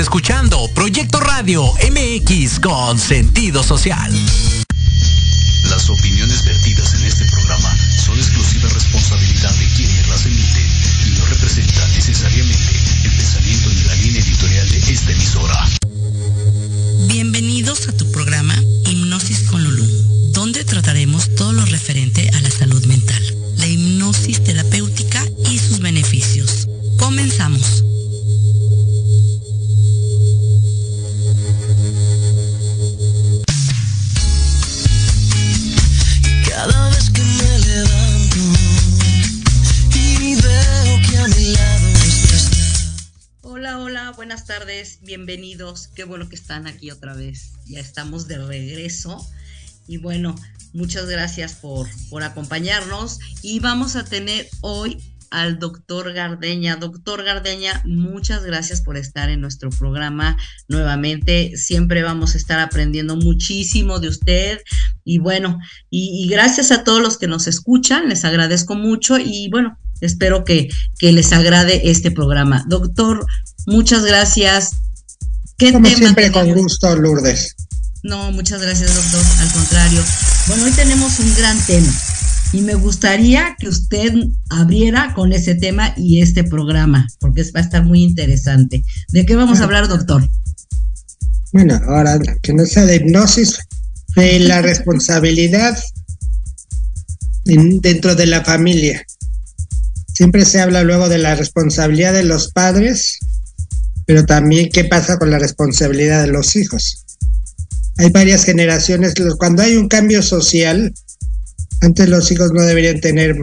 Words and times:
escuchando 0.00 0.66
Proyecto 0.74 1.20
Radio 1.20 1.62
MX 1.74 2.58
con 2.60 2.98
sentido 2.98 3.62
social. 3.62 4.10
Las 5.68 5.90
opiniones 5.90 6.42
vertidas 6.42 6.94
en 6.94 7.04
este 7.04 7.26
programa 7.26 7.76
son 8.02 8.16
exclusiva 8.16 8.70
responsabilidad 8.70 9.54
de 9.56 9.66
quienes 9.76 10.08
las 10.08 10.24
emiten 10.24 10.66
y 11.06 11.18
no 11.18 11.26
representan 11.26 11.92
necesariamente 11.92 12.80
el 13.04 13.10
pensamiento 13.10 13.68
ni 13.68 13.82
la 13.82 13.94
línea 13.96 14.22
editorial 14.22 14.70
de 14.70 14.78
esta 14.78 15.12
emisora. 15.12 15.68
Bienvenidos 17.06 17.86
a 17.88 17.92
tu 17.94 18.10
programa 18.10 18.54
Hipnosis 18.86 19.50
con 19.50 19.62
Lulú, 19.62 19.86
donde 20.32 20.64
trataremos 20.64 21.09
bienvenidos. 45.10 45.88
Qué 45.88 46.04
bueno 46.04 46.28
que 46.28 46.36
están 46.36 46.68
aquí 46.68 46.92
otra 46.92 47.14
vez. 47.14 47.54
Ya 47.66 47.80
estamos 47.80 48.28
de 48.28 48.38
regreso. 48.38 49.18
Y 49.88 49.96
bueno, 49.96 50.36
muchas 50.72 51.06
gracias 51.06 51.54
por, 51.54 51.88
por 52.10 52.22
acompañarnos. 52.22 53.18
Y 53.42 53.58
vamos 53.58 53.96
a 53.96 54.04
tener 54.04 54.48
hoy 54.60 54.98
al 55.32 55.58
doctor 55.58 56.12
Gardeña. 56.12 56.76
Doctor 56.76 57.24
Gardeña, 57.24 57.82
muchas 57.84 58.44
gracias 58.44 58.82
por 58.82 58.96
estar 58.96 59.30
en 59.30 59.40
nuestro 59.40 59.70
programa 59.70 60.36
nuevamente. 60.68 61.56
Siempre 61.56 62.04
vamos 62.04 62.36
a 62.36 62.38
estar 62.38 62.60
aprendiendo 62.60 63.16
muchísimo 63.16 63.98
de 63.98 64.10
usted. 64.10 64.60
Y 65.02 65.18
bueno, 65.18 65.58
y, 65.90 66.28
gracias 66.28 66.70
a 66.70 66.84
todos 66.84 67.02
los 67.02 67.18
que 67.18 67.26
nos 67.26 67.48
escuchan, 67.48 68.08
les 68.08 68.24
agradezco 68.24 68.76
mucho 68.76 69.18
y 69.18 69.50
bueno, 69.50 69.76
espero 70.00 70.44
que, 70.44 70.68
que 71.00 71.10
les 71.10 71.32
agrade 71.32 71.90
este 71.90 72.12
programa. 72.12 72.64
Doctor, 72.68 73.26
muchas 73.66 74.04
gracias. 74.04 74.89
¿Qué 75.60 75.72
Como 75.72 75.84
tema 75.84 75.98
siempre, 75.98 76.32
con 76.32 76.50
gusto, 76.54 76.96
Lourdes. 76.96 77.54
No, 78.02 78.32
muchas 78.32 78.62
gracias, 78.62 78.94
doctor. 78.94 79.22
Al 79.40 79.52
contrario. 79.52 80.02
Bueno, 80.46 80.64
hoy 80.64 80.70
tenemos 80.72 81.20
un 81.20 81.34
gran 81.36 81.58
tema 81.66 81.92
y 82.54 82.62
me 82.62 82.74
gustaría 82.74 83.56
que 83.58 83.68
usted 83.68 84.10
abriera 84.48 85.12
con 85.14 85.32
ese 85.34 85.54
tema 85.54 85.92
y 85.98 86.22
este 86.22 86.44
programa, 86.44 87.06
porque 87.20 87.42
va 87.54 87.60
a 87.60 87.62
estar 87.62 87.84
muy 87.84 88.02
interesante. 88.02 88.82
¿De 89.10 89.26
qué 89.26 89.36
vamos 89.36 89.60
a 89.60 89.64
hablar, 89.64 89.86
doctor? 89.86 90.26
Bueno, 91.52 91.78
ahora 91.88 92.18
que 92.42 92.54
no 92.54 92.64
sea 92.64 92.86
de 92.86 92.96
hipnosis, 92.96 93.58
de 94.16 94.40
la 94.40 94.62
responsabilidad 94.62 95.78
en- 97.44 97.80
dentro 97.82 98.14
de 98.14 98.26
la 98.26 98.42
familia. 98.44 99.04
Siempre 100.14 100.46
se 100.46 100.60
habla 100.60 100.82
luego 100.84 101.10
de 101.10 101.18
la 101.18 101.34
responsabilidad 101.34 102.14
de 102.14 102.24
los 102.24 102.50
padres, 102.50 103.18
pero 104.10 104.26
también 104.26 104.70
qué 104.72 104.82
pasa 104.86 105.20
con 105.20 105.30
la 105.30 105.38
responsabilidad 105.38 106.22
de 106.22 106.32
los 106.32 106.56
hijos. 106.56 107.06
Hay 107.96 108.10
varias 108.10 108.44
generaciones, 108.44 109.14
cuando 109.38 109.62
hay 109.62 109.76
un 109.76 109.86
cambio 109.86 110.20
social, 110.20 110.92
antes 111.80 112.08
los 112.08 112.32
hijos 112.32 112.50
no 112.52 112.62
deberían 112.62 112.98
tener 113.00 113.36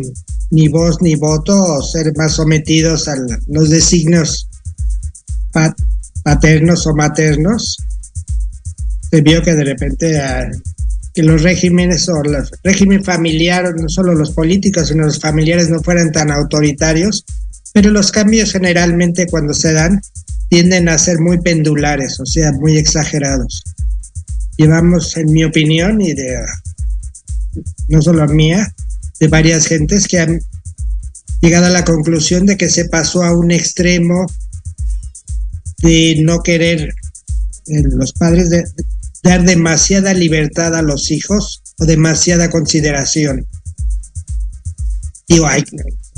ni 0.51 0.67
voz 0.67 0.97
ni 1.01 1.15
voto 1.15 1.57
o 1.57 1.81
ser 1.81 2.11
más 2.17 2.33
sometidos 2.33 3.07
a 3.07 3.15
los 3.47 3.69
designios 3.69 4.49
pa- 5.53 5.73
paternos 6.25 6.85
o 6.85 6.93
maternos 6.93 7.77
se 9.09 9.21
vio 9.21 9.41
que 9.41 9.53
de 9.53 9.63
repente 9.63 10.19
ah, 10.19 10.51
que 11.13 11.23
los 11.23 11.43
regímenes 11.43 12.09
o 12.09 12.21
el 12.23 12.45
régimen 12.65 13.05
familiar, 13.05 13.73
no 13.73 13.87
solo 13.87 14.13
los 14.13 14.31
políticos, 14.31 14.89
sino 14.89 15.05
los 15.05 15.21
familiares 15.21 15.69
no 15.69 15.81
fueran 15.81 16.11
tan 16.11 16.29
autoritarios, 16.29 17.23
pero 17.73 17.89
los 17.89 18.11
cambios 18.11 18.51
generalmente 18.51 19.27
cuando 19.27 19.53
se 19.53 19.71
dan 19.71 20.01
tienden 20.49 20.89
a 20.89 20.97
ser 20.97 21.19
muy 21.19 21.39
pendulares, 21.39 22.19
o 22.19 22.25
sea, 22.25 22.51
muy 22.53 22.77
exagerados. 22.77 23.63
Llevamos, 24.57 25.15
en 25.17 25.31
mi 25.31 25.43
opinión, 25.43 26.01
y 26.01 26.13
de 26.13 26.37
no 27.87 28.01
solo 28.01 28.25
mía, 28.27 28.73
de 29.19 29.27
varias 29.27 29.65
gentes 29.67 30.07
que 30.07 30.19
han 30.19 30.39
llegado 31.41 31.67
a 31.67 31.71
la 31.71 31.85
conclusión 31.85 32.45
de 32.45 32.57
que 32.57 32.69
se 32.69 32.85
pasó 32.85 33.23
a 33.23 33.35
un 33.35 33.51
extremo 33.51 34.25
de 35.79 36.15
no 36.23 36.41
querer 36.41 36.93
eh, 37.67 37.83
los 37.83 38.13
padres 38.13 38.49
dar 39.23 39.43
demasiada 39.43 40.13
libertad 40.13 40.75
a 40.75 40.81
los 40.81 41.11
hijos 41.11 41.61
o 41.79 41.85
demasiada 41.85 42.49
consideración. 42.49 43.47
Digo, 45.27 45.47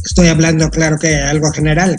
estoy 0.05 0.27
hablando 0.27 0.69
claro 0.69 0.97
que 0.99 1.15
algo 1.15 1.51
general. 1.51 1.97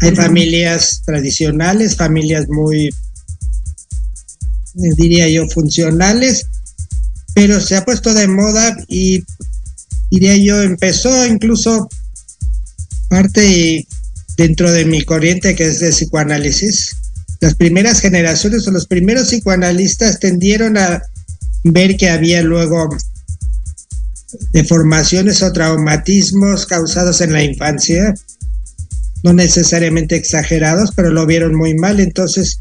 Hay 0.00 0.16
familias 0.16 1.02
tradicionales, 1.04 1.96
familias 1.96 2.48
muy, 2.48 2.86
eh, 2.88 2.92
diría 4.96 5.28
yo, 5.28 5.48
funcionales, 5.48 6.46
pero 7.34 7.60
se 7.60 7.76
ha 7.76 7.84
puesto 7.84 8.12
de 8.14 8.26
moda 8.26 8.76
y 8.88 9.24
diría 10.10 10.36
yo, 10.36 10.60
empezó 10.62 11.26
incluso 11.26 11.88
parte 13.08 13.86
dentro 14.36 14.70
de 14.72 14.84
mi 14.84 15.02
corriente 15.02 15.54
que 15.54 15.68
es 15.68 15.80
de 15.80 15.90
psicoanálisis. 15.90 16.96
Las 17.40 17.54
primeras 17.54 18.00
generaciones 18.00 18.66
o 18.66 18.70
los 18.70 18.86
primeros 18.86 19.28
psicoanalistas 19.28 20.18
tendieron 20.18 20.76
a 20.76 21.02
ver 21.64 21.96
que 21.96 22.10
había 22.10 22.42
luego 22.42 22.88
deformaciones 24.52 25.42
o 25.42 25.52
traumatismos 25.52 26.66
causados 26.66 27.20
en 27.20 27.32
la 27.32 27.42
infancia, 27.42 28.14
no 29.22 29.32
necesariamente 29.32 30.16
exagerados, 30.16 30.92
pero 30.94 31.10
lo 31.10 31.26
vieron 31.26 31.54
muy 31.54 31.74
mal, 31.74 32.00
entonces 32.00 32.60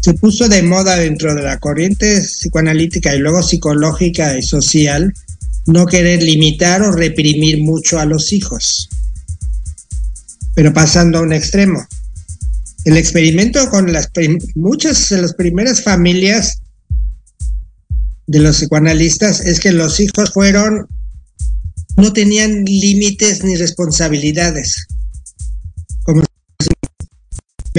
se 0.00 0.14
puso 0.14 0.48
de 0.48 0.62
moda 0.62 0.96
dentro 0.96 1.34
de 1.34 1.42
la 1.42 1.58
corriente 1.58 2.22
psicoanalítica 2.22 3.14
y 3.14 3.18
luego 3.18 3.42
psicológica 3.42 4.36
y 4.38 4.42
social 4.42 5.12
no 5.66 5.86
querer 5.86 6.22
limitar 6.22 6.82
o 6.82 6.90
reprimir 6.90 7.62
mucho 7.62 8.00
a 8.00 8.06
los 8.06 8.32
hijos, 8.32 8.88
pero 10.54 10.72
pasando 10.72 11.18
a 11.18 11.22
un 11.22 11.32
extremo. 11.32 11.86
El 12.86 12.96
experimento 12.96 13.68
con 13.68 13.92
las 13.92 14.10
muchas 14.54 15.10
de 15.10 15.20
las 15.20 15.34
primeras 15.34 15.82
familias 15.82 16.62
de 18.26 18.38
los 18.38 18.56
psicoanalistas 18.56 19.40
es 19.40 19.60
que 19.60 19.72
los 19.72 20.00
hijos 20.00 20.32
fueron, 20.32 20.86
no 21.96 22.12
tenían 22.14 22.64
límites 22.64 23.44
ni 23.44 23.56
responsabilidades, 23.56 24.86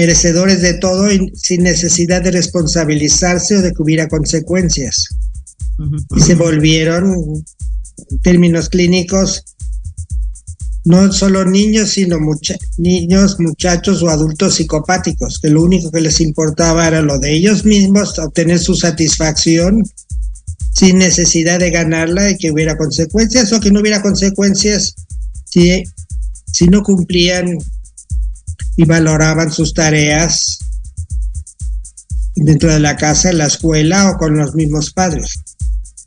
merecedores 0.02 0.60
de 0.62 0.74
todo 0.74 1.12
y 1.12 1.30
sin 1.36 1.62
necesidad 1.62 2.22
de 2.22 2.32
responsabilizarse 2.32 3.56
o 3.56 3.62
de 3.62 3.70
que 3.72 3.82
hubiera 3.82 4.08
consecuencias. 4.08 5.06
Y 6.16 6.20
se 6.20 6.34
volvieron, 6.34 7.04
en 8.10 8.18
términos 8.20 8.68
clínicos, 8.68 9.44
no 10.84 11.12
solo 11.12 11.44
niños, 11.44 11.90
sino 11.90 12.18
mucha- 12.18 12.58
niños, 12.78 13.36
muchachos 13.38 14.02
o 14.02 14.08
adultos 14.10 14.56
psicopáticos, 14.56 15.38
que 15.40 15.50
lo 15.50 15.62
único 15.62 15.92
que 15.92 16.00
les 16.00 16.20
importaba 16.20 16.88
era 16.88 17.00
lo 17.00 17.20
de 17.20 17.32
ellos 17.36 17.64
mismos, 17.64 18.18
obtener 18.18 18.58
su 18.58 18.74
satisfacción 18.74 19.84
sin 20.74 20.98
necesidad 20.98 21.60
de 21.60 21.70
ganarla 21.70 22.30
y 22.30 22.36
que 22.38 22.50
hubiera 22.50 22.76
consecuencias 22.76 23.52
o 23.52 23.60
que 23.60 23.70
no 23.70 23.80
hubiera 23.80 24.02
consecuencias 24.02 24.96
si, 25.44 25.84
si 26.52 26.66
no 26.66 26.82
cumplían 26.82 27.56
y 28.76 28.84
valoraban 28.84 29.52
sus 29.52 29.74
tareas 29.74 30.58
dentro 32.34 32.72
de 32.72 32.80
la 32.80 32.96
casa, 32.96 33.30
en 33.30 33.38
la 33.38 33.46
escuela 33.46 34.10
o 34.10 34.16
con 34.16 34.36
los 34.36 34.54
mismos 34.54 34.92
padres. 34.92 35.34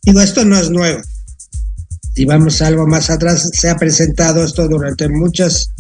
Digo, 0.04 0.22
esto 0.22 0.44
no 0.46 0.58
es 0.58 0.70
nuevo. 0.70 1.02
Si 2.16 2.26
vamos 2.26 2.62
algo 2.62 2.88
más 2.88 3.10
atrás, 3.10 3.50
se 3.54 3.70
ha 3.70 3.76
presentado 3.78 4.44
esto 4.44 4.68
durante 4.68 5.10
muchas 5.10 5.72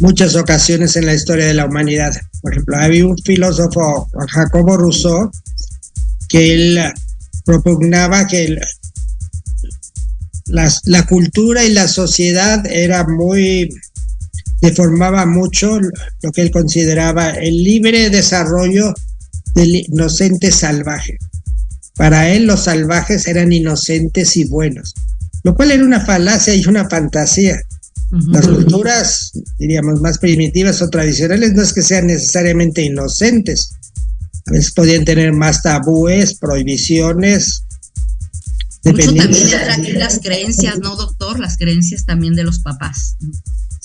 muchas 0.00 0.36
ocasiones 0.36 0.94
en 0.96 1.06
la 1.06 1.14
historia 1.14 1.46
de 1.46 1.54
la 1.54 1.66
humanidad. 1.66 2.14
Por 2.42 2.52
ejemplo, 2.52 2.76
había 2.76 3.06
un 3.06 3.18
filósofo, 3.18 4.08
Jacobo 4.28 4.76
Rousseau, 4.76 5.30
que 6.28 6.54
él 6.54 6.92
propugnaba 7.44 8.26
que 8.26 8.56
las- 10.46 10.80
la 10.84 11.06
cultura 11.06 11.64
y 11.64 11.72
la 11.72 11.88
sociedad 11.88 12.64
era 12.66 13.04
muy 13.06 13.70
deformaba 14.60 15.26
mucho 15.26 15.78
lo 16.22 16.32
que 16.32 16.42
él 16.42 16.50
consideraba 16.50 17.30
el 17.30 17.62
libre 17.62 18.10
desarrollo 18.10 18.94
del 19.54 19.76
inocente 19.76 20.52
salvaje. 20.52 21.18
Para 21.96 22.30
él 22.30 22.46
los 22.46 22.64
salvajes 22.64 23.26
eran 23.26 23.52
inocentes 23.52 24.36
y 24.36 24.44
buenos, 24.44 24.94
lo 25.42 25.54
cual 25.54 25.72
era 25.72 25.84
una 25.84 26.00
falacia 26.00 26.54
y 26.54 26.64
una 26.66 26.88
fantasía. 26.88 27.60
Las 28.10 28.46
culturas, 28.46 29.32
diríamos, 29.58 30.00
más 30.00 30.16
primitivas 30.18 30.80
o 30.80 30.88
tradicionales 30.88 31.52
no 31.52 31.62
es 31.62 31.74
que 31.74 31.82
sean 31.82 32.06
necesariamente 32.06 32.82
inocentes. 32.82 33.74
A 34.46 34.52
veces 34.52 34.72
podían 34.72 35.04
tener 35.04 35.32
más 35.34 35.62
tabúes, 35.62 36.34
prohibiciones. 36.38 37.64
Mucho 38.84 39.14
también 39.14 39.98
las 39.98 40.20
creencias, 40.20 40.78
¿no, 40.78 40.96
doctor? 40.96 41.38
Las 41.38 41.58
creencias 41.58 42.06
también 42.06 42.34
de 42.34 42.44
los 42.44 42.60
papás. 42.60 43.16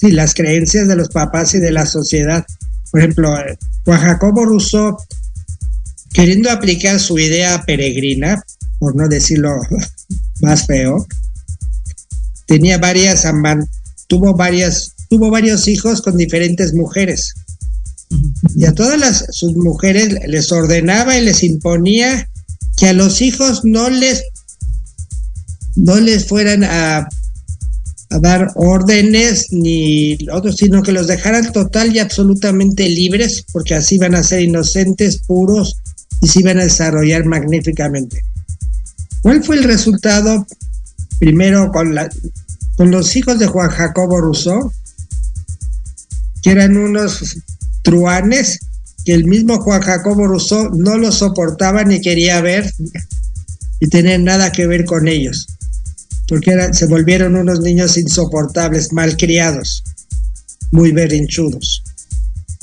Sí, 0.03 0.11
las 0.11 0.33
creencias 0.33 0.89
de 0.89 0.97
los 0.97 1.07
papás 1.07 1.53
y 1.53 1.59
de 1.59 1.71
la 1.71 1.85
sociedad. 1.85 2.45
Por 2.91 2.99
ejemplo, 2.99 3.33
Juan 3.85 4.01
Jacobo 4.01 4.43
Rousseau, 4.43 4.97
queriendo 6.11 6.51
aplicar 6.51 6.99
su 6.99 7.17
idea 7.17 7.63
peregrina, 7.65 8.43
por 8.79 8.97
no 8.97 9.07
decirlo 9.07 9.61
más 10.41 10.67
feo, 10.67 11.07
tenía 12.47 12.79
varias 12.79 13.25
tuvo 14.07 14.35
varias, 14.35 14.91
tuvo 15.09 15.31
varios 15.31 15.69
hijos 15.69 16.01
con 16.01 16.17
diferentes 16.17 16.73
mujeres. 16.73 17.33
Y 18.57 18.65
a 18.65 18.73
todas 18.73 18.99
las, 18.99 19.25
sus 19.29 19.55
mujeres 19.55 20.17
les 20.27 20.51
ordenaba 20.51 21.17
y 21.17 21.23
les 21.23 21.43
imponía 21.43 22.29
que 22.75 22.89
a 22.89 22.93
los 22.93 23.21
hijos 23.21 23.63
no 23.63 23.89
les, 23.89 24.21
no 25.75 25.95
les 26.01 26.27
fueran 26.27 26.65
a, 26.65 27.07
a 28.13 28.19
dar 28.19 28.51
órdenes 28.55 29.51
ni 29.51 30.17
otros, 30.31 30.57
sino 30.57 30.83
que 30.83 30.91
los 30.91 31.07
dejaran 31.07 31.51
total 31.51 31.95
y 31.95 31.99
absolutamente 31.99 32.87
libres, 32.87 33.43
porque 33.51 33.73
así 33.73 33.97
van 33.97 34.13
a 34.13 34.21
ser 34.21 34.41
inocentes, 34.41 35.17
puros 35.25 35.77
y 36.21 36.27
se 36.27 36.41
iban 36.41 36.59
a 36.59 36.63
desarrollar 36.63 37.25
magníficamente. 37.25 38.21
¿Cuál 39.23 39.43
fue 39.43 39.55
el 39.55 39.63
resultado? 39.63 40.45
Primero 41.17 41.71
con 41.71 41.95
la, 41.95 42.07
con 42.75 42.91
los 42.91 43.15
hijos 43.15 43.39
de 43.39 43.47
Juan 43.47 43.69
Jacobo 43.69 44.21
Rousseau, 44.21 44.71
que 46.43 46.51
eran 46.51 46.77
unos 46.77 47.37
truanes 47.81 48.59
que 49.05 49.13
el 49.13 49.25
mismo 49.25 49.59
Juan 49.59 49.81
Jacobo 49.81 50.27
Rousseau 50.27 50.69
no 50.75 50.97
los 50.97 51.15
soportaba 51.15 51.83
ni 51.83 51.99
quería 51.99 52.41
ver 52.41 52.71
y 53.79 53.87
tener 53.87 54.19
nada 54.19 54.51
que 54.51 54.67
ver 54.67 54.85
con 54.85 55.07
ellos, 55.07 55.47
porque 56.33 56.73
se 56.73 56.87
volvieron 56.87 57.35
unos 57.35 57.59
niños 57.59 57.95
insoportables, 57.95 58.91
malcriados, 58.91 59.83
muy 60.71 60.91
berrinchudos, 60.91 61.83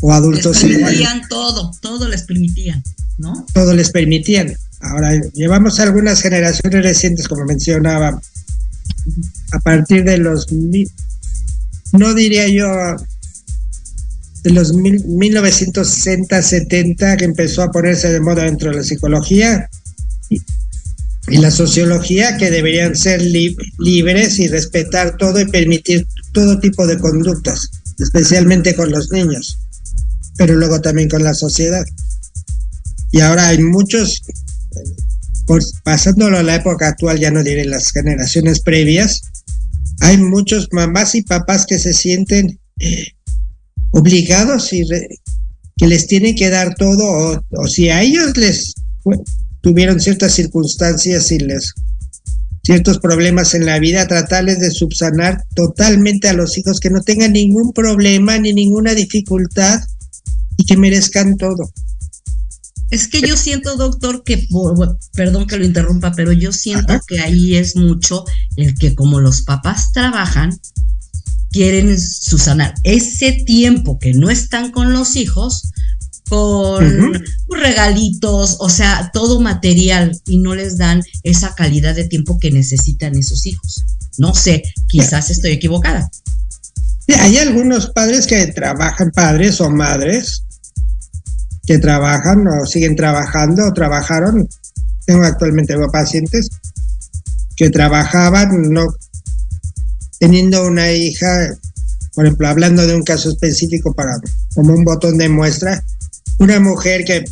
o 0.01 0.13
adultos. 0.13 0.65
Les 0.65 0.77
permitían 0.77 1.21
todo, 1.29 1.71
todo 1.81 2.09
les 2.09 2.23
permitían, 2.25 2.83
¿no? 3.19 3.47
Todo 3.55 3.73
les 3.73 3.91
permitían. 3.91 4.57
Ahora, 4.81 5.13
llevamos 5.35 5.79
algunas 5.79 6.21
generaciones 6.21 6.83
recientes, 6.83 7.29
como 7.29 7.45
mencionaba, 7.45 8.21
a 9.53 9.59
partir 9.61 10.03
de 10.03 10.19
los, 10.19 10.49
no 11.93 12.15
diría 12.15 12.49
yo, 12.49 12.67
de 14.43 14.51
los 14.51 14.73
1960, 14.73 16.43
70, 16.43 17.17
que 17.19 17.25
empezó 17.25 17.63
a 17.63 17.71
ponerse 17.71 18.13
de 18.13 18.19
moda 18.19 18.43
dentro 18.43 18.73
de 18.73 18.79
la 18.79 18.83
psicología 18.83 19.71
y, 21.29 21.39
la 21.39 21.51
sociología, 21.51 22.37
que 22.37 22.51
deberían 22.51 22.97
ser 22.97 23.23
libres 23.23 24.39
y 24.39 24.49
respetar 24.49 25.17
todo 25.17 25.41
y 25.41 25.47
permitir 25.47 26.07
todo 26.33 26.59
tipo 26.59 26.87
de 26.87 26.99
conductas, 26.99 27.71
especialmente 27.99 28.75
con 28.75 28.91
los 28.91 29.11
niños, 29.13 29.59
pero 30.37 30.55
luego 30.55 30.81
también 30.81 31.09
con 31.09 31.23
la 31.23 31.35
sociedad. 31.35 31.85
Y 33.13 33.21
ahora 33.21 33.49
hay 33.49 33.59
muchos 33.59 34.23
pasándolo 35.83 36.39
a 36.39 36.43
la 36.43 36.57
época 36.57 36.89
actual, 36.89 37.19
ya 37.19 37.31
no 37.31 37.43
diré 37.43 37.65
las 37.65 37.91
generaciones 37.91 38.61
previas, 38.61 39.23
hay 40.01 40.17
muchos 40.19 40.69
mamás 40.73 41.15
y 41.15 41.23
papás 41.23 41.67
que 41.67 41.79
se 41.79 41.93
sienten 41.93 42.61
eh, 42.79 43.09
obligados 43.91 44.73
y 44.73 44.87
que 45.77 45.87
les 45.87 46.07
tienen 46.07 46.35
que 46.37 46.51
dar 46.51 46.75
todo, 46.77 47.43
o, 47.51 47.67
si 47.67 47.91
a 47.91 48.03
ellos 48.03 48.37
les 48.37 48.75
tuvieron 49.61 50.01
ciertas 50.01 50.35
circunstancias 50.35 51.31
y 51.33 51.39
les 51.39 51.75
ciertos 52.63 52.99
problemas 52.99 53.55
en 53.55 53.67
la 53.67 53.79
vida, 53.79 54.07
tratarles 54.07 54.61
de 54.61 54.71
subsanar 54.71 55.45
totalmente 55.55 56.29
a 56.29 56.35
los 56.35 56.57
hijos 56.59 56.79
que 56.79 56.91
no 56.91 57.03
tengan 57.03 57.33
ningún 57.33 57.73
problema 57.73 58.39
ni 58.39 58.53
ninguna 58.53 58.95
dificultad 58.95 59.83
y 60.57 60.65
que 60.65 60.77
merezcan 60.77 61.37
todo. 61.37 61.73
Es 62.91 63.07
que 63.07 63.21
yo 63.21 63.37
siento, 63.37 63.77
doctor, 63.77 64.25
que, 64.25 64.49
perdón 65.15 65.47
que 65.47 65.57
lo 65.57 65.65
interrumpa, 65.65 66.13
pero 66.13 66.33
yo 66.33 66.53
siento 66.53 67.01
que 67.07 67.21
ahí 67.21 67.57
es 67.57 67.77
mucho 67.77 68.25
el 68.57 68.75
que 68.75 68.95
como 68.95 69.21
los 69.21 69.43
papás 69.43 69.93
trabajan, 69.93 70.59
quieren 71.51 71.99
susanar 72.01 72.75
ese 72.83 73.33
tiempo 73.47 73.99
que 73.99 74.13
no 74.13 74.29
están 74.29 74.73
con 74.73 74.93
los 74.93 75.17
hijos 75.17 75.71
con 76.31 77.25
regalitos, 77.49 78.57
o 78.61 78.71
sea, 78.71 79.11
todo 79.13 79.41
material 79.41 80.17
y 80.27 80.39
no 80.39 80.55
les 80.55 80.79
dan 80.79 81.03
esa 81.25 81.55
calidad 81.57 81.97
de 81.97 82.05
tiempo 82.05 82.39
que 82.39 82.53
necesitan 82.53 83.17
esos 83.17 83.45
hijos. 83.47 83.85
No 84.17 84.33
sé, 84.33 84.63
quizás 84.87 85.31
estoy 85.31 85.51
equivocada. 85.51 86.09
hay 87.19 87.37
algunos 87.39 87.91
padres 87.91 88.29
que 88.29 88.47
trabajan, 88.47 89.11
padres 89.11 89.61
o 89.61 89.71
madres, 89.71 90.45
que 91.67 91.79
trabajan 91.79 92.47
o 92.47 92.65
siguen 92.65 92.95
trabajando 92.95 93.67
o 93.67 93.73
trabajaron. 93.73 94.49
Tengo 95.07 95.25
actualmente 95.25 95.75
pacientes 95.93 96.49
que 97.57 97.71
trabajaban 97.71 98.71
no 98.71 98.87
teniendo 100.21 100.65
una 100.65 100.93
hija, 100.93 101.59
por 102.15 102.25
ejemplo, 102.25 102.47
hablando 102.47 102.87
de 102.87 102.95
un 102.95 103.03
caso 103.03 103.31
específico 103.31 103.93
para 103.93 104.13
como 104.55 104.75
un 104.75 104.85
botón 104.85 105.19
de 105.19 105.29
muestra, 105.29 105.83
una 106.41 106.59
mujer 106.59 107.05
que 107.05 107.25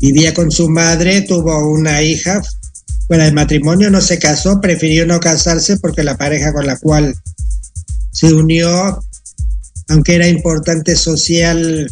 vivía 0.00 0.32
con 0.32 0.50
su 0.50 0.68
madre, 0.68 1.22
tuvo 1.22 1.68
una 1.68 2.00
hija 2.00 2.40
fuera 3.08 3.24
de 3.24 3.32
matrimonio, 3.32 3.90
no 3.90 4.00
se 4.00 4.20
casó, 4.20 4.60
prefirió 4.60 5.04
no 5.04 5.18
casarse 5.18 5.76
porque 5.78 6.04
la 6.04 6.16
pareja 6.16 6.52
con 6.52 6.64
la 6.64 6.78
cual 6.78 7.14
se 8.12 8.32
unió, 8.32 9.02
aunque 9.88 10.14
era 10.14 10.28
importante 10.28 10.94
social 10.94 11.90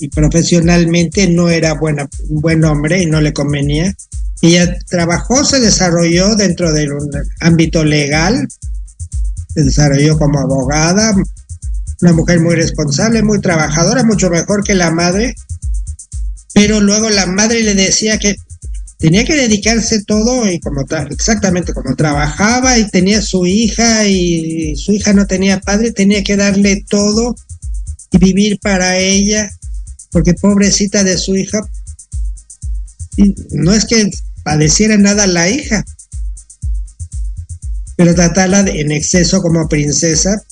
y 0.00 0.08
profesionalmente 0.08 1.28
no 1.28 1.48
era 1.48 1.74
buena, 1.74 2.08
un 2.28 2.40
buen 2.40 2.64
hombre 2.64 3.00
y 3.00 3.06
no 3.06 3.20
le 3.20 3.32
convenía. 3.32 3.94
Ella 4.42 4.76
trabajó, 4.88 5.44
se 5.44 5.60
desarrolló 5.60 6.34
dentro 6.34 6.72
de 6.72 6.90
un 6.90 7.10
ámbito 7.40 7.84
legal, 7.84 8.48
se 9.54 9.62
desarrolló 9.62 10.18
como 10.18 10.40
abogada, 10.40 11.14
una 12.00 12.12
mujer 12.12 12.40
muy 12.40 12.54
responsable, 12.54 13.22
muy 13.22 13.40
trabajadora, 13.40 14.04
mucho 14.04 14.30
mejor 14.30 14.64
que 14.64 14.74
la 14.74 14.90
madre, 14.90 15.34
pero 16.54 16.80
luego 16.80 17.10
la 17.10 17.26
madre 17.26 17.62
le 17.62 17.74
decía 17.74 18.18
que 18.18 18.36
tenía 18.98 19.24
que 19.24 19.36
dedicarse 19.36 20.04
todo 20.04 20.50
y 20.50 20.58
como 20.60 20.84
exactamente 21.10 21.74
como 21.74 21.94
trabajaba 21.96 22.78
y 22.78 22.88
tenía 22.88 23.20
su 23.20 23.46
hija 23.46 24.06
y 24.06 24.74
su 24.76 24.92
hija 24.92 25.12
no 25.12 25.26
tenía 25.26 25.60
padre, 25.60 25.92
tenía 25.92 26.24
que 26.24 26.36
darle 26.36 26.84
todo 26.88 27.36
y 28.10 28.18
vivir 28.18 28.58
para 28.60 28.96
ella 28.96 29.50
porque 30.10 30.34
pobrecita 30.34 31.04
de 31.04 31.18
su 31.18 31.36
hija, 31.36 31.60
no 33.50 33.74
es 33.74 33.84
que 33.84 34.10
padeciera 34.44 34.96
nada 34.96 35.26
la 35.26 35.48
hija, 35.50 35.84
pero 37.96 38.14
tratarla 38.14 38.60
en 38.60 38.92
exceso 38.92 39.42
como 39.42 39.68
princesa, 39.68 40.42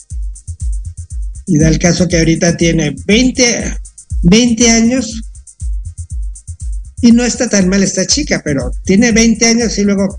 y 1.46 1.58
da 1.58 1.68
el 1.68 1.78
caso 1.78 2.08
que 2.08 2.18
ahorita 2.18 2.56
tiene 2.56 2.94
20, 3.06 3.76
20 4.22 4.70
años, 4.70 5.22
y 7.02 7.12
no 7.12 7.22
está 7.24 7.48
tan 7.48 7.68
mal 7.68 7.82
esta 7.82 8.06
chica, 8.06 8.40
pero 8.42 8.70
tiene 8.84 9.12
20 9.12 9.46
años 9.46 9.76
y 9.76 9.84
luego 9.84 10.18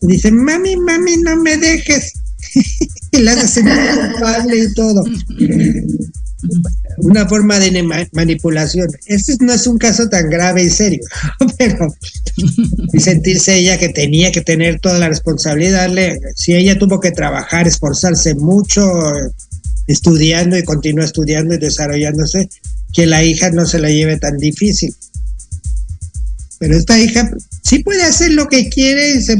dice, 0.00 0.30
mami, 0.32 0.76
mami, 0.76 1.18
no 1.18 1.36
me 1.36 1.56
dejes. 1.58 2.14
y 3.12 3.18
la 3.18 3.32
hace 3.32 3.62
culpable 3.62 4.58
y 4.58 4.74
todo 4.74 5.04
una 6.98 7.26
forma 7.26 7.58
de 7.58 8.08
manipulación. 8.12 8.88
Este 9.06 9.36
no 9.40 9.52
es 9.52 9.66
un 9.66 9.78
caso 9.78 10.08
tan 10.08 10.28
grave 10.28 10.62
y 10.62 10.70
serio, 10.70 11.00
pero 11.58 11.94
y 12.92 13.00
sentirse 13.00 13.56
ella 13.56 13.78
que 13.78 13.88
tenía 13.88 14.32
que 14.32 14.40
tener 14.40 14.80
toda 14.80 14.98
la 14.98 15.08
responsabilidad, 15.08 15.90
si 16.34 16.54
ella 16.54 16.78
tuvo 16.78 17.00
que 17.00 17.10
trabajar, 17.10 17.66
esforzarse 17.66 18.34
mucho, 18.34 18.82
estudiando 19.88 20.56
y 20.56 20.62
continúa 20.62 21.04
estudiando 21.04 21.54
y 21.54 21.58
desarrollándose, 21.58 22.48
que 22.92 23.06
la 23.06 23.24
hija 23.24 23.50
no 23.50 23.66
se 23.66 23.80
la 23.80 23.88
lleve 23.88 24.18
tan 24.18 24.36
difícil. 24.36 24.94
Pero 26.58 26.76
esta 26.76 26.98
hija 26.98 27.30
sí 27.62 27.80
puede 27.80 28.04
hacer 28.04 28.32
lo 28.32 28.46
que 28.48 28.68
quiere 28.68 29.14
y 29.14 29.22
se 29.22 29.36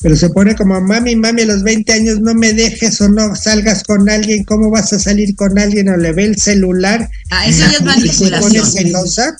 pero 0.00 0.16
se 0.16 0.28
pone 0.28 0.54
como, 0.54 0.78
mami, 0.82 1.16
mami, 1.16 1.42
a 1.42 1.46
los 1.46 1.62
20 1.62 1.90
años 1.90 2.20
no 2.20 2.34
me 2.34 2.52
dejes 2.52 3.00
o 3.00 3.08
no 3.08 3.34
salgas 3.34 3.82
con 3.84 4.10
alguien, 4.10 4.44
¿cómo 4.44 4.70
vas 4.70 4.92
a 4.92 4.98
salir 4.98 5.34
con 5.34 5.58
alguien? 5.58 5.88
O 5.88 5.96
le 5.96 6.12
ve 6.12 6.24
el 6.24 6.36
celular. 6.36 7.08
Ah, 7.30 7.46
eso 7.46 7.60
ya 7.60 7.78
es 7.78 7.82
manipulación. 7.82 8.42
Se 8.42 8.58
pone 8.58 8.70
celosa. 8.70 9.36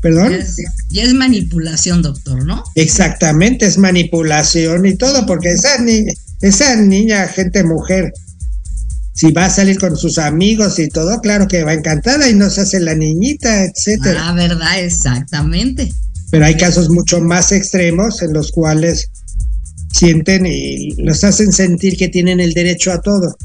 perdón. 0.00 0.32
Ya 0.32 0.38
es, 0.38 0.56
ya 0.90 1.02
es 1.04 1.14
manipulación, 1.14 2.02
doctor, 2.02 2.44
¿no? 2.44 2.64
Exactamente, 2.74 3.66
es 3.66 3.78
manipulación 3.78 4.84
y 4.84 4.96
todo, 4.96 5.26
porque 5.26 5.52
esa 5.52 5.78
niña, 5.78 6.12
esa 6.48 6.76
niña, 6.76 7.26
gente 7.28 7.64
mujer, 7.64 8.12
si 9.14 9.30
va 9.30 9.46
a 9.46 9.50
salir 9.50 9.78
con 9.78 9.96
sus 9.96 10.18
amigos 10.18 10.78
y 10.78 10.88
todo, 10.88 11.20
claro 11.20 11.46
que 11.46 11.62
va 11.62 11.72
encantada 11.72 12.28
y 12.28 12.34
no 12.34 12.50
se 12.50 12.62
hace 12.62 12.80
la 12.80 12.94
niñita, 12.94 13.64
etcétera. 13.64 14.28
Ah, 14.28 14.32
verdad, 14.34 14.80
exactamente. 14.80 15.92
Pero 16.30 16.44
hay 16.46 16.56
casos 16.56 16.90
mucho 16.90 17.20
más 17.20 17.52
extremos 17.52 18.22
en 18.22 18.32
los 18.32 18.50
cuales 18.50 19.08
sienten 19.92 20.44
y 20.46 20.90
los 20.96 21.22
hacen 21.22 21.52
sentir 21.52 21.96
que 21.96 22.08
tienen 22.08 22.40
el 22.40 22.52
derecho 22.52 22.92
a 22.92 23.00
todo, 23.00 23.36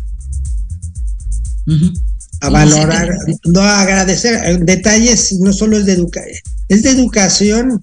a 2.41 2.49
valorar, 2.49 3.15
no 3.45 3.61
a 3.61 3.81
agradecer. 3.81 4.41
Eh, 4.43 4.57
Detalles 4.59 5.33
no 5.39 5.53
solo 5.53 5.77
es 5.77 5.85
de 5.85 5.93
educación, 5.93 6.41
es 6.67 6.81
de 6.81 6.89
educación, 6.89 7.79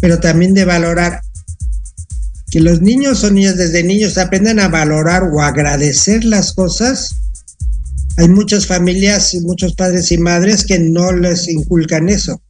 pero 0.00 0.20
también 0.20 0.54
de 0.54 0.64
valorar. 0.64 1.20
Que 2.54 2.60
los 2.60 2.80
niños 2.80 3.24
o 3.24 3.32
niñas 3.32 3.56
desde 3.56 3.82
niños 3.82 4.16
aprendan 4.16 4.60
a 4.60 4.68
valorar 4.68 5.24
o 5.24 5.42
agradecer 5.42 6.24
las 6.24 6.52
cosas. 6.52 7.10
Hay 8.16 8.28
muchas 8.28 8.68
familias 8.68 9.34
y 9.34 9.40
muchos 9.40 9.74
padres 9.74 10.12
y 10.12 10.18
madres 10.18 10.64
que 10.64 10.78
no 10.78 11.10
les 11.10 11.48
inculcan 11.48 12.08
eso. 12.08 12.40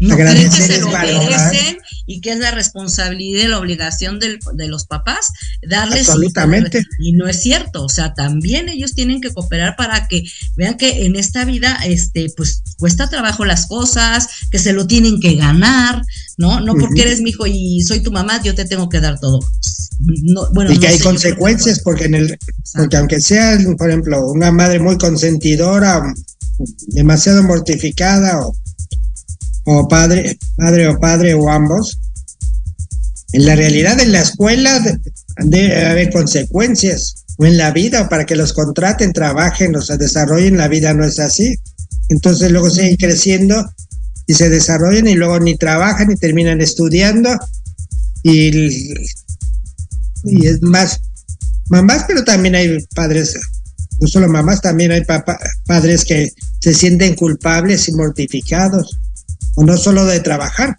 No 0.00 0.14
creen 0.16 0.48
que 0.50 0.62
se 0.62 0.80
lo 0.80 0.90
merecen 0.90 1.78
y 2.06 2.20
que 2.20 2.30
es 2.32 2.38
la 2.38 2.52
responsabilidad 2.52 3.44
y 3.44 3.48
la 3.48 3.58
obligación 3.58 4.18
del- 4.20 4.38
de 4.54 4.68
los 4.68 4.86
papás 4.86 5.26
darles 5.68 6.08
Absolutamente. 6.08 6.84
y 7.00 7.12
no 7.12 7.26
es 7.26 7.42
cierto, 7.42 7.82
o 7.84 7.88
sea, 7.88 8.14
también 8.14 8.68
ellos 8.68 8.94
tienen 8.94 9.20
que 9.20 9.32
cooperar 9.34 9.74
para 9.76 10.06
que 10.06 10.22
vean 10.56 10.76
que 10.76 11.04
en 11.06 11.16
esta 11.16 11.44
vida 11.44 11.78
este 11.84 12.32
pues 12.36 12.62
cuesta 12.78 13.10
trabajo 13.10 13.44
las 13.44 13.66
cosas, 13.66 14.28
que 14.50 14.58
se 14.60 14.72
lo 14.72 14.86
tienen 14.86 15.18
que 15.20 15.34
ganar, 15.34 16.02
¿no? 16.36 16.60
No 16.60 16.74
porque 16.76 17.02
eres 17.02 17.20
mi 17.20 17.30
hijo 17.30 17.46
y 17.46 17.80
soy 17.82 18.00
tu 18.00 18.12
mamá, 18.12 18.40
yo 18.42 18.54
te 18.54 18.64
tengo 18.64 18.88
que 18.88 19.00
dar 19.00 19.18
todo. 19.18 19.40
No, 20.00 20.42
bueno, 20.54 20.70
y 20.70 20.74
no 20.76 20.80
que 20.80 20.86
hay 20.88 20.98
que- 20.98 21.02
consecuencias, 21.02 21.80
porque 21.80 22.04
en 22.04 22.14
el, 22.14 22.38
porque 22.72 22.96
aunque 22.96 23.20
sea, 23.20 23.58
por 23.76 23.88
ejemplo, 23.90 24.30
una 24.30 24.52
madre 24.52 24.78
muy 24.78 24.96
consentidora, 24.96 26.14
demasiado 26.88 27.42
mortificada, 27.42 28.46
o, 28.46 28.54
o 29.70 29.86
padre, 29.86 30.38
padre 30.56 30.88
o 30.88 30.98
padre 30.98 31.34
o 31.34 31.50
ambos, 31.50 31.98
en 33.32 33.44
la 33.44 33.54
realidad 33.54 34.00
en 34.00 34.12
la 34.12 34.22
escuela 34.22 34.80
de- 34.80 34.98
debe 35.44 35.84
haber 35.86 36.10
consecuencias, 36.10 37.24
o 37.36 37.44
en 37.46 37.56
la 37.58 37.70
vida, 37.70 38.08
para 38.08 38.24
que 38.24 38.34
los 38.34 38.52
contraten, 38.52 39.12
trabajen, 39.12 39.80
se 39.82 39.96
desarrollen, 39.98 40.56
la 40.56 40.68
vida 40.68 40.94
no 40.94 41.04
es 41.04 41.18
así. 41.18 41.54
Entonces 42.08 42.50
luego 42.50 42.70
siguen 42.70 42.96
creciendo 42.96 43.70
y 44.26 44.34
se 44.34 44.48
desarrollan 44.48 45.06
y 45.06 45.14
luego 45.14 45.38
ni 45.38 45.56
trabajan 45.56 46.08
ni 46.08 46.16
terminan 46.16 46.60
estudiando 46.60 47.30
y 48.22 48.94
y 50.24 50.46
es 50.46 50.60
más 50.62 50.98
mamás, 51.68 52.04
pero 52.08 52.24
también 52.24 52.54
hay 52.56 52.78
padres, 52.94 53.38
no 54.00 54.08
solo 54.08 54.28
mamás, 54.28 54.60
también 54.60 54.90
hay 54.90 55.04
papá- 55.04 55.38
padres 55.66 56.04
que 56.04 56.32
se 56.60 56.74
sienten 56.74 57.14
culpables 57.14 57.88
y 57.88 57.92
mortificados, 57.92 58.98
o 59.56 59.64
no 59.64 59.76
solo 59.76 60.04
de 60.04 60.20
trabajar. 60.20 60.76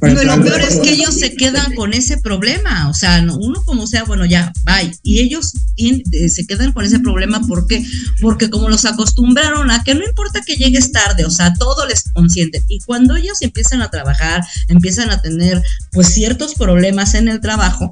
Pero 0.00 0.22
lo 0.24 0.42
peor 0.42 0.60
es 0.60 0.76
que 0.78 0.90
ellos 0.92 1.14
se 1.18 1.34
quedan 1.34 1.74
con 1.74 1.92
ese 1.92 2.16
problema, 2.16 2.88
o 2.88 2.94
sea, 2.94 3.20
no- 3.20 3.36
uno 3.36 3.62
como 3.64 3.86
sea, 3.86 4.04
bueno, 4.04 4.24
ya, 4.24 4.50
bye. 4.64 4.96
Y 5.02 5.18
ellos 5.18 5.52
eh, 5.76 6.28
se 6.30 6.46
quedan 6.46 6.72
con 6.72 6.84
ese 6.84 7.00
problema, 7.00 7.40
¿por 7.46 7.66
qué? 7.66 7.84
Porque 8.20 8.48
como 8.48 8.68
los 8.70 8.84
acostumbraron 8.86 9.70
a 9.70 9.82
que 9.84 9.94
no 9.94 10.04
importa 10.04 10.40
que 10.46 10.54
llegues 10.56 10.92
tarde, 10.92 11.24
o 11.26 11.30
sea, 11.30 11.52
todo 11.54 11.86
les 11.86 12.04
consienten. 12.14 12.62
Y 12.68 12.78
cuando 12.80 13.16
ellos 13.16 13.42
empiezan 13.42 13.82
a 13.82 13.90
trabajar, 13.90 14.42
empiezan 14.68 15.10
a 15.10 15.20
tener 15.20 15.60
pues 15.90 16.08
ciertos 16.14 16.54
problemas 16.54 17.14
en 17.14 17.28
el 17.28 17.40
trabajo, 17.40 17.90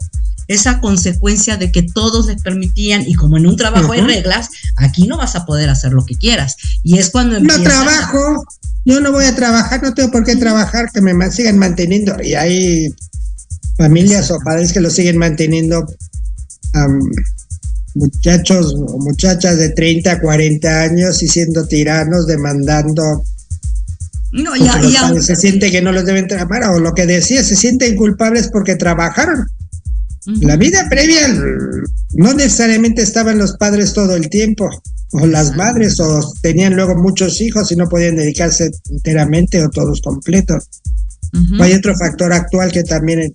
esa 0.52 0.80
consecuencia 0.80 1.56
de 1.56 1.70
que 1.70 1.82
todos 1.82 2.26
les 2.26 2.42
permitían, 2.42 3.02
y 3.06 3.14
como 3.14 3.36
en 3.36 3.46
un 3.46 3.56
trabajo 3.56 3.92
hay 3.92 4.00
reglas, 4.00 4.48
aquí 4.76 5.06
no 5.06 5.16
vas 5.16 5.36
a 5.36 5.46
poder 5.46 5.70
hacer 5.70 5.92
lo 5.92 6.04
que 6.04 6.14
quieras. 6.16 6.56
Y 6.82 6.98
es 6.98 7.10
cuando 7.10 7.38
no 7.40 7.62
trabajo, 7.62 8.44
yo 8.84 9.00
no 9.00 9.12
voy 9.12 9.24
a 9.26 9.36
trabajar, 9.36 9.82
no 9.82 9.94
tengo 9.94 10.10
por 10.10 10.24
qué 10.24 10.34
trabajar, 10.36 10.90
que 10.92 11.00
me 11.00 11.30
sigan 11.30 11.56
manteniendo. 11.58 12.16
Y 12.22 12.34
hay 12.34 12.92
familias 13.76 14.30
o 14.30 14.38
padres 14.40 14.72
que 14.72 14.80
lo 14.80 14.90
siguen 14.90 15.18
manteniendo 15.18 15.86
am, 16.74 16.98
muchachos 17.94 18.74
o 18.76 18.98
muchachas 18.98 19.56
de 19.58 19.70
30, 19.70 20.20
40 20.20 20.82
años 20.82 21.22
y 21.22 21.28
siendo 21.28 21.66
tiranos, 21.66 22.26
demandando 22.26 23.22
No, 24.32 24.54
y, 24.56 24.60
porque 24.60 24.68
a- 24.70 24.82
los 24.82 24.92
y 24.92 24.96
a- 24.96 25.00
padres 25.02 25.26
se 25.26 25.36
siente 25.36 25.70
que 25.70 25.80
no 25.82 25.92
los 25.92 26.04
deben 26.04 26.26
trabajar 26.28 26.70
o 26.70 26.78
lo 26.80 26.92
que 26.94 27.06
decía, 27.06 27.42
se 27.44 27.56
sienten 27.56 27.96
culpables 27.96 28.48
porque 28.52 28.76
trabajaron. 28.76 29.46
La 30.26 30.56
vida 30.56 30.86
previa 30.90 31.28
no 32.12 32.34
necesariamente 32.34 33.02
estaban 33.02 33.38
los 33.38 33.56
padres 33.56 33.94
todo 33.94 34.16
el 34.16 34.28
tiempo 34.28 34.68
o 35.12 35.26
las 35.26 35.48
Exacto. 35.48 35.62
madres 35.62 36.00
o 36.00 36.32
tenían 36.42 36.76
luego 36.76 36.94
muchos 36.96 37.40
hijos 37.40 37.72
y 37.72 37.76
no 37.76 37.88
podían 37.88 38.16
dedicarse 38.16 38.70
enteramente 38.90 39.62
o 39.62 39.70
todos 39.70 40.00
completos. 40.02 40.68
Hay 41.60 41.72
otro 41.72 41.96
factor 41.96 42.32
actual 42.32 42.72
que 42.72 42.82
también 42.82 43.32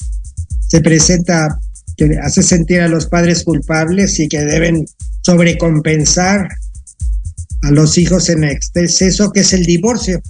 se 0.68 0.82
presenta 0.82 1.60
que 1.98 2.18
hace 2.22 2.44
sentir 2.44 2.82
a 2.82 2.88
los 2.88 3.08
padres 3.08 3.44
culpables 3.44 4.20
y 4.20 4.28
que 4.28 4.42
deben 4.42 4.86
sobrecompensar 5.22 6.48
a 7.62 7.72
los 7.72 7.98
hijos 7.98 8.30
en 8.30 8.44
exceso, 8.44 9.32
que 9.32 9.40
es 9.40 9.54
el 9.54 9.66
divorcio. 9.66 10.22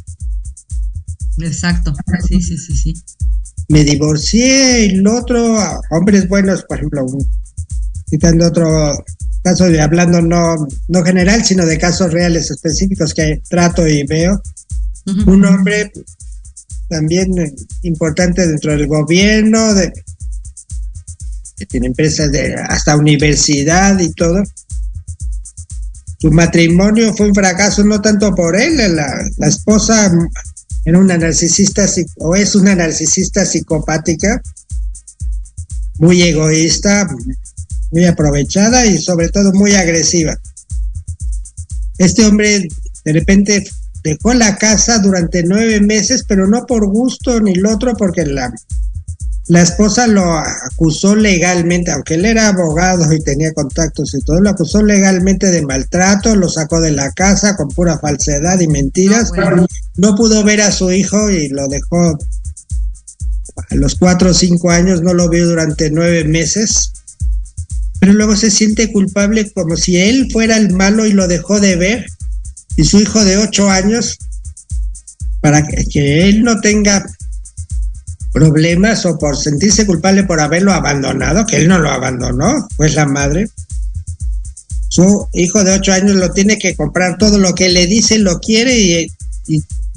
Exacto, 1.40 1.94
sí, 2.28 2.42
sí, 2.42 2.58
sí, 2.58 2.76
sí. 2.76 2.94
Me 3.68 3.84
divorcié 3.84 4.86
y 4.86 4.96
el 4.96 5.08
otro, 5.08 5.58
hombres 5.92 6.28
buenos, 6.28 6.64
por 6.64 6.78
ejemplo, 6.78 7.06
citando 8.10 8.48
otro 8.48 8.94
caso 9.44 9.66
de 9.66 9.82
hablando 9.82 10.22
no, 10.22 10.68
no 10.88 11.04
general, 11.04 11.44
sino 11.44 11.66
de 11.66 11.78
casos 11.78 12.12
reales 12.12 12.50
específicos 12.50 13.14
que 13.14 13.42
trato 13.48 13.88
y 13.88 14.04
veo, 14.04 14.42
un 15.28 15.46
hombre 15.46 15.92
también 16.90 17.32
importante 17.84 18.48
dentro 18.48 18.72
del 18.72 18.88
gobierno, 18.88 19.74
de, 19.74 19.94
que 21.58 21.66
tiene 21.66 21.88
empresas 21.88 22.32
de 22.32 22.56
hasta 22.56 22.98
universidad 22.98 24.00
y 24.00 24.12
todo. 24.14 24.44
Su 26.20 26.32
matrimonio 26.32 27.14
fue 27.14 27.28
un 27.28 27.36
fracaso 27.36 27.84
no 27.84 28.02
tanto 28.02 28.34
por 28.34 28.56
él, 28.56 28.78
la, 28.96 29.24
la 29.38 29.48
esposa 29.48 30.12
era 30.86 31.00
una 31.00 31.18
narcisista 31.18 31.86
o 32.18 32.36
es 32.36 32.56
una 32.56 32.76
narcisista 32.76 33.44
psicopática, 33.44 34.42
muy 35.98 36.22
egoísta, 36.22 37.08
muy 37.92 38.06
aprovechada 38.06 38.86
y 38.86 39.00
sobre 39.00 39.30
todo 39.30 39.52
muy 39.54 39.74
agresiva. 39.74 40.40
Este 41.98 42.26
hombre 42.26 42.68
de 43.04 43.14
repente 43.14 43.66
dejó 44.04 44.34
la 44.34 44.58
casa 44.58 45.00
durante 45.00 45.44
nueve 45.44 45.82
meses, 45.82 46.24
pero 46.28 46.48
no 46.48 46.66
por 46.66 46.86
gusto 46.86 47.40
ni 47.42 47.56
lo 47.56 47.74
otro, 47.74 47.96
porque 47.96 48.26
la, 48.26 48.54
la 49.48 49.62
esposa 49.62 50.08
lo 50.08 50.38
acusó 50.38 51.16
legalmente, 51.16 51.92
aunque 51.92 52.16
él 52.16 52.26
era 52.26 52.48
abogado 52.48 53.12
y 53.14 53.20
tenía 53.20 53.54
contactos 53.54 54.16
y 54.16 54.22
todo, 54.22 54.42
lo 54.42 54.50
acusó 54.50 54.82
legalmente 54.82 55.52
de 55.52 55.62
maltrato, 55.62 56.36
lo 56.36 56.50
sacó 56.50 56.82
de 56.82 56.92
la 56.92 57.12
casa 57.12 57.56
con 57.56 57.70
pura 57.70 58.00
falsedad 58.00 58.60
y 58.60 58.68
mentiras. 58.68 59.32
No, 59.36 59.44
bueno. 59.44 59.68
No 59.98 60.16
pudo 60.16 60.44
ver 60.44 60.62
a 60.62 60.72
su 60.72 60.92
hijo 60.92 61.30
y 61.30 61.50
lo 61.50 61.68
dejó 61.68 62.18
a 63.70 63.76
los 63.76 63.96
cuatro 63.96 64.32
o 64.32 64.34
cinco 64.34 64.72
años, 64.72 65.04
no 65.04 65.14
lo 65.14 65.30
vio 65.30 65.48
durante 65.48 65.92
nueve 65.92 66.24
meses. 66.24 66.92
Pero 68.00 68.14
luego 68.14 68.36
se 68.36 68.50
siente 68.50 68.92
culpable 68.92 69.50
como 69.52 69.78
si 69.78 69.98
él 69.98 70.28
fuera 70.32 70.58
el 70.58 70.74
malo 70.74 71.06
y 71.06 71.14
lo 71.14 71.28
dejó 71.28 71.60
de 71.60 71.76
ver. 71.76 72.06
Y 72.78 72.84
su 72.84 73.00
hijo 73.00 73.24
de 73.24 73.38
ocho 73.38 73.70
años, 73.70 74.18
para 75.40 75.66
que, 75.66 75.86
que 75.86 76.28
él 76.30 76.44
no 76.44 76.60
tenga 76.60 77.06
problemas 78.36 79.06
o 79.06 79.18
por 79.18 79.38
sentirse 79.38 79.86
culpable 79.86 80.26
por 80.26 80.42
haberlo 80.42 80.74
abandonado, 80.74 81.46
que 81.46 81.56
él 81.56 81.70
no 81.70 81.80
lo 81.80 81.90
abandonó, 81.90 82.68
pues 82.76 82.94
la 82.94 83.06
madre. 83.06 83.50
Su 84.90 85.30
hijo 85.32 85.64
de 85.64 85.72
ocho 85.72 85.94
años 85.94 86.18
lo 86.18 86.34
tiene 86.34 86.60
que 86.60 86.76
comprar 86.76 87.18
todo 87.18 87.38
lo 87.38 87.56
que 87.56 87.70
le 87.70 87.88
dice, 87.88 88.20
lo 88.20 88.42
quiere 88.42 88.78
y, 88.78 89.08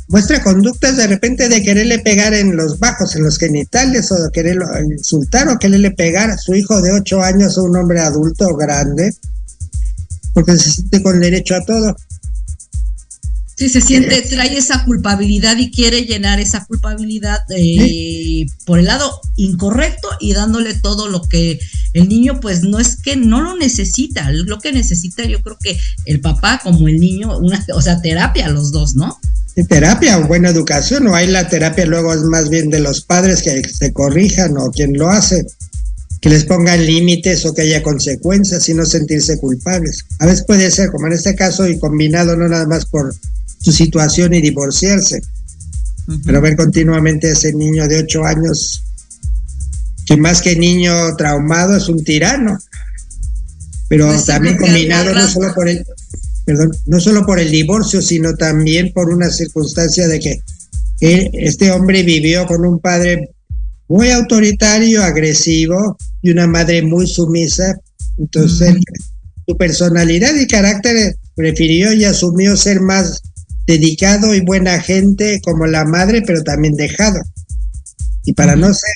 muestra 0.06 0.42
conductas 0.42 0.96
de 0.96 1.08
repente 1.08 1.48
de 1.48 1.62
quererle 1.62 1.98
pegar 1.98 2.32
en 2.32 2.56
los 2.56 2.78
bajos, 2.78 3.16
en 3.16 3.24
los 3.24 3.38
genitales, 3.38 4.10
o 4.12 4.22
de 4.22 4.30
quererlo 4.30 4.66
insultar 4.88 5.48
o 5.48 5.58
quererle 5.58 5.90
pegar 5.90 6.30
a 6.30 6.38
su 6.38 6.54
hijo 6.54 6.80
de 6.80 6.92
ocho 6.92 7.20
años, 7.20 7.58
a 7.58 7.62
un 7.62 7.76
hombre 7.76 8.00
adulto 8.00 8.54
grande, 8.54 9.14
porque 10.32 10.56
se 10.56 10.70
siente 10.70 11.02
con 11.02 11.18
derecho 11.18 11.56
a 11.56 11.64
todo. 11.64 11.96
Sí, 13.58 13.68
se 13.68 13.80
siente, 13.80 14.22
trae 14.22 14.56
esa 14.56 14.84
culpabilidad 14.84 15.56
y 15.56 15.72
quiere 15.72 16.02
llenar 16.02 16.38
esa 16.38 16.64
culpabilidad 16.64 17.40
eh, 17.50 18.46
por 18.64 18.78
el 18.78 18.84
lado 18.84 19.20
incorrecto 19.34 20.08
y 20.20 20.32
dándole 20.32 20.74
todo 20.74 21.08
lo 21.08 21.22
que 21.22 21.58
el 21.92 22.08
niño 22.08 22.38
pues 22.38 22.62
no 22.62 22.78
es 22.78 22.94
que 23.02 23.16
no 23.16 23.40
lo 23.40 23.56
necesita, 23.56 24.30
lo 24.30 24.60
que 24.60 24.70
necesita 24.70 25.24
yo 25.24 25.42
creo 25.42 25.58
que 25.60 25.76
el 26.04 26.20
papá 26.20 26.60
como 26.62 26.86
el 26.86 27.00
niño, 27.00 27.36
una, 27.36 27.66
o 27.74 27.82
sea, 27.82 28.00
terapia 28.00 28.48
los 28.48 28.70
dos, 28.70 28.94
¿no? 28.94 29.18
terapia 29.64 30.18
o 30.18 30.28
buena 30.28 30.50
educación, 30.50 31.08
o 31.08 31.16
hay 31.16 31.26
la 31.26 31.48
terapia 31.48 31.84
luego 31.84 32.14
es 32.14 32.20
más 32.20 32.50
bien 32.50 32.70
de 32.70 32.78
los 32.78 33.00
padres 33.00 33.42
que 33.42 33.60
se 33.68 33.92
corrijan 33.92 34.56
o 34.56 34.70
quien 34.70 34.96
lo 34.96 35.08
hace, 35.08 35.44
que 36.20 36.28
les 36.28 36.44
pongan 36.44 36.86
límites 36.86 37.44
o 37.44 37.52
que 37.52 37.62
haya 37.62 37.82
consecuencias 37.82 38.68
y 38.68 38.74
no 38.74 38.86
sentirse 38.86 39.36
culpables. 39.40 40.04
A 40.20 40.26
veces 40.26 40.44
puede 40.46 40.70
ser, 40.70 40.92
como 40.92 41.08
en 41.08 41.14
este 41.14 41.34
caso, 41.34 41.66
y 41.66 41.76
combinado 41.76 42.36
no 42.36 42.48
nada 42.48 42.66
más 42.66 42.86
por 42.86 43.12
su 43.58 43.72
situación 43.72 44.34
y 44.34 44.40
divorciarse, 44.40 45.20
pero 46.24 46.40
ver 46.40 46.56
continuamente 46.56 47.28
a 47.28 47.32
ese 47.32 47.52
niño 47.52 47.86
de 47.86 47.98
ocho 47.98 48.24
años, 48.24 48.82
que 50.06 50.16
más 50.16 50.40
que 50.40 50.56
niño 50.56 51.16
traumado 51.16 51.76
es 51.76 51.88
un 51.88 52.02
tirano, 52.02 52.58
pero 53.88 54.06
Pues 54.08 54.26
también 54.26 54.56
combinado 54.56 55.14
no 55.14 55.26
solo 55.28 55.54
por 55.54 55.68
el, 55.68 55.84
perdón, 56.44 56.70
no 56.86 57.00
solo 57.00 57.26
por 57.26 57.38
el 57.40 57.50
divorcio, 57.50 58.00
sino 58.02 58.34
también 58.34 58.92
por 58.92 59.10
una 59.10 59.30
circunstancia 59.30 60.06
de 60.08 60.20
que 60.20 60.42
él- 61.00 61.30
este 61.34 61.70
hombre 61.70 62.02
vivió 62.02 62.46
con 62.46 62.64
un 62.64 62.80
padre 62.80 63.30
muy 63.88 64.10
autoritario, 64.10 65.02
agresivo 65.02 65.96
y 66.22 66.30
una 66.30 66.46
madre 66.46 66.82
muy 66.82 67.06
sumisa. 67.06 67.78
Entonces, 68.18 68.76
su 69.46 69.56
personalidad 69.56 70.34
y 70.34 70.46
carácter 70.46 71.16
prefirió 71.34 71.92
y 71.92 72.04
asumió 72.04 72.56
ser 72.56 72.80
más 72.80 73.22
dedicado 73.68 74.34
y 74.34 74.40
buena 74.40 74.80
gente 74.80 75.40
como 75.44 75.66
la 75.66 75.84
madre, 75.84 76.22
pero 76.26 76.42
también 76.42 76.74
dejado. 76.74 77.20
Y 78.24 78.32
para 78.32 78.56
no 78.56 78.72
ser, 78.72 78.94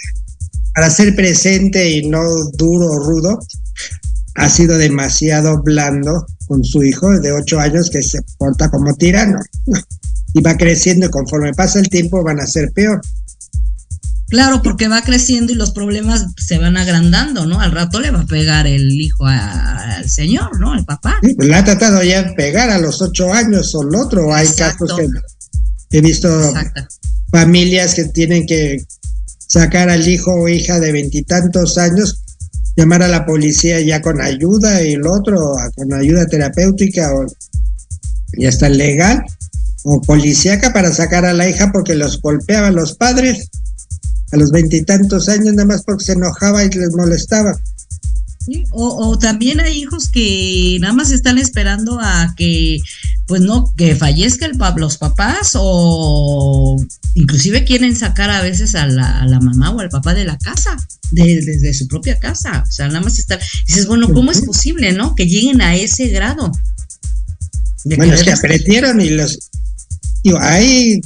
para 0.75 0.89
ser 0.89 1.15
presente 1.15 1.91
y 1.91 2.09
no 2.09 2.23
duro 2.55 2.87
o 2.87 2.99
rudo, 2.99 3.39
ha 4.35 4.49
sido 4.49 4.79
demasiado 4.79 5.63
blando 5.63 6.27
con 6.49 6.65
su 6.65 6.83
hijo 6.83 7.21
de 7.21 7.33
ocho 7.33 7.61
años 7.61 7.91
que 7.91 8.03
se 8.03 8.21
porta 8.39 8.71
como 8.71 8.95
tirano. 8.95 9.39
Y 10.35 10.41
va 10.41 10.57
creciendo 10.57 11.05
y 11.05 11.11
conforme 11.11 11.53
pasa 11.53 11.79
el 11.79 11.91
tiempo 11.91 12.25
van 12.25 12.41
a 12.41 12.47
ser 12.47 12.73
peor. 12.73 13.03
Claro, 14.33 14.63
porque 14.63 14.89
va 14.89 15.03
creciendo 15.03 15.53
y 15.53 15.57
los 15.57 15.73
problemas 15.73 16.25
se 16.39 16.57
van 16.59 16.79
agrandando, 16.79 17.45
¿no? 17.45 17.61
Al 17.61 17.71
rato 17.71 18.01
le 18.01 18.11
va 18.11 18.21
a 18.23 18.27
pegar 18.27 18.67
el 18.67 18.91
hijo 18.91 19.27
a- 19.27 19.97
al 19.99 20.09
señor, 20.09 20.59
¿no? 20.59 20.73
Al 20.73 20.87
papá. 20.87 21.19
Sí, 21.23 21.35
pues 21.35 21.49
la 21.51 21.59
ha 21.59 21.65
tratado 21.67 22.03
ya 22.03 22.23
de 22.23 22.33
pegar 22.33 22.71
a 22.71 22.79
los 22.79 23.03
ocho 23.03 23.31
años 23.31 23.75
o 23.75 23.83
el 23.83 23.95
otro. 23.95 24.33
Hay 24.35 24.49
casos 24.49 24.91
que 24.97 25.99
he 25.99 26.01
visto 26.01 26.29
Exacto. 26.49 26.83
familias 27.31 27.95
que 27.95 28.05
tienen 28.07 28.47
que 28.47 28.83
sacar 29.39 29.91
al 29.91 30.09
hijo 30.09 30.33
o 30.33 30.49
hija 30.49 30.81
de 30.81 30.93
veintitantos 30.93 31.77
años, 31.77 32.23
llamar 32.75 33.03
a 33.03 33.09
la 33.09 33.27
policía 33.27 33.83
ya 33.83 34.01
con 34.01 34.19
ayuda 34.23 34.83
y 34.83 34.95
el 34.95 35.07
otro 35.07 35.57
con 35.77 35.93
ayuda 35.93 36.25
terapéutica 36.25 37.15
o 37.15 37.27
ya 38.39 38.49
está 38.49 38.71
legal 38.71 39.23
o 39.85 40.01
policíaca 40.01 40.73
para 40.73 40.91
sacar 40.91 41.27
a 41.27 41.35
la 41.35 41.51
hija 41.51 41.71
porque 41.71 41.97
los 41.97 42.19
golpeaban 42.23 42.75
los 42.75 42.95
padres 42.97 43.51
a 44.33 44.37
los 44.37 44.51
veintitantos 44.51 45.29
años 45.29 45.55
nada 45.55 45.67
más 45.67 45.83
porque 45.85 46.05
se 46.05 46.13
enojaba 46.13 46.65
y 46.65 46.71
les 46.71 46.91
molestaba. 46.93 47.55
Sí, 48.45 48.65
O, 48.73 49.11
o 49.11 49.19
también 49.19 49.61
hay 49.61 49.79
hijos 49.83 50.09
que 50.09 50.77
nada 50.81 50.93
más 50.93 51.13
están 51.13 51.39
esperando 51.39 52.01
a 52.01 52.35
que, 52.37 52.81
pues 53.29 53.41
no, 53.41 53.73
que 53.77 53.95
fallezca 53.95 54.47
el 54.47 54.59
pa- 54.59 54.75
los 54.77 54.99
papás 54.99 55.53
o 55.55 56.77
inclusive 57.15 57.65
quieren 57.65 57.95
sacar 57.95 58.31
a 58.31 58.43
veces 58.43 58.75
a 58.75 58.89
la, 58.89 59.21
a 59.21 59.27
la 59.27 59.39
mamá 59.39 59.71
o 59.71 59.79
al 59.79 59.91
papá 59.91 60.13
de 60.15 60.25
la 60.25 60.39
casa, 60.39 60.77
de- 61.13 61.41
desde 61.41 61.73
su 61.73 61.87
propia 61.87 62.19
casa. 62.19 62.65
O 62.67 62.73
sea, 62.73 62.89
nada 62.89 63.01
más 63.03 63.17
están. 63.21 63.39
Dices, 63.69 63.87
bueno, 63.87 64.13
¿cómo 64.13 64.33
es 64.33 64.41
posible, 64.41 64.93
no? 64.93 65.15
Que 65.15 65.27
lleguen 65.29 65.61
a 65.61 65.77
ese 65.77 66.09
grado. 66.09 66.51
de 67.85 67.95
Bueno, 67.95 68.15
es 68.15 68.25
que 68.25 68.33
aprendieron 68.33 69.01
y 69.01 69.11
los... 69.11 69.39
Digo, 70.25 70.39
hay, 70.41 71.01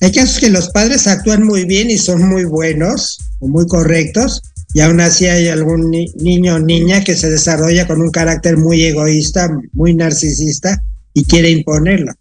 hay 0.00 0.12
casos 0.12 0.38
que 0.38 0.50
los 0.50 0.68
padres 0.70 1.06
actúan 1.06 1.44
muy 1.44 1.64
bien 1.64 1.90
y 1.90 1.98
son 1.98 2.22
muy 2.28 2.44
buenos 2.44 3.18
o 3.40 3.48
muy 3.48 3.66
correctos 3.66 4.42
y 4.74 4.80
aún 4.80 5.00
así 5.00 5.26
hay 5.26 5.48
algún 5.48 5.90
ni- 5.90 6.12
niño 6.16 6.56
o 6.56 6.58
niña 6.58 7.02
que 7.02 7.16
se 7.16 7.30
desarrolla 7.30 7.86
con 7.86 8.00
un 8.00 8.10
carácter 8.10 8.56
muy 8.58 8.82
egoísta, 8.84 9.50
muy 9.72 9.94
narcisista 9.94 10.82
y 11.14 11.24
quiere 11.24 11.50
imponerlo. 11.50 12.12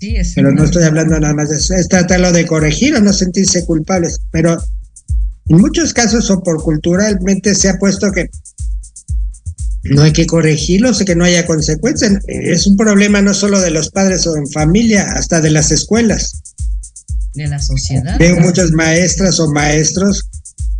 Sí, 0.00 0.16
es 0.16 0.32
Pero 0.34 0.50
no 0.52 0.64
estoy 0.64 0.84
hablando 0.84 1.18
nada 1.20 1.34
más 1.34 1.50
de 1.50 1.56
eso, 1.56 1.74
es 1.74 1.88
tratarlo 1.88 2.32
de 2.32 2.46
corregir 2.46 2.94
o 2.96 3.00
no 3.00 3.12
sentirse 3.12 3.64
culpables. 3.64 4.18
Pero 4.32 4.58
en 5.46 5.58
muchos 5.58 5.92
casos 5.92 6.30
o 6.30 6.42
por 6.42 6.62
culturalmente 6.62 7.54
se 7.54 7.68
ha 7.68 7.78
puesto 7.78 8.10
que 8.10 8.28
no 9.84 10.02
hay 10.02 10.12
que 10.12 10.26
corregirlos 10.26 11.00
y 11.00 11.04
que 11.04 11.14
no 11.14 11.24
haya 11.24 11.46
consecuencias. 11.46 12.18
Es 12.26 12.66
un 12.66 12.76
problema 12.76 13.20
no 13.20 13.34
solo 13.34 13.60
de 13.60 13.70
los 13.70 13.90
padres 13.90 14.26
o 14.26 14.36
en 14.36 14.48
familia, 14.48 15.12
hasta 15.12 15.40
de 15.40 15.50
las 15.50 15.70
escuelas. 15.70 16.40
de 17.34 17.48
la 17.48 17.58
sociedad. 17.58 18.16
Veo 18.18 18.38
muchas 18.40 18.70
maestras 18.70 19.40
o 19.40 19.50
maestros 19.50 20.22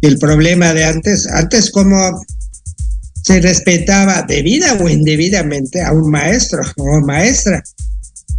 que 0.00 0.08
el 0.08 0.18
problema 0.18 0.72
de 0.72 0.84
antes, 0.84 1.26
antes 1.26 1.70
como 1.70 2.22
se 3.22 3.40
respetaba 3.40 4.22
debida 4.22 4.74
o 4.74 4.88
indebidamente 4.88 5.82
a 5.82 5.92
un 5.92 6.10
maestro 6.10 6.62
o 6.76 7.00
maestra. 7.00 7.62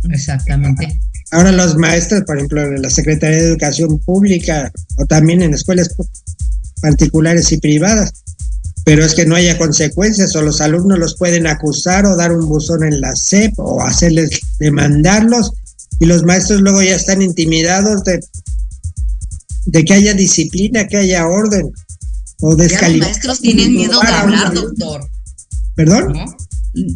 Exactamente. 0.09 0.99
Ahora 1.31 1.51
los 1.51 1.75
maestros, 1.75 2.21
por 2.25 2.37
ejemplo, 2.37 2.61
en 2.61 2.81
la 2.81 2.89
Secretaría 2.89 3.37
de 3.37 3.47
Educación 3.47 3.99
Pública 3.99 4.71
o 4.97 5.05
también 5.05 5.41
en 5.41 5.53
escuelas 5.53 5.89
particulares 6.81 7.51
y 7.51 7.57
privadas, 7.57 8.13
pero 8.85 9.03
es 9.03 9.13
que 9.15 9.25
no 9.25 9.35
haya 9.35 9.57
consecuencias 9.57 10.33
o 10.35 10.41
los 10.41 10.61
alumnos 10.61 10.97
los 10.99 11.17
pueden 11.17 11.47
acusar 11.47 12.05
o 12.05 12.15
dar 12.15 12.31
un 12.31 12.47
buzón 12.47 12.83
en 12.83 13.01
la 13.01 13.13
SEP 13.15 13.53
o 13.57 13.81
hacerles 13.81 14.39
demandarlos 14.59 15.51
y 15.99 16.05
los 16.05 16.23
maestros 16.23 16.61
luego 16.61 16.81
ya 16.83 16.95
están 16.95 17.21
intimidados 17.21 18.03
de, 18.03 18.19
de 19.65 19.83
que 19.83 19.93
haya 19.93 20.13
disciplina, 20.13 20.87
que 20.87 20.97
haya 20.97 21.27
orden 21.27 21.71
o 22.41 22.51
Ya 22.51 22.57
los 22.57 22.57
descalificación. 22.57 22.99
maestros 22.99 23.39
tienen 23.41 23.73
miedo 23.73 23.99
de 23.99 24.07
hablar, 24.07 24.53
doctor. 24.53 25.01
¿Perdón? 25.75 26.13
¿no? 26.13 26.25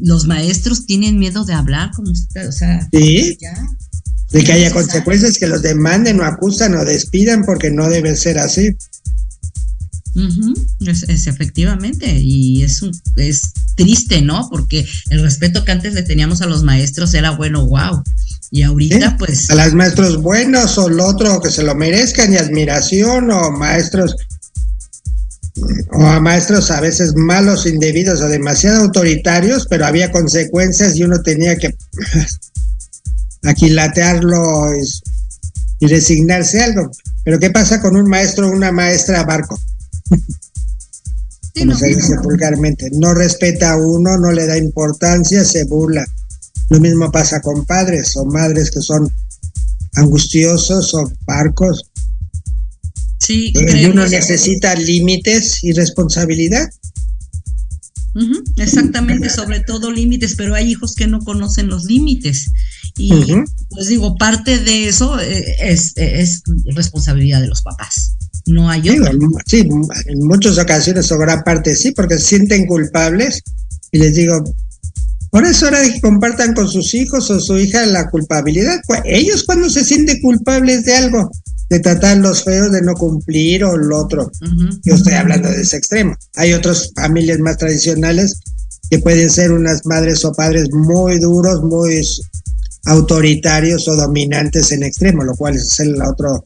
Los 0.02 0.28
maestros 0.28 0.86
tienen 0.86 1.18
miedo 1.18 1.44
de 1.44 1.54
hablar 1.54 1.92
con 1.96 2.08
usted, 2.08 2.48
o 2.48 2.52
sea, 2.52 2.88
Sí, 2.92 3.38
ya. 3.42 3.54
de 4.32 4.44
que 4.44 4.52
haya 4.52 4.72
consecuencias 4.72 5.38
que 5.38 5.48
los 5.48 5.62
demanden 5.64 6.20
o 6.20 6.24
acusan 6.26 6.76
o 6.76 6.86
despidan 6.86 7.44
porque 7.46 7.72
no 7.72 7.90
debe 7.90 8.16
ser 8.16 8.38
así. 8.38 8.76
Es, 10.86 11.04
es 11.04 11.28
efectivamente, 11.28 12.08
y 12.20 12.64
es, 12.64 12.82
un- 12.82 12.92
es 13.18 13.42
triste, 13.76 14.22
¿no? 14.22 14.48
Porque 14.50 14.88
el 15.10 15.22
respeto 15.22 15.64
que 15.64 15.72
antes 15.72 15.94
le 15.94 16.04
teníamos 16.04 16.42
a 16.42 16.46
los 16.48 16.64
maestros 16.64 17.14
era 17.14 17.32
bueno, 17.32 17.66
wow. 17.66 18.04
Y 18.52 18.64
ahorita, 18.64 19.10
Sí, 19.12 19.16
pues, 19.20 19.50
a 19.52 19.56
los 19.56 19.74
maestros 19.74 20.22
buenos 20.22 20.78
o 20.78 20.88
el 20.88 21.00
otro 21.00 21.40
que 21.42 21.52
se 21.52 21.64
lo 21.64 21.76
merezcan 21.76 22.34
y 22.34 22.38
admiración 22.38 23.30
o 23.32 23.52
maestros 23.52 24.16
o 25.92 26.06
a 26.06 26.20
maestros 26.22 26.72
a 26.72 26.80
veces 26.80 27.14
malos, 27.16 27.66
indebidos 27.66 28.22
o 28.22 28.28
demasiado 28.28 28.82
autoritarios, 28.84 29.68
pero 29.70 29.86
había 29.86 30.12
consecuencias 30.12 30.96
y 30.96 31.04
uno 31.04 31.22
tenía 31.22 31.58
que 31.58 31.76
aquilatearlo 33.44 34.74
y, 34.76 35.86
y 35.86 35.88
resignarse 35.88 36.62
a 36.62 36.66
algo. 36.66 36.92
Pero 37.24 37.40
¿qué 37.40 37.50
pasa 37.52 37.82
con 37.82 37.96
un 37.96 38.08
maestro 38.10 38.48
o 38.48 38.52
una 38.52 38.72
maestra 38.72 39.24
barco? 39.24 39.60
sí, 41.54 41.60
Como 41.62 41.72
no, 41.74 41.78
se 41.78 41.88
dice 41.88 42.18
vulgarmente. 42.24 42.90
No 42.94 43.14
respeta 43.14 43.72
a 43.72 43.78
uno, 43.78 44.18
no 44.18 44.32
le 44.32 44.48
da 44.48 44.58
importancia, 44.58 45.44
se 45.44 45.66
burla. 45.66 46.06
Lo 46.70 46.80
mismo 46.80 47.12
pasa 47.12 47.42
con 47.42 47.66
padres 47.66 48.16
o 48.16 48.26
madres 48.26 48.70
que 48.72 48.82
son 48.82 49.12
angustiosos 49.96 50.94
o 50.94 51.12
parcos. 51.26 51.84
sí, 53.20 53.52
Eh, 53.56 53.82
Y 53.82 53.86
uno 53.86 54.08
necesita 54.08 54.76
límites 54.76 55.64
y 55.64 55.74
responsabilidad. 55.74 56.70
Exactamente, 58.58 59.30
sobre 59.30 59.62
todo 59.62 59.92
límites, 59.92 60.36
pero 60.36 60.56
hay 60.56 60.72
hijos 60.72 60.94
que 60.96 61.08
no 61.08 61.20
conocen 61.20 61.68
los 61.68 61.86
límites. 61.86 62.52
Y 62.98 63.14
Ujú. 63.14 63.46
pues 63.70 63.88
digo, 63.88 64.18
parte 64.18 64.60
de 64.60 64.90
eso 64.90 65.20
eh, 65.20 65.56
es, 65.62 65.94
es 65.96 66.42
responsabilidad 66.76 67.40
de 67.42 67.48
los 67.48 67.62
papás. 67.62 68.16
No 68.50 68.70
hay 68.70 68.82
Digo, 68.82 69.06
sí, 69.46 69.68
en 70.08 70.20
muchas 70.28 70.58
ocasiones 70.58 71.12
o 71.12 71.18
gran 71.18 71.44
parte 71.44 71.76
sí, 71.76 71.92
porque 71.92 72.16
se 72.18 72.26
sienten 72.26 72.66
culpables 72.66 73.42
y 73.92 74.00
les 74.00 74.16
digo, 74.16 74.44
por 75.32 75.46
eso 75.46 75.68
hora 75.68 75.80
de 75.82 75.94
que 75.94 76.02
compartan 76.02 76.54
con 76.54 76.68
sus 76.68 76.94
hijos 76.94 77.30
o 77.30 77.40
su 77.40 77.58
hija 77.58 77.86
la 77.86 78.10
culpabilidad. 78.10 78.80
Cu- 78.88 78.96
Ellos 79.06 79.44
cuando 79.44 79.70
se 79.70 79.84
sienten 79.84 80.20
culpables 80.22 80.86
de 80.86 80.96
algo, 80.96 81.30
de 81.70 81.80
tratar 81.80 82.18
los 82.18 82.44
feos, 82.44 82.72
de 82.72 82.82
no 82.82 82.94
cumplir 82.96 83.64
o 83.64 83.78
lo 83.78 84.00
otro. 84.00 84.32
Yo 84.84 84.96
estoy 84.96 85.14
hablando 85.14 85.50
de 85.52 85.62
ese 85.62 85.78
extremo. 85.78 86.16
Hay 86.36 86.54
otras 86.54 86.92
familias 86.96 87.38
más 87.40 87.58
tradicionales 87.58 88.40
que 88.90 88.98
pueden 88.98 89.30
ser 89.30 89.52
unas 89.52 89.86
madres 89.86 90.26
o 90.26 90.34
padres 90.34 90.68
muy 90.72 91.20
duros, 91.20 91.62
muy 91.64 92.02
autoritarios 92.86 93.88
o 93.88 93.96
dominantes 93.96 94.72
en 94.72 94.84
extremo, 94.84 95.24
lo 95.24 95.36
cual 95.36 95.56
es 95.56 95.80
el 95.80 96.02
otro, 96.02 96.44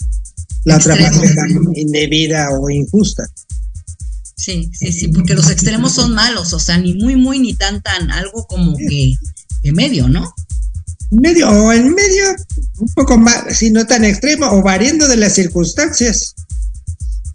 la 0.66 0.78
otra 0.78 0.96
parte 0.96 1.32
indebida 1.76 2.50
o 2.52 2.70
injusta. 2.70 3.24
Sí, 4.36 4.70
sí, 4.74 4.92
sí, 4.92 5.08
porque 5.10 5.36
los 5.36 5.50
extremos 5.50 5.94
son 5.94 6.14
malos, 6.14 6.54
o 6.54 6.60
sea, 6.60 6.78
ni 6.78 6.94
muy, 6.96 7.16
muy, 7.16 7.40
ni 7.40 7.54
tan, 7.54 7.82
tan, 7.82 8.12
algo 8.12 8.46
como 8.48 8.76
que, 8.76 9.16
que 9.62 9.72
medio, 9.72 10.10
¿no? 10.10 10.34
medio 11.14 11.50
o 11.50 11.72
en 11.72 11.94
medio, 11.94 12.26
un 12.80 12.88
poco 12.94 13.18
más, 13.18 13.58
si 13.58 13.72
no 13.72 13.86
tan 13.86 14.04
extremo, 14.04 14.48
o 14.48 14.62
variando 14.62 15.08
de 15.08 15.18
las 15.18 15.34
circunstancias. 15.34 16.36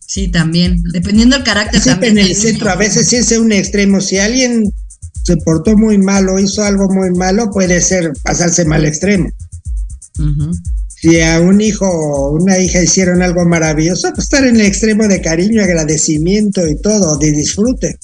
Sí, 0.07 0.29
también, 0.29 0.83
dependiendo 0.93 1.37
del 1.37 1.45
carácter 1.45 1.81
Siempre 1.81 2.09
también. 2.09 2.27
en 2.27 2.33
el 2.33 2.39
centro, 2.39 2.71
a 2.71 2.77
veces 2.77 3.09
sí 3.09 3.17
es 3.17 3.31
un 3.33 3.53
extremo. 3.53 4.01
Si 4.01 4.19
alguien 4.19 4.73
se 5.23 5.37
portó 5.39 5.77
muy 5.77 5.99
mal 5.99 6.29
o 6.29 6.39
hizo 6.39 6.65
algo 6.65 6.89
muy 6.89 7.11
malo, 7.11 7.51
puede 7.51 7.81
ser 7.81 8.13
pasarse 8.23 8.65
mal 8.65 8.85
extremo. 8.85 9.31
Si 11.01 11.21
a 11.21 11.41
un 11.41 11.61
hijo 11.61 11.87
o 11.87 12.33
una 12.33 12.59
hija 12.59 12.83
hicieron 12.83 13.23
algo 13.23 13.45
maravilloso, 13.45 14.09
pues 14.15 14.25
estar 14.25 14.45
en 14.45 14.57
el 14.57 14.67
extremo 14.67 15.07
de 15.07 15.21
cariño, 15.21 15.63
agradecimiento 15.63 16.67
y 16.67 16.81
todo, 16.81 17.17
de 17.19 17.31
disfrute. 17.31 17.99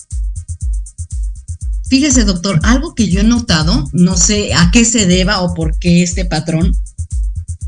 Fíjese, 1.88 2.24
doctor, 2.24 2.60
algo 2.62 2.94
que 2.94 3.08
yo 3.08 3.20
he 3.20 3.24
notado, 3.24 3.88
no 3.92 4.16
sé 4.16 4.54
a 4.54 4.70
qué 4.72 4.84
se 4.84 5.06
deba 5.06 5.40
o 5.42 5.54
por 5.54 5.76
qué 5.78 6.02
este 6.02 6.24
patrón, 6.24 6.72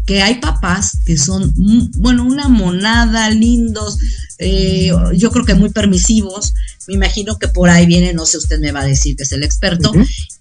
que 0.07 0.23
hay 0.23 0.37
papás 0.37 0.99
que 1.05 1.19
son, 1.19 1.53
mm, 1.57 1.91
bueno, 1.97 2.25
una 2.25 2.49
monada, 2.49 3.29
lindos, 3.31 3.99
eh, 4.39 4.93
yo 5.15 5.31
creo 5.33 5.45
que 5.45 5.55
muy 5.55 5.71
permisivos, 5.71 6.55
me 6.89 6.95
imagino 6.95 7.39
que 7.39 7.49
por 7.49 7.69
ahí 7.69 7.87
viene, 7.87 8.13
no 8.13 8.27
sé, 8.27 8.39
usted 8.39 8.59
me 8.61 8.73
va 8.73 8.81
a 8.81 8.87
decir 8.87 9.17
que 9.17 9.25
es 9.25 9.33
el 9.33 9.43
experto, 9.43 9.93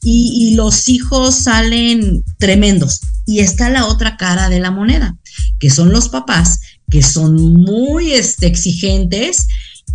y, 0.03 0.49
y 0.51 0.55
los 0.55 0.89
hijos 0.89 1.35
salen 1.35 2.23
tremendos. 2.37 3.01
Y 3.25 3.39
está 3.39 3.69
la 3.69 3.87
otra 3.87 4.17
cara 4.17 4.49
de 4.49 4.59
la 4.59 4.71
moneda, 4.71 5.17
que 5.59 5.69
son 5.69 5.91
los 5.91 6.09
papás, 6.09 6.59
que 6.89 7.01
son 7.01 7.35
muy 7.53 8.13
este, 8.13 8.45
exigentes 8.45 9.47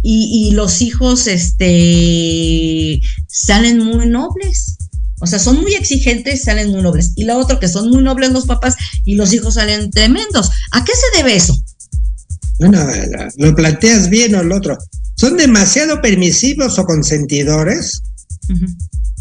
y, 0.03 0.49
y 0.49 0.51
los 0.53 0.83
hijos 0.83 1.27
este, 1.27 3.01
salen 3.29 3.79
muy 3.79 4.09
nobles. 4.09 4.77
O 5.21 5.27
sea, 5.27 5.39
son 5.39 5.61
muy 5.61 5.75
exigentes 5.75 6.41
y 6.41 6.45
salen 6.45 6.71
muy 6.71 6.83
nobles. 6.83 7.13
Y 7.15 7.25
la 7.25 7.37
otra, 7.37 7.61
que 7.61 7.69
son 7.69 7.91
muy 7.91 8.03
nobles 8.03 8.33
los 8.33 8.47
papás 8.47 8.75
y 9.05 9.15
los 9.15 9.33
hijos 9.33 9.55
salen 9.55 9.91
tremendos. 9.91 10.51
¿A 10.73 10.83
qué 10.85 10.93
se 10.93 11.19
debe 11.19 11.37
eso? 11.37 11.57
Bueno, 12.59 12.85
lo 13.37 13.55
planteas 13.55 14.09
bien 14.09 14.35
o 14.35 14.41
el 14.41 14.53
otro. 14.53 14.79
Son 15.21 15.37
demasiado 15.37 16.01
permisivos 16.01 16.79
o 16.79 16.87
consentidores 16.87 18.01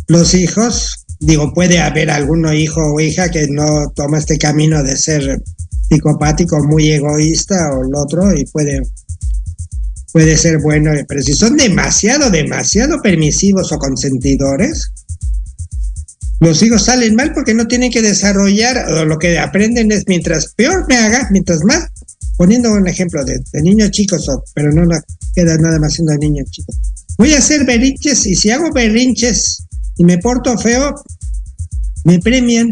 los 0.07 0.33
hijos. 0.33 1.05
Digo, 1.19 1.53
puede 1.53 1.79
haber 1.79 2.09
alguno 2.09 2.53
hijo 2.53 2.93
o 2.93 3.01
hija 3.01 3.29
que 3.29 3.49
no 3.49 3.91
toma 3.93 4.19
este 4.19 4.37
camino 4.37 4.81
de 4.81 4.95
ser 4.95 5.43
psicopático, 5.89 6.63
muy 6.63 6.89
egoísta 6.89 7.73
o 7.73 7.83
el 7.83 7.93
otro 7.93 8.33
y 8.33 8.45
puede 8.45 8.81
puede 10.13 10.37
ser 10.37 10.59
bueno, 10.59 10.91
pero 11.05 11.21
si 11.21 11.33
son 11.33 11.57
demasiado, 11.57 12.31
demasiado 12.31 13.01
permisivos 13.01 13.73
o 13.73 13.77
consentidores, 13.77 14.93
los 16.39 16.63
hijos 16.63 16.85
salen 16.85 17.15
mal 17.15 17.33
porque 17.33 17.53
no 17.53 17.67
tienen 17.67 17.91
que 17.91 18.01
desarrollar, 18.01 18.89
o 18.89 19.03
lo 19.03 19.19
que 19.19 19.37
aprenden 19.37 19.91
es 19.91 20.05
mientras 20.07 20.53
peor 20.53 20.85
me 20.87 20.95
haga, 20.95 21.27
mientras 21.29 21.65
más, 21.65 21.89
poniendo 22.39 22.71
un 22.71 22.87
ejemplo 22.87 23.25
de, 23.25 23.37
de 23.51 23.61
niños 23.61 23.91
chicos, 23.91 24.25
pero 24.53 24.71
no 24.71 24.85
la- 24.85 25.03
queda 25.35 25.57
nada 25.57 25.77
más 25.77 25.93
siendo 25.95 26.15
niños 26.15 26.49
chicos. 26.49 26.73
Voy 27.17 27.33
a 27.33 27.39
hacer 27.39 27.65
berrinches 27.65 28.25
y 28.25 28.33
si 28.33 28.49
hago 28.49 28.71
berrinches 28.71 29.65
y 29.97 30.05
me 30.05 30.17
porto 30.19 30.57
feo, 30.57 30.95
me 32.05 32.17
premian. 32.19 32.69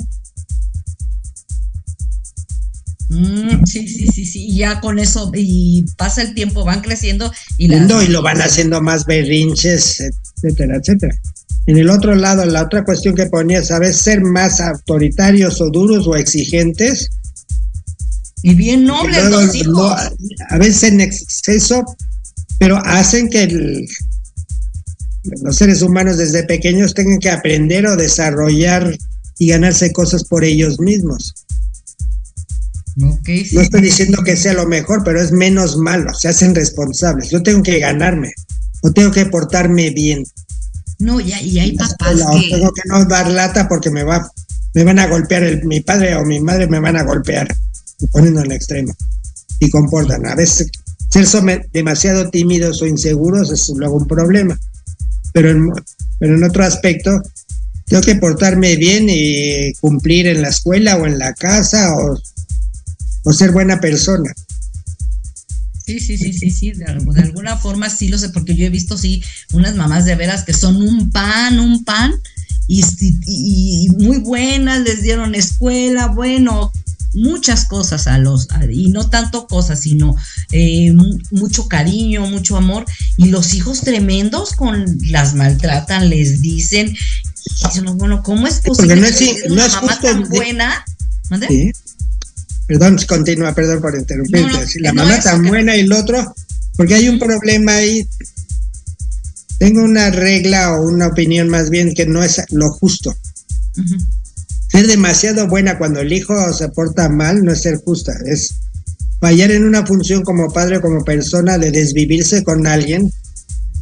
Mm, 3.10 3.66
sí, 3.66 3.86
sí, 3.90 4.08
sí, 4.08 4.26
sí. 4.26 4.46
Y 4.48 4.58
ya 4.60 4.80
con 4.80 5.00
eso, 5.00 5.32
y 5.36 5.84
pasa 5.98 6.22
el 6.22 6.34
tiempo, 6.34 6.64
van 6.64 6.80
creciendo 6.80 7.30
y 7.58 7.68
las- 7.68 7.88
No, 7.90 8.02
y 8.02 8.08
lo 8.08 8.22
van 8.22 8.42
haciendo 8.42 8.82
más 8.82 9.06
berrinches, 9.06 10.00
etcétera, 10.42 10.78
etcétera. 10.78 11.14
En 11.66 11.78
el 11.78 11.90
otro 11.90 12.16
lado, 12.16 12.46
la 12.46 12.64
otra 12.64 12.86
cuestión 12.86 13.16
que 13.16 13.26
ponía, 13.26 13.62
¿sabes? 13.66 13.98
Ser 13.98 14.22
más 14.22 14.62
autoritarios 14.62 15.60
o 15.60 15.70
duros 15.70 16.08
o 16.08 16.16
exigentes. 16.16 17.10
Y 18.52 18.56
bien 18.56 18.86
nobles 18.86 19.26
los 19.26 19.54
hijos. 19.56 19.74
no, 19.74 19.90
a 20.50 20.58
veces 20.58 20.84
en 20.84 21.02
exceso, 21.02 21.84
pero 22.60 22.78
hacen 22.86 23.30
que 23.30 23.44
el- 23.44 23.86
los 25.42 25.58
seres 25.58 25.82
humanos 25.82 26.18
desde 26.18 26.44
pequeños 26.44 26.94
tengan 26.94 27.20
que 27.20 27.30
aprender 27.30 27.86
o 27.88 27.98
desarrollar 27.98 28.98
y 29.38 29.50
ganarse 29.50 29.92
cosas 29.92 30.24
por 30.24 30.46
ellos 30.46 30.80
mismos. 30.80 31.34
Sí. 33.26 33.48
No 33.52 33.62
estoy 33.62 33.82
diciendo 33.82 34.24
que 34.24 34.36
sea 34.38 34.54
lo 34.54 34.66
mejor, 34.66 35.04
pero 35.04 35.22
es 35.22 35.32
menos 35.32 35.78
malo, 35.78 36.14
se 36.16 36.30
hacen 36.30 36.56
responsables. 36.56 37.30
Yo 37.30 37.44
tengo 37.44 37.62
que 37.62 37.80
ganarme, 37.80 38.32
o 38.82 38.92
tengo 38.92 39.12
que 39.12 39.26
portarme 39.26 39.90
bien. 39.92 40.24
No, 41.00 41.20
y 41.20 41.32
hay 41.34 41.74
papás 41.74 42.16
que. 42.32 42.50
tengo 42.50 42.72
que 42.74 42.82
no 42.86 43.04
dar 43.06 43.30
lata 43.30 43.68
porque 43.68 43.92
me 43.92 44.04
va, 44.04 44.32
me 44.74 44.84
van 44.84 44.98
a 45.00 45.08
golpear, 45.08 45.44
el- 45.44 45.66
mi 45.66 45.82
padre 45.82 46.16
o 46.16 46.26
mi 46.26 46.40
madre 46.40 46.66
me 46.68 46.80
van 46.80 46.96
a 46.96 47.04
golpear, 47.04 47.54
poniendo 48.12 48.42
en 48.42 48.48
el 48.48 48.52
extremo. 48.54 48.94
Y 49.60 49.70
comportan. 49.70 50.26
A 50.28 50.36
veces 50.36 50.70
ser 51.10 51.26
demasiado 51.74 52.30
tímidos 52.30 52.82
o 52.82 52.88
inseguros 52.88 53.52
es 53.52 53.70
luego 53.70 53.96
un 53.98 54.08
problema. 54.08 54.60
Pero 55.34 55.52
en, 55.52 55.72
pero 56.20 56.36
en 56.36 56.44
otro 56.44 56.64
aspecto, 56.64 57.22
tengo 57.86 58.02
que 58.04 58.16
portarme 58.16 58.76
bien 58.76 59.08
y 59.10 59.74
cumplir 59.82 60.28
en 60.28 60.42
la 60.42 60.50
escuela 60.50 60.98
o 60.98 61.06
en 61.08 61.18
la 61.18 61.34
casa 61.34 61.96
o, 61.96 62.20
o 63.24 63.34
ser 63.34 63.52
buena 63.52 63.80
persona. 63.80 64.32
Sí, 65.86 66.00
sí, 66.02 66.18
sí, 66.18 66.34
sí, 66.34 66.50
sí. 66.52 66.72
De, 66.74 66.86
algu- 66.86 67.14
de 67.14 67.22
alguna 67.22 67.56
forma 67.56 67.90
sí 67.90 68.10
lo 68.10 68.18
sé, 68.18 68.30
porque 68.30 68.56
yo 68.56 68.66
he 68.66 68.70
visto, 68.70 68.98
sí, 68.98 69.24
unas 69.54 69.76
mamás 69.76 70.04
de 70.06 70.16
veras 70.16 70.44
que 70.44 70.54
son 70.54 70.76
un 70.76 71.12
pan, 71.12 71.60
un 71.60 71.86
pan, 71.86 72.14
y- 72.68 72.84
y 73.26 73.90
muy 73.92 74.18
buenas, 74.18 74.82
les 74.82 75.02
dieron 75.02 75.34
escuela, 75.34 76.08
bueno, 76.08 76.72
muchas 77.14 77.66
cosas 77.66 78.08
a 78.08 78.18
los, 78.18 78.50
a- 78.52 78.66
y 78.72 78.90
no 78.90 79.10
tanto 79.10 79.48
cosas, 79.48 79.82
sino 79.82 80.16
eh, 80.52 80.92
mu- 80.94 81.18
mucho 81.32 81.68
cariño, 81.68 82.26
mucho 82.28 82.58
amor, 82.58 82.86
y 83.18 83.28
los 83.30 83.54
hijos 83.54 83.82
tremendos 83.82 84.52
con 84.54 84.98
las 85.10 85.34
maltratan, 85.36 86.10
les 86.10 86.42
dicen, 86.42 86.88
y 86.90 87.68
dicen, 87.68 87.98
bueno, 87.98 88.22
¿cómo 88.24 88.46
es 88.48 88.56
porque 88.56 88.70
posible 88.70 88.96
no 88.98 89.08
que 89.08 89.30
es- 89.32 89.42
den 89.42 89.48
no 89.50 89.54
una 89.56 89.66
es 89.66 89.74
mamá 89.74 89.88
justo 89.94 90.08
tan 90.08 90.30
buena? 90.30 90.86
¿Mande? 91.30 91.48
¿sí? 91.48 91.72
Perdón, 92.68 92.98
continúa, 93.08 93.56
perdón 93.56 93.82
por 93.82 93.96
interrumpirte. 93.96 94.42
No, 94.52 94.60
no, 94.60 94.68
Si 94.68 94.80
la 94.80 94.92
no, 94.92 95.04
mamá 95.04 95.20
tan 95.22 95.42
que- 95.44 95.48
buena 95.50 95.76
y 95.78 95.82
el 95.82 95.94
otro, 95.94 96.36
porque 96.76 96.96
hay 96.96 97.08
un 97.10 97.18
problema 97.20 97.76
ahí. 97.76 98.06
Tengo 99.60 99.82
una 99.82 100.12
regla 100.12 100.74
o 100.76 100.88
una 100.88 101.08
opinión 101.08 101.50
más 101.50 101.70
bien 101.72 101.94
que 101.96 102.06
no 102.06 102.22
es 102.24 102.42
lo 102.52 102.70
justo. 102.74 103.16
Ser 104.78 104.86
demasiado 104.86 105.48
buena 105.48 105.80
cuando 105.80 106.02
el 106.02 106.14
hijo 106.14 106.54
se 106.54 106.70
porta 106.70 107.10
mal 107.10 107.44
no 107.44 107.52
es 107.52 107.64
ser 107.64 107.78
justa, 107.78 108.14
es 108.28 108.54
fallar 109.20 109.50
en 109.50 109.66
una 109.66 109.84
función 109.84 110.22
como 110.24 110.54
padre 110.54 110.78
o 110.78 110.82
como 110.82 111.04
persona 111.04 111.58
de 111.58 111.72
desvivirse 111.72 112.44
con 112.44 112.68
alguien 112.68 113.12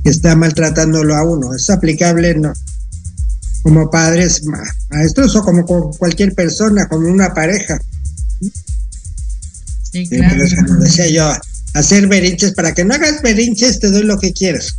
que 0.06 0.10
está 0.10 0.38
maltratándolo 0.38 1.14
a 1.16 1.24
uno. 1.26 1.54
Es 1.54 1.70
aplicable 1.70 2.34
no, 2.36 2.54
como 3.64 3.90
padres, 3.90 4.46
ma- 4.46 4.64
maestros 4.90 5.36
o 5.36 5.44
como 5.44 5.66
cualquier 5.98 6.34
persona, 6.34 6.88
como 6.88 7.10
una 7.10 7.34
pareja. 7.34 7.78
Sí, 8.40 8.52
Sí, 9.92 10.08
claro. 10.08 10.30
pero 10.32 10.44
es 10.46 10.56
como 10.56 10.76
decía 10.76 11.10
yo, 11.10 11.30
hacer 11.74 12.08
berinches, 12.08 12.54
para 12.54 12.74
que 12.74 12.86
no 12.86 12.94
hagas 12.94 13.22
berinches 13.22 13.82
te 13.82 13.92
doy 13.92 14.04
lo 14.04 14.18
que 14.18 14.32
quieres. 14.32 14.74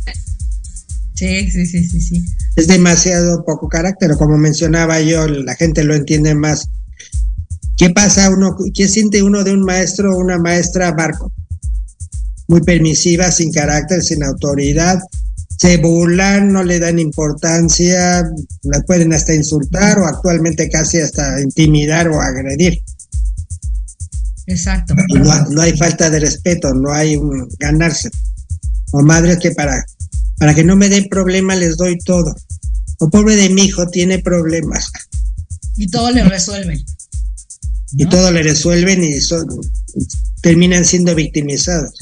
Sí, 1.17 1.49
sí, 1.49 1.65
sí, 1.65 1.83
sí, 1.83 1.99
sí. 1.99 2.25
Es 2.55 2.67
demasiado 2.67 3.43
poco 3.43 3.67
carácter, 3.67 4.11
como 4.17 4.37
mencionaba 4.37 5.01
yo, 5.01 5.27
la 5.27 5.55
gente 5.55 5.83
lo 5.83 5.95
entiende 5.95 6.35
más. 6.35 6.69
¿Qué 7.75 7.89
pasa 7.89 8.29
uno, 8.29 8.55
qué 8.71 8.87
siente 8.87 9.23
uno 9.23 9.43
de 9.43 9.51
un 9.51 9.63
maestro 9.63 10.13
o 10.13 10.19
una 10.19 10.37
maestra 10.37 10.91
barco? 10.91 11.31
Muy 12.47 12.61
permisiva, 12.61 13.31
sin 13.31 13.51
carácter, 13.51 14.03
sin 14.03 14.23
autoridad, 14.23 14.99
se 15.57 15.77
burlan, 15.77 16.53
no 16.53 16.63
le 16.63 16.79
dan 16.79 16.99
importancia, 16.99 18.23
la 18.61 18.81
pueden 18.81 19.11
hasta 19.11 19.33
insultar 19.33 19.97
o 19.97 20.05
actualmente 20.05 20.69
casi 20.69 20.99
hasta 20.99 21.41
intimidar 21.41 22.09
o 22.09 22.21
agredir. 22.21 22.79
Exacto. 24.45 24.93
No, 25.15 25.49
no 25.49 25.61
hay 25.61 25.75
falta 25.75 26.11
de 26.11 26.19
respeto, 26.19 26.75
no 26.75 26.93
hay 26.93 27.15
un 27.15 27.49
ganarse. 27.57 28.11
O 28.91 29.01
madres 29.01 29.39
que 29.39 29.51
para, 29.51 29.83
para 30.37 30.53
que 30.53 30.63
no 30.63 30.75
me 30.75 30.89
den 30.89 31.07
problema 31.09 31.55
les 31.55 31.77
doy 31.77 31.97
todo. 31.99 32.35
O 32.99 33.09
pobre 33.09 33.35
de 33.35 33.49
mi 33.49 33.65
hijo 33.65 33.87
tiene 33.87 34.19
problemas. 34.19 34.91
Y 35.75 35.87
todo 35.87 36.11
le 36.11 36.23
resuelven. 36.23 36.83
Y 37.93 38.05
todo 38.05 38.31
le 38.31 38.43
resuelven 38.43 39.03
y 39.03 39.19
son, 39.21 39.47
terminan 40.41 40.85
siendo 40.85 41.15
victimizados. 41.15 41.93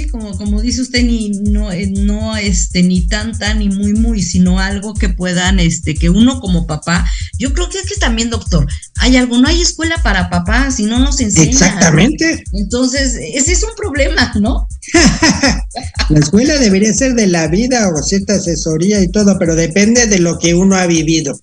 Sí, 0.00 0.08
como, 0.08 0.36
como 0.38 0.62
dice 0.62 0.82
usted, 0.82 1.02
ni 1.02 1.30
no, 1.30 1.70
eh, 1.72 1.86
no 1.86 2.36
este, 2.36 2.82
ni 2.82 3.06
tan 3.06 3.36
tan 3.36 3.58
ni 3.58 3.68
muy 3.68 3.92
muy, 3.92 4.22
sino 4.22 4.58
algo 4.58 4.94
que 4.94 5.08
puedan, 5.08 5.60
este, 5.60 5.94
que 5.94 6.08
uno 6.08 6.40
como 6.40 6.66
papá, 6.66 7.06
yo 7.38 7.52
creo 7.52 7.68
que 7.68 7.78
es 7.78 7.86
que 7.86 7.96
también, 7.96 8.30
doctor, 8.30 8.66
hay 8.96 9.16
algo, 9.16 9.38
no 9.38 9.48
hay 9.48 9.60
escuela 9.60 10.00
para 10.02 10.30
papás, 10.30 10.76
si 10.76 10.84
no 10.84 10.98
nos 10.98 11.20
enseñan. 11.20 11.50
Exactamente. 11.50 12.44
Entonces, 12.52 13.18
ese 13.34 13.52
es 13.52 13.62
un 13.62 13.74
problema, 13.76 14.32
¿no? 14.40 14.68
La 16.08 16.18
escuela 16.18 16.58
debería 16.58 16.92
ser 16.94 17.14
de 17.14 17.26
la 17.26 17.48
vida 17.48 17.90
o 17.90 18.02
cierta 18.02 18.34
asesoría 18.34 19.02
y 19.02 19.10
todo, 19.10 19.38
pero 19.38 19.54
depende 19.54 20.06
de 20.06 20.18
lo 20.18 20.38
que 20.38 20.54
uno 20.54 20.76
ha 20.76 20.86
vivido. 20.86 21.38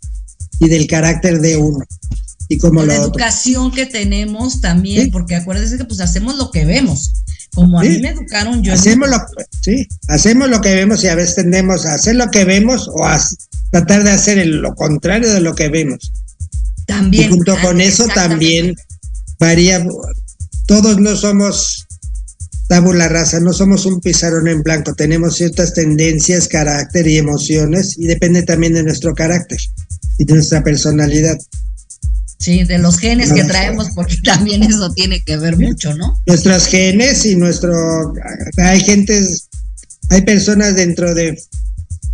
y 0.59 0.67
del 0.69 0.87
carácter 0.87 1.39
de 1.39 1.57
uno. 1.57 1.85
Y 2.49 2.57
como 2.57 2.83
la 2.83 2.95
educación 2.95 3.71
que 3.71 3.85
tenemos 3.85 4.61
también, 4.61 5.11
porque 5.11 5.35
acuérdense 5.35 5.77
que 5.77 5.85
pues 5.85 5.99
hacemos 5.99 6.37
lo 6.37 6.49
que 6.49 6.65
vemos. 6.65 7.11
Como 7.57 7.79
a 7.79 7.81
mí 7.81 7.97
me 7.97 8.09
educaron, 8.09 8.61
yo 8.61 8.71
hacemos 8.71 9.09
lo, 9.09 9.17
sí, 9.61 9.87
hacemos 10.09 10.47
lo 10.47 10.61
que 10.61 10.75
vemos 10.75 11.03
y 11.03 11.07
a 11.07 11.15
veces 11.15 11.37
tendemos 11.37 11.87
a 11.87 11.95
hacer 11.95 12.15
lo 12.15 12.29
que 12.29 12.45
vemos 12.45 12.87
o 12.87 13.03
a 13.03 13.19
tratar 13.71 14.03
de 14.03 14.11
hacer 14.11 14.45
lo 14.45 14.75
contrario 14.75 15.33
de 15.33 15.41
lo 15.41 15.55
que 15.55 15.67
vemos. 15.67 16.13
También. 16.85 17.23
Y 17.23 17.33
junto 17.33 17.57
con 17.59 17.81
eso 17.81 18.05
también 18.13 18.75
varía. 19.39 19.83
Todos 20.67 20.99
no 20.99 21.15
somos 21.15 21.87
tabula 22.67 23.09
rasa, 23.09 23.39
no 23.39 23.53
somos 23.53 23.87
un 23.87 24.01
pizarrón 24.01 24.47
en 24.47 24.61
blanco, 24.61 24.93
tenemos 24.93 25.37
ciertas 25.37 25.73
tendencias, 25.73 26.47
carácter 26.47 27.07
y 27.07 27.17
emociones 27.17 27.97
y 27.97 28.05
depende 28.05 28.43
también 28.43 28.75
de 28.75 28.83
nuestro 28.83 29.15
carácter 29.15 29.57
y 30.19 30.25
de 30.25 30.33
nuestra 30.35 30.63
personalidad. 30.63 31.39
Sí, 32.39 32.63
de 32.63 32.77
los 32.77 32.99
genes 32.99 33.33
que 33.33 33.43
traemos, 33.43 33.89
porque 33.95 34.15
también 34.23 34.63
eso 34.63 34.91
tiene 34.93 35.21
que 35.23 35.37
ver 35.37 35.57
mucho, 35.57 35.93
¿no? 35.95 36.21
Nuestros 36.25 36.67
genes 36.67 37.25
y 37.25 37.35
nuestro... 37.35 38.13
Hay 38.57 38.81
gentes, 38.81 39.49
hay 40.09 40.21
personas 40.21 40.75
dentro 40.75 41.13
de 41.13 41.41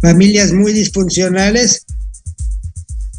familias 0.01 0.53
muy 0.53 0.73
disfuncionales 0.73 1.85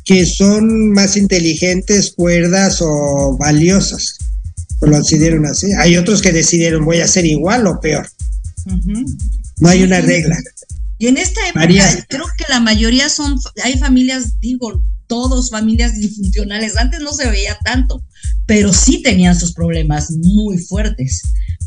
que 0.05 0.27
son 0.27 0.91
más 0.91 1.17
inteligentes, 1.17 2.13
cuerdas 2.15 2.79
o 2.81 3.37
valiosas 3.39 4.19
lo 4.87 4.99
decidieron 4.99 5.47
así. 5.47 5.73
Hay 5.73 5.97
otros 5.97 6.23
que 6.23 6.33
decidieron 6.33 6.85
voy 6.85 7.01
a 7.01 7.09
ser 7.09 7.25
igual 7.25 7.67
o 7.67 7.81
peor. 7.81 8.09
No 9.59 9.69
hay 9.69 9.83
una 9.83 10.01
regla. 10.01 10.37
Y 10.99 11.09
en 11.09 11.17
esta 11.17 11.41
época 11.49 12.07
creo 12.09 12.27
que 12.39 12.45
la 12.49 12.61
mayoría 12.61 13.09
son, 13.09 13.39
hay 13.63 13.79
familias, 13.79 14.41
digo, 14.41 14.83
todos 15.07 15.51
familias 15.51 15.95
disfuncionales. 15.95 16.77
Antes 16.77 17.01
no 17.01 17.13
se 17.13 17.31
veía 17.31 17.57
tanto, 17.65 18.03
pero 18.47 18.73
sí 18.73 19.03
tenían 19.03 19.39
sus 19.39 19.53
problemas 19.53 20.11
muy 20.11 20.59
fuertes. 20.59 21.23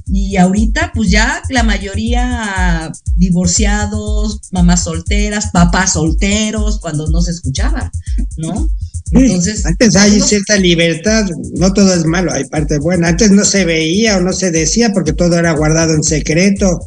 Y 0.10 0.38
ahorita, 0.38 0.92
pues 0.96 1.10
ya 1.10 1.42
la 1.50 1.64
mayoría 1.64 2.92
divorciados, 3.18 4.40
mamás 4.52 4.84
solteras, 4.84 5.52
papás 5.52 5.94
solteros, 5.94 6.80
cuando 6.80 7.08
no 7.08 7.22
se 7.22 7.32
escuchaba, 7.32 7.92
¿no? 8.38 8.70
Entonces, 9.12 9.66
antes 9.66 9.96
hay 9.96 10.20
cierta 10.20 10.58
libertad, 10.58 11.26
no 11.54 11.74
todo 11.74 11.94
es 11.94 12.06
malo, 12.06 12.32
hay 12.32 12.46
parte 12.46 12.78
buena. 12.78 13.10
Antes 13.10 13.32
no 13.32 13.46
se 13.46 13.66
veía 13.66 14.18
o 14.18 14.22
no 14.22 14.34
se 14.34 14.52
decía 14.52 14.92
porque 14.94 15.14
todo 15.14 15.38
era 15.38 15.52
guardado 15.52 15.94
en 15.94 16.04
secreto. 16.04 16.80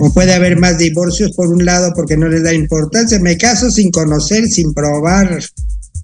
O 0.00 0.12
puede 0.12 0.34
haber 0.34 0.58
más 0.58 0.78
divorcios 0.78 1.32
por 1.32 1.48
un 1.48 1.64
lado 1.64 1.92
porque 1.94 2.16
no 2.16 2.28
les 2.28 2.44
da 2.44 2.52
importancia. 2.52 3.18
Me 3.18 3.38
caso 3.38 3.70
sin 3.70 3.90
conocer, 3.90 4.48
sin 4.48 4.74
probar 4.74 5.40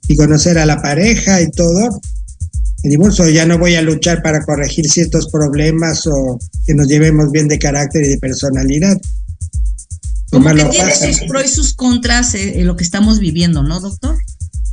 y 0.08 0.16
conocer 0.16 0.58
a 0.58 0.66
la 0.66 0.80
pareja 0.82 1.40
y 1.40 1.50
todo. 1.50 2.00
El 2.82 2.90
divorcio 2.90 3.28
ya 3.30 3.46
no 3.46 3.58
voy 3.58 3.76
a 3.76 3.82
luchar 3.82 4.22
para 4.22 4.44
corregir 4.44 4.88
ciertos 4.90 5.30
problemas 5.30 6.06
o 6.06 6.38
que 6.66 6.74
nos 6.74 6.86
llevemos 6.86 7.30
bien 7.30 7.48
de 7.48 7.58
carácter 7.58 8.04
y 8.04 8.08
de 8.08 8.18
personalidad. 8.18 8.96
Como 10.30 10.52
que 10.52 10.64
tiene 10.64 10.94
sus 10.94 11.28
pros 11.28 11.44
y 11.44 11.48
sus 11.48 11.74
contras 11.74 12.34
eh, 12.34 12.60
en 12.60 12.66
lo 12.66 12.76
que 12.76 12.84
estamos 12.84 13.20
viviendo, 13.20 13.62
¿no, 13.62 13.80
doctor? 13.80 14.18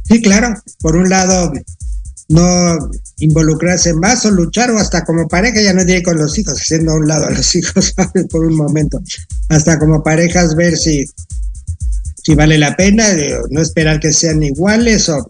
Sí, 0.05 0.21
claro. 0.21 0.55
Por 0.79 0.95
un 0.97 1.09
lado, 1.09 1.53
no 2.31 2.77
involucrarse 3.17 3.93
más 3.93 4.25
o 4.25 4.31
luchar 4.31 4.71
o 4.71 4.79
hasta 4.79 5.03
como 5.03 5.27
pareja, 5.27 5.61
ya 5.61 5.73
no 5.73 5.85
diré 5.85 6.01
con 6.01 6.17
los 6.17 6.37
hijos, 6.37 6.59
haciendo 6.59 6.91
a 6.91 6.95
un 6.95 7.07
lado 7.07 7.27
a 7.27 7.31
los 7.31 7.55
hijos 7.55 7.93
por 8.29 8.45
un 8.45 8.55
momento, 8.55 9.01
hasta 9.49 9.77
como 9.77 10.03
parejas 10.03 10.55
ver 10.55 10.77
si, 10.77 11.05
si 12.23 12.35
vale 12.35 12.57
la 12.57 12.75
pena, 12.75 13.05
no 13.49 13.61
esperar 13.61 13.99
que 13.99 14.13
sean 14.13 14.43
iguales 14.43 15.09
o, 15.09 15.25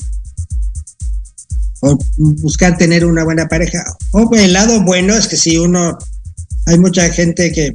o 1.82 1.98
buscar 2.18 2.78
tener 2.78 3.06
una 3.06 3.24
buena 3.24 3.48
pareja. 3.48 3.84
O 4.12 4.30
el 4.36 4.54
lado 4.54 4.84
bueno 4.84 5.16
es 5.16 5.28
que 5.28 5.38
si 5.38 5.58
uno, 5.58 5.98
hay 6.66 6.80
mucha 6.80 7.10
gente 7.10 7.52
que 7.52 7.74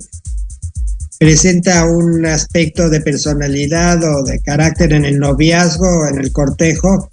presenta 1.19 1.87
un 1.87 2.27
aspecto 2.27 2.91
de 2.91 3.01
personalidad 3.01 4.03
o 4.05 4.23
de 4.23 4.39
carácter 4.41 4.93
en 4.93 5.05
el 5.05 5.19
noviazgo, 5.19 6.07
en 6.09 6.21
el 6.21 6.31
cortejo, 6.31 7.09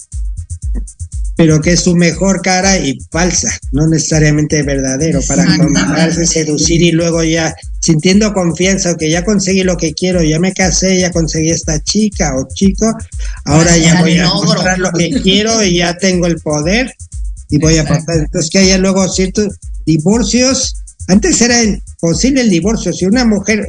pero 1.37 1.61
que 1.61 1.73
es 1.73 1.81
su 1.81 1.95
mejor 1.95 2.41
cara 2.41 2.77
y 2.77 2.99
falsa, 3.11 3.49
no 3.71 3.87
necesariamente 3.87 4.61
verdadero, 4.61 5.21
para 5.27 5.45
comprarse, 5.57 6.25
seducir 6.25 6.81
y 6.81 6.91
luego 6.91 7.23
ya 7.23 7.55
sintiendo 7.84 8.34
confianza, 8.34 8.96
que 8.96 9.10
ya 9.10 9.26
conseguí 9.26 9.62
lo 9.62 9.76
que 9.76 9.93
quiero, 9.93 10.24
ya 10.24 10.39
me 10.39 10.54
casé, 10.54 11.02
ya 11.02 11.12
conseguí 11.12 11.50
esta 11.50 11.84
chica 11.84 12.34
o 12.38 12.48
chico, 12.54 12.89
ahora 13.43 13.76
ya 13.76 14.00
voy 14.00 14.17
a 14.19 14.26
mostrar 14.28 14.80
lo 14.80 14.89
que 14.93 15.10
quiero 15.22 15.62
y 15.62 15.80
ya 15.80 15.98
tengo 15.98 16.28
el 16.28 16.39
poder 16.39 16.96
y 17.50 17.58
voy 17.58 17.78
a 17.80 17.86
pasar. 17.86 18.19
Entonces 18.19 18.50
que 18.50 18.60
haya 18.60 18.78
luego 18.78 19.06
ciertos 19.10 19.60
divorcios. 19.86 20.78
Antes 21.10 21.41
era 21.41 21.62
imposible 21.62 22.39
el 22.39 22.50
divorcio, 22.50 22.93
si 22.93 23.06
una 23.06 23.26
mujer 23.26 23.67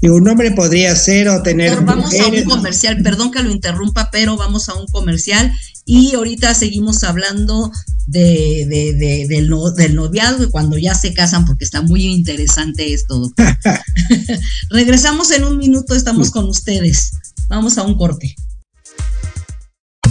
y 0.00 0.08
un 0.08 0.28
hombre 0.28 0.52
podría 0.52 0.94
ser 0.94 1.28
o 1.28 1.42
tener. 1.42 1.82
vamos 1.82 2.14
a 2.18 2.26
un 2.26 2.44
comercial, 2.44 3.02
perdón 3.02 3.30
que 3.30 3.42
lo 3.42 3.50
interrumpa, 3.50 4.10
pero 4.10 4.36
vamos 4.36 4.68
a 4.68 4.74
un 4.74 4.86
comercial 4.86 5.52
y 5.84 6.14
ahorita 6.14 6.54
seguimos 6.54 7.02
hablando 7.02 7.72
de, 8.06 8.66
de, 8.68 9.26
del, 9.26 9.50
del, 9.76 9.94
noviazgo 9.94 10.44
y 10.44 10.50
cuando 10.50 10.78
ya 10.78 10.94
se 10.94 11.14
casan, 11.14 11.44
porque 11.44 11.64
está 11.64 11.82
muy 11.82 12.04
interesante 12.04 12.92
esto, 12.92 13.18
doctor. 13.18 13.58
Regresamos 14.70 15.30
en 15.30 15.44
un 15.44 15.58
minuto, 15.58 15.94
estamos 15.94 16.30
con 16.30 16.48
ustedes. 16.48 17.12
Vamos 17.48 17.78
a 17.78 17.82
un 17.82 17.96
corte. 17.96 18.34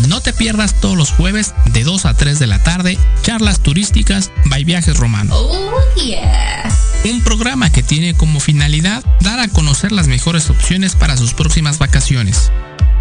No 0.07 0.21
te 0.21 0.33
pierdas 0.33 0.79
todos 0.79 0.97
los 0.97 1.11
jueves 1.11 1.53
de 1.73 1.83
2 1.83 2.05
a 2.05 2.13
3 2.13 2.39
de 2.39 2.47
la 2.47 2.63
tarde 2.63 2.97
charlas 3.23 3.61
turísticas 3.61 4.31
by 4.45 4.63
Viajes 4.63 4.97
Romano. 4.97 5.35
Oh, 5.35 5.79
yeah. 5.95 6.63
Un 7.09 7.21
programa 7.21 7.69
que 7.69 7.83
tiene 7.83 8.15
como 8.15 8.41
finalidad 8.41 9.01
dar 9.21 9.39
a 9.39 9.47
conocer 9.47 9.93
las 9.93 10.09
mejores 10.09 10.49
opciones 10.49 10.95
para 10.95 11.15
sus 11.15 11.33
próximas 11.33 11.79
vacaciones. 11.79 12.51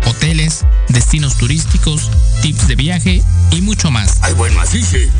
Hoteles, 0.07 0.65
destinos 0.89 1.37
turísticos, 1.37 2.13
tips 2.41 2.69
de 2.69 2.77
viaje 2.77 3.23
y 3.51 3.63
mucho 3.63 3.91
más. 3.91 4.19
¡Ay, 4.23 4.35
buen 4.35 4.55
macije! 4.55 5.11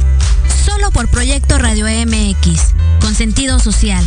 Solo 0.65 0.93
por 0.93 1.09
Proyecto 1.09 1.59
Radio 1.59 1.87
MX, 1.87 2.75
con 3.01 3.17
sentido 3.17 3.59
social. 3.59 4.07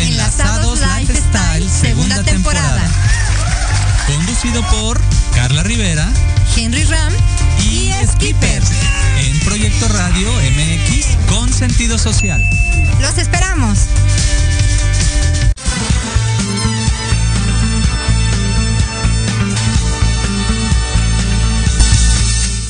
Enlazados 0.00 0.80
Lifestyle, 0.80 1.68
segunda 1.68 2.22
temporada. 2.22 2.82
Conducido 4.06 4.62
por 4.70 5.00
Carla 5.34 5.62
Rivera, 5.62 6.08
Henry 6.56 6.84
Ram 6.84 7.12
y, 7.64 7.92
Skipper. 8.06 8.62
En 9.18 9.40
Proyecto 9.40 9.88
Radio 9.88 10.32
MX 10.32 11.16
con 11.28 11.52
sentido 11.52 11.98
social. 11.98 12.42
Los 13.00 13.18
esperamos. 13.18 13.78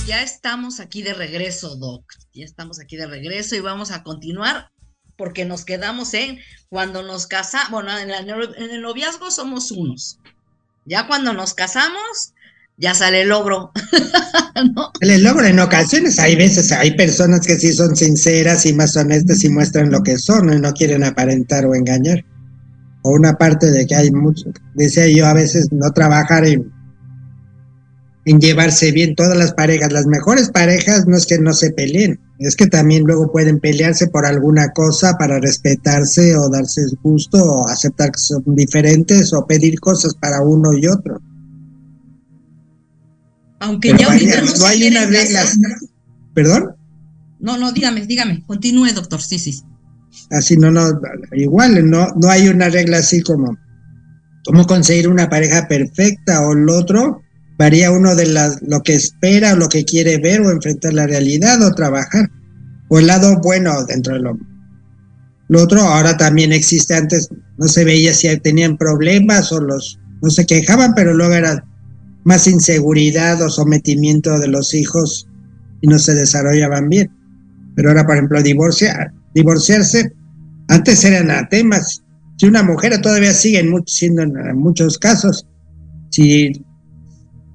Ya 0.06 0.22
estamos 0.22 0.80
aquí 0.80 1.02
de 1.02 1.12
regreso, 1.12 1.76
Doc. 1.76 2.04
Ya 2.32 2.44
estamos 2.46 2.80
aquí 2.80 2.96
de 2.96 3.06
regreso 3.06 3.54
y 3.54 3.60
vamos 3.60 3.90
a 3.90 4.02
continuar 4.02 4.70
porque 5.18 5.44
nos 5.44 5.64
quedamos 5.64 6.14
en 6.14 6.38
cuando 6.70 7.02
nos 7.02 7.26
casamos, 7.26 7.70
bueno, 7.70 7.98
en, 7.98 8.10
en, 8.10 8.70
el 8.70 8.80
noviazgo 8.80 9.30
somos 9.30 9.70
unos. 9.70 10.18
Ya 10.86 11.06
cuando 11.06 11.34
nos 11.34 11.52
casamos, 11.52 12.32
ya 12.78 12.94
sale 12.94 13.22
el 13.22 13.28
logro. 13.28 13.72
¿No? 14.74 14.92
El 15.00 15.22
logro 15.22 15.44
en 15.44 15.58
ocasiones 15.58 16.18
hay 16.18 16.36
veces, 16.36 16.72
hay 16.72 16.96
personas 16.96 17.46
que 17.46 17.56
sí 17.56 17.72
son 17.72 17.96
sinceras 17.96 18.64
y 18.64 18.72
más 18.72 18.96
honestas 18.96 19.44
y 19.44 19.50
muestran 19.50 19.90
lo 19.90 20.02
que 20.02 20.16
son 20.16 20.52
y 20.52 20.60
no 20.60 20.72
quieren 20.72 21.04
aparentar 21.04 21.66
o 21.66 21.74
engañar. 21.74 22.24
O 23.02 23.10
una 23.10 23.34
parte 23.34 23.70
de 23.70 23.86
que 23.86 23.94
hay 23.94 24.10
mucho, 24.10 24.46
decía 24.74 25.08
yo 25.08 25.26
a 25.26 25.34
veces 25.34 25.68
no 25.72 25.90
trabajar 25.92 26.44
en 26.46 26.72
en 28.28 28.40
llevarse 28.40 28.92
bien 28.92 29.14
todas 29.14 29.36
las 29.36 29.54
parejas. 29.54 29.92
Las 29.92 30.06
mejores 30.06 30.50
parejas 30.50 31.06
no 31.06 31.16
es 31.16 31.26
que 31.26 31.38
no 31.38 31.54
se 31.54 31.70
peleen, 31.70 32.20
es 32.38 32.54
que 32.54 32.66
también 32.66 33.04
luego 33.04 33.32
pueden 33.32 33.58
pelearse 33.58 34.06
por 34.06 34.24
alguna 34.24 34.70
cosa 34.72 35.16
para 35.18 35.40
respetarse 35.40 36.36
o 36.36 36.48
darse 36.48 36.82
gusto 37.02 37.42
o 37.42 37.68
aceptar 37.68 38.12
que 38.12 38.20
son 38.20 38.42
diferentes 38.46 39.32
o 39.32 39.44
pedir 39.46 39.80
cosas 39.80 40.14
para 40.14 40.40
uno 40.42 40.72
y 40.72 40.86
otro. 40.86 41.20
Aunque 43.60 43.92
ya 43.98 44.06
ahorita 44.06 44.40
no, 44.40 44.66
hay 44.66 44.86
unas 44.86 45.10
reglas. 45.10 45.58
¿Perdón? 46.32 46.76
No, 47.40 47.58
no, 47.58 47.72
dígame, 47.72 48.06
dígame, 48.06 48.44
continúe, 48.46 48.92
doctor, 48.94 49.20
sí, 49.20 49.38
sí. 49.38 49.60
Así 50.30 50.56
no, 50.56 50.70
no, 50.70 51.00
igual, 51.32 51.88
no, 51.90 52.08
no 52.14 52.30
hay 52.30 52.48
una 52.48 52.68
regla 52.68 52.98
así 52.98 53.20
como 53.22 53.56
cómo 54.44 54.66
conseguir 54.66 55.08
una 55.08 55.28
pareja 55.28 55.66
perfecta 55.68 56.46
o 56.46 56.52
el 56.52 56.68
otro 56.68 57.22
varía 57.58 57.90
uno 57.90 58.14
de 58.14 58.26
las, 58.26 58.62
lo 58.62 58.82
que 58.82 58.94
espera 58.94 59.54
lo 59.54 59.68
que 59.68 59.84
quiere 59.84 60.18
ver 60.18 60.40
o 60.40 60.50
enfrentar 60.50 60.94
la 60.94 61.06
realidad 61.06 61.60
o 61.62 61.74
trabajar, 61.74 62.30
o 62.88 62.98
el 62.98 63.08
lado 63.08 63.40
bueno 63.40 63.84
dentro 63.84 64.14
del 64.14 64.26
hombre. 64.26 64.46
Lo 65.48 65.62
otro 65.62 65.80
ahora 65.80 66.16
también 66.16 66.52
existe, 66.52 66.94
antes 66.94 67.28
no 67.58 67.66
se 67.66 67.84
veía 67.84 68.14
si 68.14 68.34
tenían 68.38 68.76
problemas 68.76 69.50
o 69.52 69.60
los 69.60 69.98
no 70.22 70.30
se 70.30 70.46
quejaban, 70.46 70.94
pero 70.94 71.14
luego 71.14 71.34
era 71.34 71.64
más 72.24 72.46
inseguridad 72.46 73.40
o 73.42 73.48
sometimiento 73.48 74.38
de 74.38 74.48
los 74.48 74.74
hijos 74.74 75.26
y 75.80 75.86
no 75.86 75.98
se 75.98 76.14
desarrollaban 76.14 76.88
bien. 76.88 77.10
Pero 77.74 77.90
ahora, 77.90 78.04
por 78.04 78.16
ejemplo, 78.16 78.42
divorciar, 78.42 79.12
divorciarse, 79.34 80.12
antes 80.68 81.04
eran 81.04 81.48
temas. 81.48 82.02
Si 82.36 82.46
una 82.46 82.62
mujer 82.62 83.00
todavía 83.00 83.32
sigue 83.32 83.64
siendo 83.86 84.22
en 84.22 84.58
muchos 84.58 84.98
casos, 84.98 85.46
si 86.10 86.52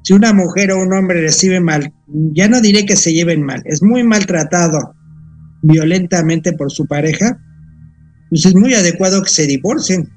si 0.03 0.13
una 0.13 0.33
mujer 0.33 0.71
o 0.71 0.81
un 0.81 0.93
hombre 0.93 1.21
recibe 1.21 1.59
mal, 1.59 1.91
ya 2.33 2.47
no 2.47 2.61
diré 2.61 2.85
que 2.85 2.95
se 2.95 3.13
lleven 3.13 3.41
mal, 3.41 3.63
es 3.65 3.81
muy 3.81 4.03
maltratado 4.03 4.93
violentamente 5.61 6.53
por 6.53 6.71
su 6.71 6.85
pareja, 6.85 7.39
pues 8.29 8.45
es 8.45 8.53
muy 8.53 8.73
adecuado 8.73 9.23
que 9.23 9.29
se 9.29 9.47
divorcien. 9.47 10.09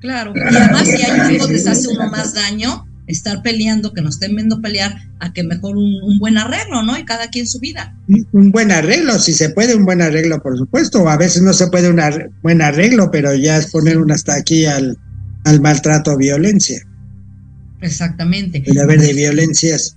Claro, 0.00 0.32
y 0.34 0.56
además 0.56 0.86
si 0.86 1.02
hay 1.02 1.36
hijos 1.36 1.50
les 1.50 1.66
hace 1.66 1.88
uno 1.88 2.08
más 2.10 2.34
daño 2.34 2.86
estar 3.06 3.42
peleando, 3.42 3.92
que 3.92 4.00
nos 4.00 4.14
estén 4.14 4.36
viendo 4.36 4.60
pelear, 4.60 4.96
a 5.20 5.32
que 5.32 5.42
mejor 5.42 5.76
un, 5.76 6.18
buen 6.18 6.38
arreglo, 6.38 6.82
¿no? 6.82 6.96
Y 6.98 7.04
cada 7.04 7.28
quien 7.28 7.46
su 7.46 7.58
vida. 7.58 7.96
Un 8.32 8.52
buen 8.52 8.70
arreglo, 8.70 9.18
si 9.18 9.32
se 9.32 9.50
puede, 9.50 9.74
un 9.74 9.84
buen 9.84 10.00
arreglo, 10.00 10.40
por 10.42 10.56
supuesto. 10.56 11.08
A 11.08 11.16
veces 11.16 11.42
no 11.42 11.52
se 11.52 11.66
puede 11.68 11.90
un 11.90 12.00
buen 12.42 12.62
arreglo, 12.62 13.10
pero 13.10 13.34
ya 13.34 13.58
es 13.58 13.70
poner 13.70 13.98
un 13.98 14.12
hasta 14.12 14.34
aquí 14.34 14.66
al, 14.66 14.96
al 15.44 15.60
maltrato 15.60 16.12
o 16.12 16.16
violencia. 16.16 16.80
Exactamente. 17.82 18.62
El 18.64 18.78
haber 18.78 19.00
de 19.00 19.12
violencias, 19.12 19.96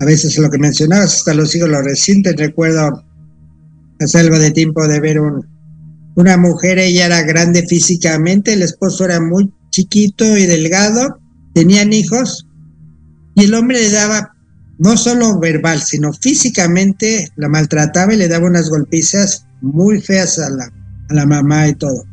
a 0.00 0.04
veces 0.04 0.38
lo 0.38 0.50
que 0.50 0.58
mencionabas, 0.58 1.16
hasta 1.16 1.34
los 1.34 1.54
hijos 1.54 1.68
lo 1.68 1.82
recientes, 1.82 2.36
recuerdo 2.36 3.04
hace 4.00 4.18
algo 4.18 4.38
de 4.38 4.50
tiempo 4.50 4.86
de 4.86 5.00
ver 5.00 5.20
un, 5.20 5.46
una 6.14 6.36
mujer, 6.36 6.78
ella 6.78 7.06
era 7.06 7.22
grande 7.22 7.66
físicamente, 7.66 8.52
el 8.52 8.62
esposo 8.62 9.04
era 9.04 9.20
muy 9.20 9.52
chiquito 9.70 10.36
y 10.36 10.46
delgado, 10.46 11.18
tenían 11.54 11.92
hijos, 11.92 12.46
y 13.34 13.44
el 13.44 13.54
hombre 13.54 13.80
le 13.80 13.90
daba, 13.90 14.32
no 14.78 14.96
solo 14.96 15.38
verbal, 15.40 15.82
sino 15.82 16.12
físicamente, 16.12 17.28
la 17.36 17.48
maltrataba 17.48 18.14
y 18.14 18.16
le 18.16 18.28
daba 18.28 18.46
unas 18.46 18.70
golpizas 18.70 19.46
muy 19.60 20.00
feas 20.00 20.38
a 20.38 20.50
la, 20.50 20.72
a 21.10 21.14
la 21.14 21.26
mamá 21.26 21.68
y 21.68 21.74
todo. 21.74 22.04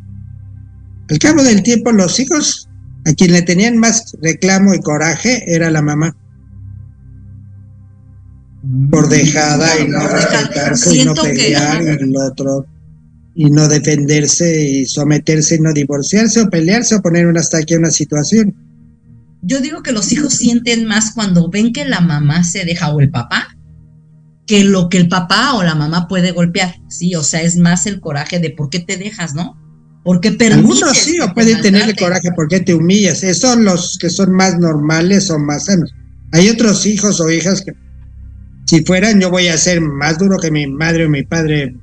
Al 1.09 1.19
cabo 1.19 1.43
del 1.43 1.61
tiempo, 1.61 1.91
los 1.91 2.19
hijos 2.19 2.69
a 3.05 3.13
quien 3.13 3.31
le 3.31 3.41
tenían 3.41 3.77
más 3.77 4.15
reclamo 4.21 4.73
y 4.73 4.79
coraje 4.79 5.43
era 5.47 5.71
la 5.71 5.81
mamá. 5.81 6.15
Por 8.91 9.09
dejada 9.09 9.79
y 9.79 9.87
no 9.87 10.07
respetarse 10.07 10.95
y 10.95 11.05
no 11.05 11.15
pelear 11.15 11.81
y 11.81 11.87
el 11.87 12.15
otro 12.15 12.65
y 13.33 13.49
no 13.49 13.67
defenderse 13.67 14.61
y 14.61 14.85
someterse 14.85 15.55
y 15.55 15.59
no 15.59 15.73
divorciarse 15.73 16.41
o 16.41 16.49
pelearse 16.49 16.95
o 16.95 17.01
poner 17.01 17.27
una 17.27 17.39
hasta 17.39 17.57
aquí 17.57 17.75
una 17.75 17.91
situación. 17.91 18.55
Yo 19.41 19.59
digo 19.61 19.81
que 19.81 19.93
los 19.93 20.11
hijos 20.11 20.35
sienten 20.35 20.85
más 20.85 21.13
cuando 21.13 21.49
ven 21.49 21.73
que 21.73 21.85
la 21.85 22.01
mamá 22.01 22.43
se 22.43 22.65
deja 22.65 22.93
o 22.93 22.99
el 22.99 23.09
papá 23.09 23.47
que 24.51 24.65
lo 24.65 24.89
que 24.89 24.97
el 24.97 25.07
papá 25.07 25.53
o 25.53 25.63
la 25.63 25.75
mamá 25.75 26.09
puede 26.09 26.31
golpear, 26.31 26.75
sí, 26.89 27.15
o 27.15 27.23
sea, 27.23 27.41
es 27.41 27.55
más 27.55 27.85
el 27.85 28.01
coraje 28.01 28.37
de 28.39 28.49
por 28.49 28.69
qué 28.69 28.79
te 28.79 28.97
dejas, 28.97 29.33
¿no? 29.33 29.57
Porque 30.03 30.35
Algunos 30.51 30.97
sí, 30.97 31.19
o 31.19 31.31
pueden 31.33 31.61
tener 31.61 31.89
el 31.89 31.95
coraje 31.95 32.29
porque 32.35 32.59
te 32.59 32.73
humillas. 32.73 33.23
Esos 33.23 33.51
son 33.51 33.65
los 33.65 33.97
que 33.99 34.09
son 34.09 34.31
más 34.31 34.57
normales 34.57 35.29
o 35.29 35.37
más 35.37 35.65
sanos. 35.65 35.93
Hay 36.31 36.49
otros 36.49 36.85
hijos 36.85 37.19
o 37.19 37.29
hijas 37.29 37.61
que, 37.61 37.73
si 38.65 38.83
fueran, 38.83 39.19
yo 39.19 39.29
voy 39.29 39.47
a 39.47 39.57
ser 39.57 39.79
más 39.79 40.17
duro 40.17 40.37
que 40.39 40.49
mi 40.49 40.65
madre 40.65 41.05
o 41.05 41.09
mi 41.09 41.23
padre 41.23 41.75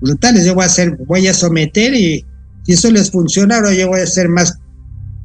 brutales. 0.00 0.44
Yo 0.44 0.54
voy 0.54 0.66
a 0.66 0.68
ser, 0.68 0.96
voy 1.06 1.26
a 1.26 1.34
someter 1.34 1.94
y 1.94 2.24
si 2.64 2.72
eso 2.72 2.90
les 2.92 3.10
funciona, 3.10 3.56
ahora 3.56 3.74
yo 3.74 3.88
voy 3.88 4.00
a 4.00 4.06
ser 4.06 4.28
más 4.28 4.58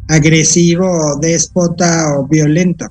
agresivo, 0.08 0.88
o 0.90 1.20
déspota 1.20 2.18
o 2.18 2.28
violento. 2.28 2.88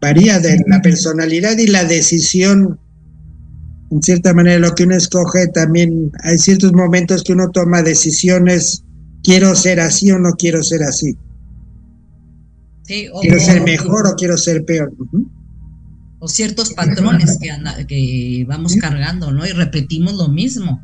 Varía 0.00 0.38
de 0.40 0.64
la 0.66 0.80
personalidad 0.80 1.58
y 1.58 1.66
la 1.66 1.84
decisión 1.84 2.78
en 3.90 4.02
cierta 4.02 4.34
manera 4.34 4.58
lo 4.58 4.74
que 4.74 4.84
uno 4.84 4.94
escoge 4.94 5.48
también 5.48 6.12
hay 6.22 6.38
ciertos 6.38 6.72
momentos 6.72 7.22
que 7.22 7.32
uno 7.32 7.50
toma 7.50 7.82
decisiones 7.82 8.84
quiero 9.22 9.54
ser 9.54 9.80
así 9.80 10.10
o 10.10 10.18
no 10.18 10.32
quiero 10.32 10.62
ser 10.62 10.82
así 10.82 11.16
quiero 12.84 13.40
ser 13.40 13.62
mejor 13.62 14.06
o, 14.06 14.14
quiero 14.14 14.36
ser 14.36 14.64
peor 14.64 14.92
o 16.18 16.28
ciertos 16.28 16.72
patrones 16.72 17.38
que, 17.38 17.50
que 17.86 18.44
vamos 18.46 18.76
cargando 18.76 19.32
no 19.32 19.46
y 19.46 19.52
repetimos 19.52 20.14
lo 20.14 20.28
mismo 20.28 20.82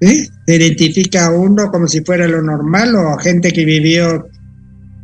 ¿Sí? 0.00 0.28
Se 0.46 0.56
identifica 0.56 1.26
a 1.26 1.30
uno 1.30 1.70
como 1.70 1.88
si 1.88 2.02
fuera 2.04 2.28
lo 2.28 2.42
normal 2.42 2.94
o 2.96 3.16
gente 3.16 3.50
que 3.50 3.64
vivió 3.64 4.26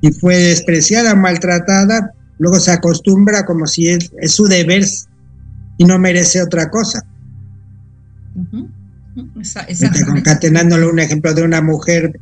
y 0.02 0.10
fue 0.12 0.36
despreciada, 0.36 1.14
maltratada, 1.14 2.12
luego 2.38 2.60
se 2.60 2.72
acostumbra 2.72 3.46
como 3.46 3.66
si 3.66 3.88
es 3.88 4.10
su 4.26 4.44
deber 4.44 4.84
y 5.78 5.84
no 5.84 5.98
merece 5.98 6.42
otra 6.42 6.68
cosa. 6.68 7.02
Concatenándolo 10.06 10.90
un 10.90 10.98
ejemplo 10.98 11.34
de 11.34 11.42
una 11.42 11.60
mujer 11.60 12.18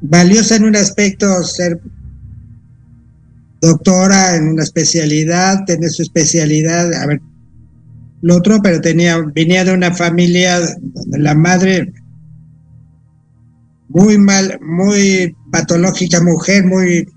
valiosa 0.00 0.56
en 0.56 0.64
un 0.64 0.76
aspecto, 0.76 1.42
ser 1.42 1.80
doctora 3.60 4.36
en 4.36 4.48
una 4.48 4.62
especialidad, 4.62 5.64
tener 5.66 5.90
su 5.90 6.02
especialidad, 6.02 6.92
a 6.94 7.06
ver, 7.06 7.20
lo 8.22 8.36
otro, 8.36 8.60
pero 8.62 8.80
tenía, 8.80 9.18
venía 9.34 9.64
de 9.64 9.72
una 9.72 9.92
familia 9.92 10.60
donde 10.60 11.18
la 11.18 11.34
madre 11.34 11.92
muy 13.88 14.18
mal, 14.18 14.58
muy 14.62 15.34
patológica 15.50 16.22
mujer, 16.22 16.64
muy 16.64 17.08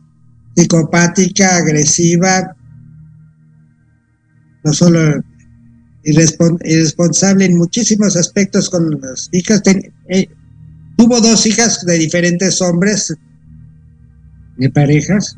psicopática, 0.56 1.58
agresiva, 1.58 2.56
no 4.64 4.74
solo 4.74 5.22
irresponsable 6.04 7.46
en 7.46 7.58
muchísimos 7.58 8.16
aspectos 8.16 8.70
con 8.70 9.00
las 9.02 9.30
hijas. 9.32 9.62
Eh, 10.10 10.28
tuvo 10.98 11.22
dos 11.22 11.46
hijas 11.46 11.86
de 11.86 11.98
diferentes 11.98 12.62
hombres, 12.62 13.14
de 14.58 14.70
parejas, 14.70 15.38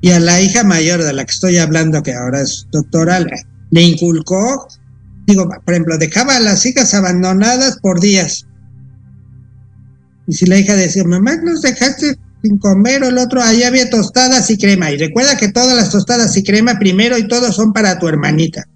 y 0.00 0.10
a 0.10 0.20
la 0.20 0.40
hija 0.40 0.64
mayor 0.64 1.02
de 1.02 1.12
la 1.12 1.24
que 1.24 1.32
estoy 1.32 1.58
hablando, 1.58 2.02
que 2.02 2.14
ahora 2.14 2.42
es 2.42 2.66
doctora, 2.70 3.24
le 3.70 3.82
inculcó 3.82 4.68
digo, 5.26 5.48
por 5.48 5.74
ejemplo, 5.74 5.98
dejaba 5.98 6.36
a 6.36 6.40
las 6.40 6.64
hijas 6.66 6.94
abandonadas 6.94 7.78
por 7.80 8.00
días. 8.00 8.46
Y 10.26 10.34
si 10.34 10.46
la 10.46 10.58
hija 10.58 10.74
decía, 10.74 11.04
mamá, 11.04 11.36
nos 11.36 11.62
dejaste 11.62 12.16
sin 12.42 12.58
comer 12.58 13.02
o 13.02 13.08
el 13.08 13.18
otro, 13.18 13.42
ahí 13.42 13.62
había 13.62 13.90
tostadas 13.90 14.50
y 14.50 14.58
crema. 14.58 14.90
Y 14.90 14.96
recuerda 14.96 15.36
que 15.36 15.48
todas 15.48 15.76
las 15.76 15.90
tostadas 15.90 16.36
y 16.36 16.42
crema 16.42 16.78
primero 16.78 17.18
y 17.18 17.28
todo 17.28 17.52
son 17.52 17.72
para 17.72 17.98
tu 17.98 18.08
hermanita. 18.08 18.66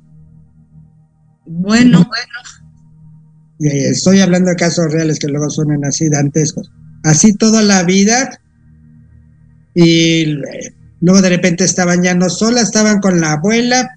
Bueno, 1.46 2.04
bueno. 2.08 2.32
Estoy 3.58 4.20
hablando 4.20 4.50
de 4.50 4.56
casos 4.56 4.92
reales 4.92 5.18
que 5.18 5.28
luego 5.28 5.48
suenan 5.48 5.84
así 5.84 6.08
dantescos. 6.08 6.70
Así 7.04 7.34
toda 7.34 7.62
la 7.62 7.84
vida. 7.84 8.30
Y 9.74 10.36
luego 11.00 11.22
de 11.22 11.28
repente 11.28 11.64
estaban 11.64 12.02
ya 12.02 12.14
no 12.14 12.28
solas, 12.28 12.64
estaban 12.64 13.00
con 13.00 13.20
la 13.20 13.32
abuela, 13.32 13.88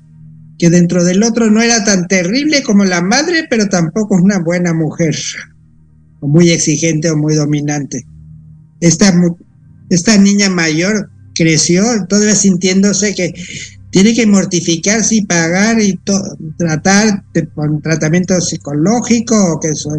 que 0.57 0.69
dentro 0.69 1.03
del 1.03 1.23
otro 1.23 1.49
no 1.49 1.61
era 1.61 1.83
tan 1.83 2.07
terrible 2.07 2.63
como 2.63 2.83
la 2.85 3.01
madre, 3.01 3.47
pero 3.49 3.69
tampoco 3.69 4.15
una 4.15 4.39
buena 4.39 4.73
mujer, 4.73 5.15
o 6.19 6.27
muy 6.27 6.51
exigente 6.51 7.09
o 7.09 7.15
muy 7.15 7.35
dominante. 7.35 8.05
Esta, 8.81 9.13
esta 9.89 10.17
niña 10.17 10.49
mayor 10.49 11.09
creció 11.33 11.83
todavía 12.07 12.35
sintiéndose 12.35 13.15
que 13.15 13.33
tiene 13.91 14.13
que 14.13 14.27
mortificarse 14.27 15.15
y 15.15 15.25
pagar 15.25 15.81
y 15.81 15.99
tratar 16.57 17.23
con 17.55 17.81
tratamiento 17.81 18.39
psicológico 18.39 19.53
o 19.53 19.59
que 19.59 19.73
su, 19.73 19.89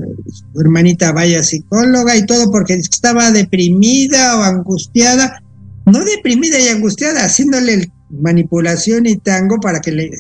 hermanita 0.55 1.13
vaya 1.13 1.43
psicóloga 1.43 2.17
y 2.17 2.25
todo 2.25 2.53
porque 2.53 2.75
estaba 2.75 3.33
deprimida 3.33 4.39
o 4.39 4.43
angustiada, 4.43 5.43
no 5.87 6.05
deprimida 6.05 6.59
y 6.61 6.69
angustiada, 6.69 7.25
haciéndole 7.25 7.91
manipulación 8.11 9.07
y 9.07 9.17
tango 9.17 9.59
para 9.59 9.81
que 9.81 9.91
le, 9.91 10.11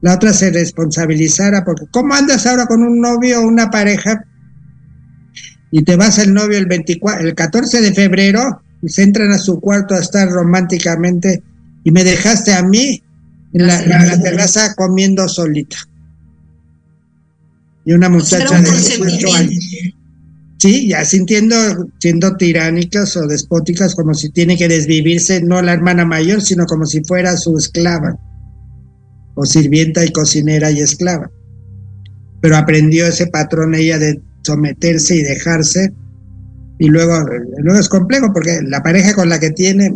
la 0.00 0.14
otra 0.14 0.32
se 0.32 0.50
responsabilizara, 0.50 1.64
porque 1.64 1.86
¿cómo 1.92 2.14
andas 2.14 2.46
ahora 2.46 2.66
con 2.66 2.82
un 2.82 3.00
novio 3.00 3.40
o 3.40 3.46
una 3.46 3.70
pareja 3.70 4.24
y 5.70 5.84
te 5.84 5.94
vas 5.94 6.18
el 6.18 6.34
novio 6.34 6.58
el, 6.58 6.66
24, 6.66 7.28
el 7.28 7.34
14 7.34 7.80
de 7.80 7.92
febrero 7.92 8.60
y 8.82 8.88
se 8.88 9.02
entran 9.02 9.30
a 9.30 9.38
su 9.38 9.60
cuarto 9.60 9.94
a 9.94 9.98
estar 9.98 10.28
románticamente 10.30 11.42
y 11.88 11.90
me 11.90 12.04
dejaste 12.04 12.52
a 12.52 12.62
mí 12.62 13.02
en 13.54 13.66
la, 13.66 14.20
terraza 14.20 14.74
comiendo 14.74 15.26
solita? 15.26 15.78
Y 17.86 17.94
una 17.94 18.10
muchacha 18.10 18.60
de 18.60 18.70
18 18.70 19.34
años. 19.34 19.64
Sí, 20.58 20.88
ya 20.88 21.06
sintiendo, 21.06 21.56
siendo 21.98 22.36
tiránicas 22.36 23.16
o 23.16 23.26
despóticas, 23.26 23.94
como 23.94 24.12
si 24.12 24.28
tiene 24.28 24.58
que 24.58 24.68
desvivirse, 24.68 25.40
no 25.40 25.62
la 25.62 25.72
hermana 25.72 26.04
mayor, 26.04 26.42
sino 26.42 26.66
como 26.66 26.84
si 26.84 27.02
fuera 27.04 27.38
su 27.38 27.56
esclava 27.56 28.18
o 29.34 29.46
sirvienta 29.46 30.04
y 30.04 30.12
cocinera 30.12 30.70
y 30.70 30.80
esclava. 30.80 31.30
Pero 32.42 32.58
aprendió 32.58 33.06
ese 33.06 33.28
patrón 33.28 33.74
ella 33.74 33.98
de 33.98 34.20
someterse 34.42 35.16
y 35.16 35.22
dejarse. 35.22 35.94
Y 36.78 36.88
luego, 36.88 37.24
luego 37.62 37.80
es 37.80 37.88
complejo 37.88 38.30
porque 38.34 38.60
la 38.62 38.82
pareja 38.82 39.14
con 39.14 39.30
la 39.30 39.40
que 39.40 39.52
tiene 39.52 39.94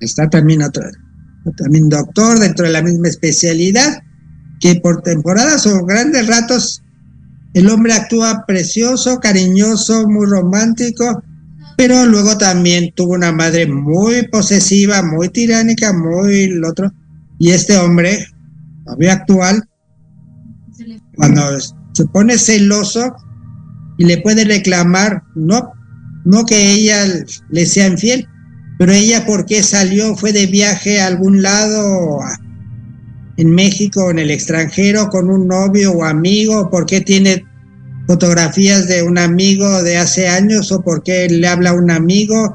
está 0.00 0.28
también 0.28 0.62
otro, 0.62 0.82
también 1.56 1.88
doctor 1.88 2.38
dentro 2.38 2.66
de 2.66 2.72
la 2.72 2.82
misma 2.82 3.08
especialidad, 3.08 4.02
que 4.60 4.76
por 4.76 5.02
temporadas 5.02 5.66
o 5.66 5.84
grandes 5.84 6.26
ratos 6.26 6.82
el 7.54 7.70
hombre 7.70 7.94
actúa 7.94 8.44
precioso, 8.46 9.18
cariñoso, 9.18 10.06
muy 10.08 10.26
romántico, 10.26 11.22
pero 11.76 12.04
luego 12.06 12.36
también 12.36 12.92
tuvo 12.94 13.14
una 13.14 13.32
madre 13.32 13.66
muy 13.66 14.28
posesiva, 14.28 15.02
muy 15.02 15.28
tiránica, 15.30 15.92
muy 15.92 16.48
lo 16.48 16.68
otro, 16.68 16.92
y 17.38 17.50
este 17.50 17.76
hombre, 17.78 18.26
todavía 18.84 19.14
actual, 19.14 19.68
cuando 21.16 21.42
se 21.92 22.04
pone 22.12 22.36
celoso 22.36 23.14
y 23.98 24.04
le 24.04 24.18
puede 24.18 24.44
reclamar, 24.44 25.22
no, 25.34 25.72
no 26.24 26.44
que 26.44 26.72
ella 26.72 27.06
le 27.48 27.66
sea 27.66 27.86
infiel, 27.86 28.28
pero 28.78 28.92
ella 28.92 29.24
porque 29.26 29.62
salió, 29.62 30.16
fue 30.16 30.32
de 30.32 30.46
viaje 30.46 31.00
a 31.00 31.06
algún 31.06 31.42
lado 31.42 32.20
en 33.36 33.54
México 33.54 34.04
o 34.04 34.10
en 34.10 34.18
el 34.18 34.30
extranjero 34.30 35.08
con 35.08 35.30
un 35.30 35.48
novio 35.48 35.92
o 35.92 36.04
amigo, 36.04 36.68
porque 36.70 37.00
tiene 37.00 37.44
fotografías 38.06 38.86
de 38.86 39.02
un 39.02 39.18
amigo 39.18 39.82
de 39.82 39.96
hace 39.96 40.28
años 40.28 40.70
o 40.72 40.82
porque 40.82 41.28
le 41.28 41.48
habla 41.48 41.70
a 41.70 41.74
un 41.74 41.90
amigo 41.90 42.52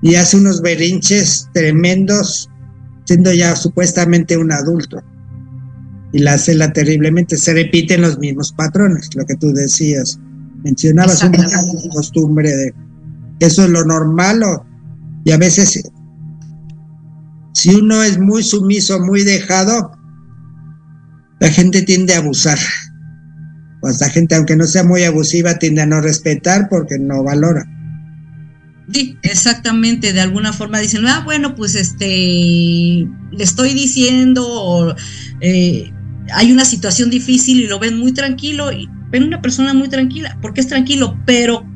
y 0.00 0.14
hace 0.14 0.36
unos 0.36 0.62
berrinches 0.62 1.48
tremendos 1.52 2.48
siendo 3.04 3.32
ya 3.32 3.56
supuestamente 3.56 4.36
un 4.36 4.52
adulto. 4.52 5.02
Y 6.12 6.20
la 6.20 6.38
cela 6.38 6.72
terriblemente, 6.72 7.36
se 7.36 7.52
repiten 7.52 8.00
los 8.00 8.18
mismos 8.18 8.52
patrones, 8.52 9.10
lo 9.14 9.26
que 9.26 9.34
tú 9.34 9.52
decías. 9.52 10.18
Mencionabas 10.62 11.22
una 11.22 11.46
costumbre 11.92 12.54
de 12.54 12.74
eso 13.40 13.64
es 13.64 13.70
lo 13.70 13.84
normal 13.84 14.42
y 15.24 15.32
a 15.32 15.36
veces 15.36 15.82
si 17.58 17.74
uno 17.74 18.02
es 18.02 18.18
muy 18.18 18.42
sumiso, 18.44 19.00
muy 19.00 19.24
dejado, 19.24 19.90
la 21.40 21.50
gente 21.50 21.82
tiende 21.82 22.14
a 22.14 22.18
abusar. 22.18 22.58
Pues 23.80 24.00
la 24.00 24.08
gente, 24.10 24.34
aunque 24.34 24.56
no 24.56 24.64
sea 24.66 24.84
muy 24.84 25.04
abusiva, 25.04 25.58
tiende 25.58 25.82
a 25.82 25.86
no 25.86 26.00
respetar 26.00 26.68
porque 26.68 26.98
no 26.98 27.24
valora. 27.24 27.64
Sí, 28.92 29.18
exactamente, 29.22 30.12
de 30.12 30.20
alguna 30.20 30.52
forma 30.52 30.78
dicen, 30.78 31.06
ah, 31.06 31.22
bueno, 31.24 31.54
pues 31.54 31.74
este, 31.74 32.06
le 32.06 33.44
estoy 33.44 33.74
diciendo, 33.74 34.96
eh, 35.40 35.92
hay 36.32 36.52
una 36.52 36.64
situación 36.64 37.10
difícil 37.10 37.60
y 37.60 37.66
lo 37.66 37.78
ven 37.78 37.98
muy 37.98 38.12
tranquilo, 38.12 38.72
y 38.72 38.88
ven 39.10 39.24
una 39.24 39.42
persona 39.42 39.74
muy 39.74 39.88
tranquila, 39.88 40.38
porque 40.40 40.60
es 40.60 40.68
tranquilo, 40.68 41.18
pero 41.26 41.66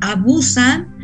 abusan 0.00 0.94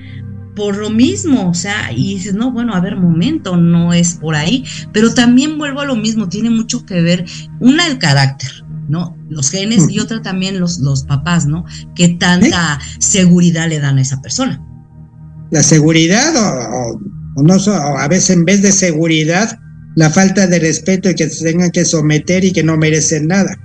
por 0.55 0.77
lo 0.77 0.91
mismo, 0.91 1.51
o 1.51 1.55
sea, 1.55 1.93
y 1.93 2.15
dices, 2.15 2.35
no, 2.35 2.53
bueno, 2.53 2.75
a 2.75 2.81
ver, 2.81 2.97
momento, 2.97 3.57
no 3.57 3.93
es 3.93 4.15
por 4.15 4.35
ahí, 4.35 4.65
pero 4.93 5.13
también 5.13 5.59
vuelvo 5.59 5.81
a 5.81 5.87
lo 5.87 5.97
mismo, 5.97 6.29
tiene 6.29 6.51
mucho 6.51 6.87
que 6.87 7.01
ver, 7.01 7.25
una, 7.61 7.87
el 7.87 7.99
carácter, 7.99 8.51
¿no? 8.89 9.17
Los 9.29 9.51
genes 9.51 9.89
y 9.91 9.99
otra 9.99 10.23
también 10.23 10.61
los, 10.61 10.79
los 10.79 11.03
papás, 11.05 11.47
¿no? 11.47 11.65
Que 11.95 12.09
tanta 12.09 12.79
seguridad 12.99 13.69
le 13.69 13.81
dan 13.81 13.99
a 13.99 14.03
esa 14.03 14.21
persona 14.21 14.63
la 15.55 15.63
seguridad 15.63 16.35
o, 16.37 17.01
no, 17.43 17.55
a 17.73 18.09
veces 18.09 18.31
en 18.31 18.45
vez 18.45 18.61
de 18.63 18.73
seguridad, 18.73 19.59
la 19.95 20.11
falta 20.11 20.49
de 20.49 20.59
respeto 20.59 21.09
y 21.09 21.15
que 21.15 21.31
se 21.31 21.45
tengan 21.45 21.71
que 21.71 21.85
someter 21.85 22.45
y 22.45 22.53
que 22.53 22.65
no 22.65 22.77
merecen 22.77 23.29
nada 23.29 23.57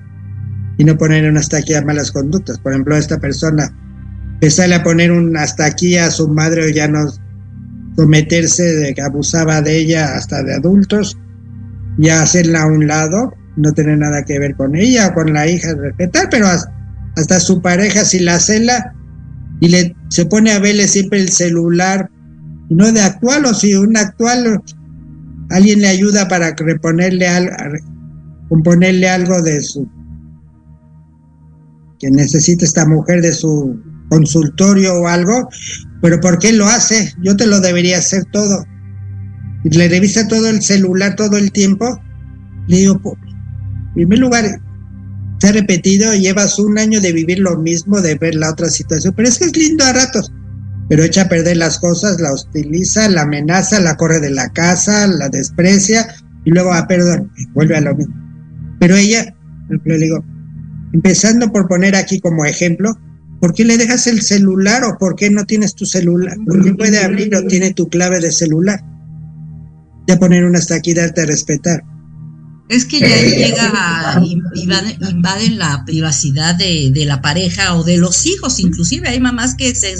y 0.77 0.83
no 0.83 0.97
poner 0.97 1.29
un 1.29 1.37
hasta 1.37 1.57
aquí 1.57 1.73
malas 1.83 2.11
conductas. 2.11 2.59
Por 2.59 2.73
ejemplo, 2.73 2.95
esta 2.95 3.19
persona 3.19 3.73
empezarle 4.41 4.75
a 4.75 4.83
poner 4.83 5.11
un 5.11 5.35
hasta 5.35 5.65
aquí 5.65 5.97
a 5.97 6.09
su 6.09 6.29
madre 6.29 6.65
o 6.65 6.69
ya 6.69 6.87
no 6.87 7.11
someterse 7.97 8.63
de 8.63 8.93
que 8.93 9.01
abusaba 9.01 9.61
de 9.61 9.77
ella 9.77 10.15
hasta 10.15 10.41
de 10.43 10.55
adultos, 10.55 11.17
ya 11.97 12.21
hacerla 12.21 12.61
a 12.61 12.67
un 12.67 12.87
lado, 12.87 13.33
no 13.57 13.73
tener 13.73 13.97
nada 13.97 14.23
que 14.23 14.39
ver 14.39 14.55
con 14.55 14.77
ella 14.77 15.09
o 15.09 15.13
con 15.13 15.33
la 15.33 15.45
hija, 15.45 15.73
respetar, 15.75 16.29
pero 16.31 16.47
hasta, 16.47 17.39
su 17.41 17.61
pareja 17.61 18.05
si 18.05 18.19
la 18.19 18.39
cela 18.39 18.95
y 19.59 19.67
le 19.67 19.93
se 20.07 20.25
pone 20.25 20.53
a 20.53 20.59
verle 20.59 20.87
siempre 20.87 21.19
el 21.19 21.27
celular, 21.27 22.09
no 22.69 22.93
de 22.93 23.01
actual 23.01 23.45
o 23.45 23.53
si 23.53 23.75
un 23.75 23.97
actual 23.97 24.63
alguien 25.49 25.81
le 25.81 25.89
ayuda 25.89 26.29
para 26.29 26.55
reponerle 26.55 27.27
algo, 27.27 27.51
componerle 28.47 29.09
algo 29.09 29.41
de 29.41 29.61
su 29.61 29.85
que 31.99 32.09
necesita 32.09 32.63
esta 32.63 32.85
mujer 32.85 33.21
de 33.21 33.33
su 33.33 33.88
consultorio 34.09 34.95
o 34.95 35.07
algo, 35.07 35.49
pero 36.01 36.19
¿por 36.19 36.39
qué 36.39 36.51
lo 36.51 36.67
hace? 36.67 37.13
Yo 37.21 37.35
te 37.35 37.47
lo 37.47 37.59
debería 37.61 37.97
hacer 37.97 38.25
todo. 38.31 38.65
Le 39.63 39.87
revisa 39.87 40.27
todo 40.27 40.49
el 40.49 40.61
celular 40.61 41.15
todo 41.15 41.37
el 41.37 41.51
tiempo. 41.51 42.01
Le 42.67 42.77
digo, 42.77 43.01
en 43.03 43.93
primer 43.93 44.19
lugar, 44.19 44.61
se 45.39 45.47
ha 45.47 45.51
repetido, 45.51 46.13
llevas 46.13 46.59
un 46.59 46.77
año 46.77 46.99
de 47.01 47.13
vivir 47.13 47.39
lo 47.39 47.57
mismo, 47.57 48.01
de 48.01 48.15
ver 48.15 48.35
la 48.35 48.51
otra 48.51 48.69
situación, 48.69 49.13
pero 49.15 49.27
es 49.27 49.39
que 49.39 49.45
es 49.45 49.55
lindo 49.55 49.85
a 49.85 49.93
ratos, 49.93 50.31
pero 50.89 51.03
echa 51.03 51.23
a 51.23 51.29
perder 51.29 51.57
las 51.57 51.79
cosas, 51.79 52.19
la 52.19 52.33
hostiliza, 52.33 53.07
la 53.09 53.21
amenaza, 53.21 53.79
la 53.79 53.95
corre 53.95 54.19
de 54.19 54.31
la 54.31 54.49
casa, 54.49 55.07
la 55.07 55.29
desprecia 55.29 56.07
y 56.43 56.51
luego, 56.51 56.73
ah, 56.73 56.87
perdón, 56.87 57.31
vuelve 57.53 57.77
a 57.77 57.81
lo 57.81 57.95
mismo. 57.95 58.15
Pero 58.79 58.95
ella, 58.95 59.33
le 59.69 59.97
digo, 59.97 60.23
empezando 60.93 61.51
por 61.51 61.67
poner 61.67 61.95
aquí 61.95 62.19
como 62.19 62.45
ejemplo, 62.45 62.97
¿por 63.39 63.53
qué 63.53 63.65
le 63.65 63.77
dejas 63.77 64.07
el 64.07 64.21
celular 64.21 64.83
o 64.83 64.97
por 64.97 65.15
qué 65.15 65.29
no 65.29 65.45
tienes 65.45 65.75
tu 65.75 65.85
celular? 65.85 66.37
¿Por 66.45 66.63
qué 66.63 66.73
puede 66.73 67.03
abrir 67.03 67.35
o 67.35 67.45
tiene 67.45 67.73
tu 67.73 67.89
clave 67.89 68.19
de 68.19 68.31
celular? 68.31 68.83
Ya 70.07 70.17
poner 70.17 70.45
una 70.45 70.59
hasta 70.59 70.75
aquí, 70.75 70.93
darte 70.93 71.21
a 71.21 71.25
respetar. 71.25 71.83
Es 72.69 72.85
que 72.85 72.99
ya 72.99 73.21
llega 73.21 73.71
a 74.13 74.23
invaden, 74.53 75.57
la 75.57 75.83
privacidad 75.85 76.53
de, 76.53 76.91
la 77.05 77.19
pareja 77.19 77.73
o 77.75 77.83
de 77.83 77.97
los 77.97 78.27
hijos, 78.27 78.59
inclusive 78.59 79.09
hay 79.09 79.19
mamás 79.19 79.55
que 79.55 79.73
se 79.73 79.95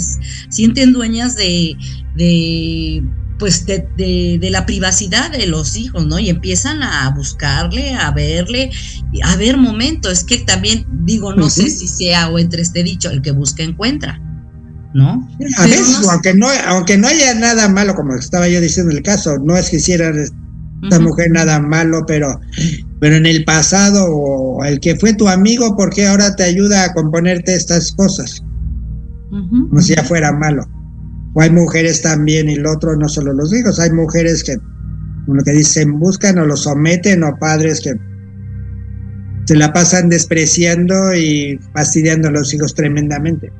sienten 0.50 0.92
dueñas 0.92 1.34
de, 1.34 1.76
pues 3.40 3.64
de, 3.64 3.88
de, 3.96 4.50
la 4.50 4.66
privacidad 4.66 5.32
de 5.32 5.46
los 5.46 5.74
hijos, 5.74 6.06
¿no? 6.06 6.18
Y 6.18 6.28
empiezan 6.28 6.82
a 6.82 7.10
buscarle, 7.16 7.94
a 7.94 8.10
verle, 8.12 8.70
a 9.24 9.34
ver 9.36 9.56
momento, 9.56 10.10
es 10.10 10.22
que 10.22 10.38
también 10.38 10.86
digo, 11.04 11.34
no 11.34 11.48
sé 11.48 11.70
si 11.70 11.88
sea 11.88 12.28
o 12.28 12.38
entre 12.38 12.60
este 12.60 12.84
dicho, 12.84 13.10
el 13.10 13.22
que 13.22 13.32
busca 13.32 13.62
encuentra. 13.62 14.20
¿No? 14.92 15.26
A 15.56 15.66
veces, 15.66 16.06
aunque 16.08 16.34
no, 16.34 16.48
aunque 16.66 16.98
no 16.98 17.08
haya 17.08 17.32
nada 17.34 17.68
malo, 17.68 17.94
como 17.94 18.14
estaba 18.14 18.48
yo 18.48 18.60
diciendo 18.60 18.90
en 18.90 18.98
el 18.98 19.02
caso, 19.02 19.38
no 19.38 19.56
es 19.56 19.70
que 19.70 19.76
hiciera 19.76 20.12
esta 20.82 21.00
mujer 21.00 21.30
nada 21.30 21.60
malo, 21.60 22.04
pero, 22.06 22.40
pero 23.00 23.16
en 23.16 23.24
el 23.24 23.44
pasado, 23.44 24.06
o 24.10 24.64
el 24.64 24.80
que 24.80 24.96
fue 24.96 25.14
tu 25.14 25.28
amigo, 25.28 25.76
¿por 25.76 25.90
qué 25.90 26.06
ahora 26.06 26.36
te 26.36 26.42
ayuda 26.42 26.84
a 26.84 26.92
componerte 26.92 27.54
estas 27.54 27.92
cosas? 27.92 28.42
Como 29.30 29.80
si 29.80 29.94
ya 29.94 30.02
fuera 30.02 30.32
malo. 30.32 30.66
O 31.34 31.40
hay 31.40 31.50
mujeres 31.50 32.02
también, 32.02 32.48
y 32.48 32.56
lo 32.56 32.72
otro 32.72 32.96
no 32.96 33.08
solo 33.08 33.32
los 33.32 33.52
hijos, 33.54 33.78
hay 33.78 33.90
mujeres 33.90 34.42
que, 34.42 34.56
como 35.26 35.42
que 35.42 35.52
dicen, 35.52 35.98
buscan 35.98 36.38
o 36.38 36.46
los 36.46 36.62
someten, 36.64 37.22
o 37.22 37.38
padres 37.38 37.80
que 37.80 37.94
se 39.46 39.56
la 39.56 39.72
pasan 39.72 40.08
despreciando 40.08 41.14
y 41.14 41.58
fastidiando 41.72 42.28
a 42.28 42.32
los 42.32 42.52
hijos 42.54 42.74
tremendamente. 42.74 43.52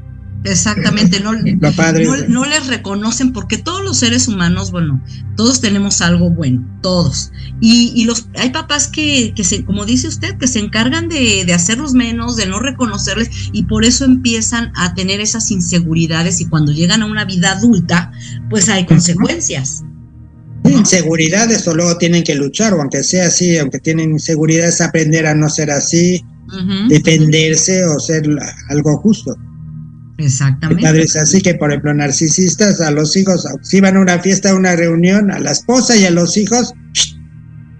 Exactamente, 0.44 1.20
no, 1.20 1.32
no, 2.28 2.44
les 2.46 2.66
reconocen 2.66 3.32
porque 3.32 3.58
todos 3.58 3.84
los 3.84 3.98
seres 3.98 4.26
humanos, 4.26 4.70
bueno, 4.70 5.02
todos 5.36 5.60
tenemos 5.60 6.00
algo 6.00 6.30
bueno, 6.30 6.66
todos. 6.80 7.30
Y, 7.60 8.04
los 8.04 8.28
hay 8.36 8.50
papás 8.50 8.88
que, 8.88 9.34
que 9.34 9.44
se, 9.44 9.64
como 9.64 9.84
dice 9.84 10.08
usted, 10.08 10.38
que 10.38 10.46
se 10.46 10.60
encargan 10.60 11.08
de, 11.08 11.44
de, 11.44 11.52
hacerlos 11.52 11.92
menos, 11.92 12.36
de 12.36 12.46
no 12.46 12.58
reconocerles, 12.58 13.28
y 13.52 13.64
por 13.64 13.84
eso 13.84 14.06
empiezan 14.06 14.72
a 14.76 14.94
tener 14.94 15.20
esas 15.20 15.50
inseguridades 15.50 16.40
y 16.40 16.46
cuando 16.46 16.72
llegan 16.72 17.02
a 17.02 17.06
una 17.06 17.26
vida 17.26 17.52
adulta, 17.52 18.10
pues 18.48 18.68
hay 18.70 18.86
consecuencias. 18.86 19.84
Inseguridades 20.64 21.66
o 21.68 21.74
luego 21.74 21.98
tienen 21.98 22.22
que 22.22 22.34
luchar, 22.34 22.72
o 22.72 22.80
aunque 22.80 23.02
sea 23.02 23.26
así, 23.26 23.58
aunque 23.58 23.78
tienen 23.78 24.12
inseguridades, 24.12 24.80
aprender 24.80 25.26
a 25.26 25.34
no 25.34 25.50
ser 25.50 25.70
así, 25.70 26.24
defenderse 26.88 27.84
o 27.84 28.00
ser 28.00 28.24
algo 28.70 28.96
justo. 28.98 29.36
Exactamente. 30.20 30.82
Padres 30.82 31.16
así 31.16 31.40
que, 31.40 31.54
por 31.54 31.70
ejemplo, 31.70 31.94
narcisistas, 31.94 32.80
a 32.80 32.90
los 32.90 33.16
hijos, 33.16 33.46
si 33.62 33.80
van 33.80 33.96
a 33.96 34.00
una 34.00 34.18
fiesta, 34.18 34.50
a 34.50 34.54
una 34.54 34.76
reunión, 34.76 35.30
a 35.30 35.38
la 35.38 35.52
esposa 35.52 35.96
y 35.96 36.04
a 36.04 36.10
los 36.10 36.36
hijos, 36.36 36.72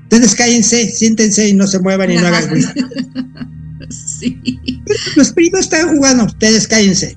ustedes 0.04 0.34
cállense, 0.34 0.90
siéntense 0.90 1.48
y 1.48 1.52
no 1.52 1.66
se 1.66 1.78
muevan 1.80 2.10
y 2.10 2.16
no 2.16 2.26
hagan 2.26 2.48
ruido. 2.50 2.70
sí. 3.90 4.40
Los 5.16 5.32
primos 5.32 5.60
están 5.60 5.96
jugando, 5.96 6.24
ustedes 6.24 6.66
cállense. 6.66 7.16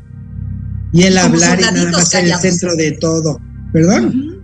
Y 0.91 1.03
el 1.03 1.17
hablar 1.17 1.59
y 1.59 1.63
nada 1.63 1.91
más 1.91 2.13
en 2.13 2.25
el 2.27 2.35
centro 2.35 2.75
de 2.75 2.91
todo. 2.91 3.41
¿Perdón? 3.71 4.43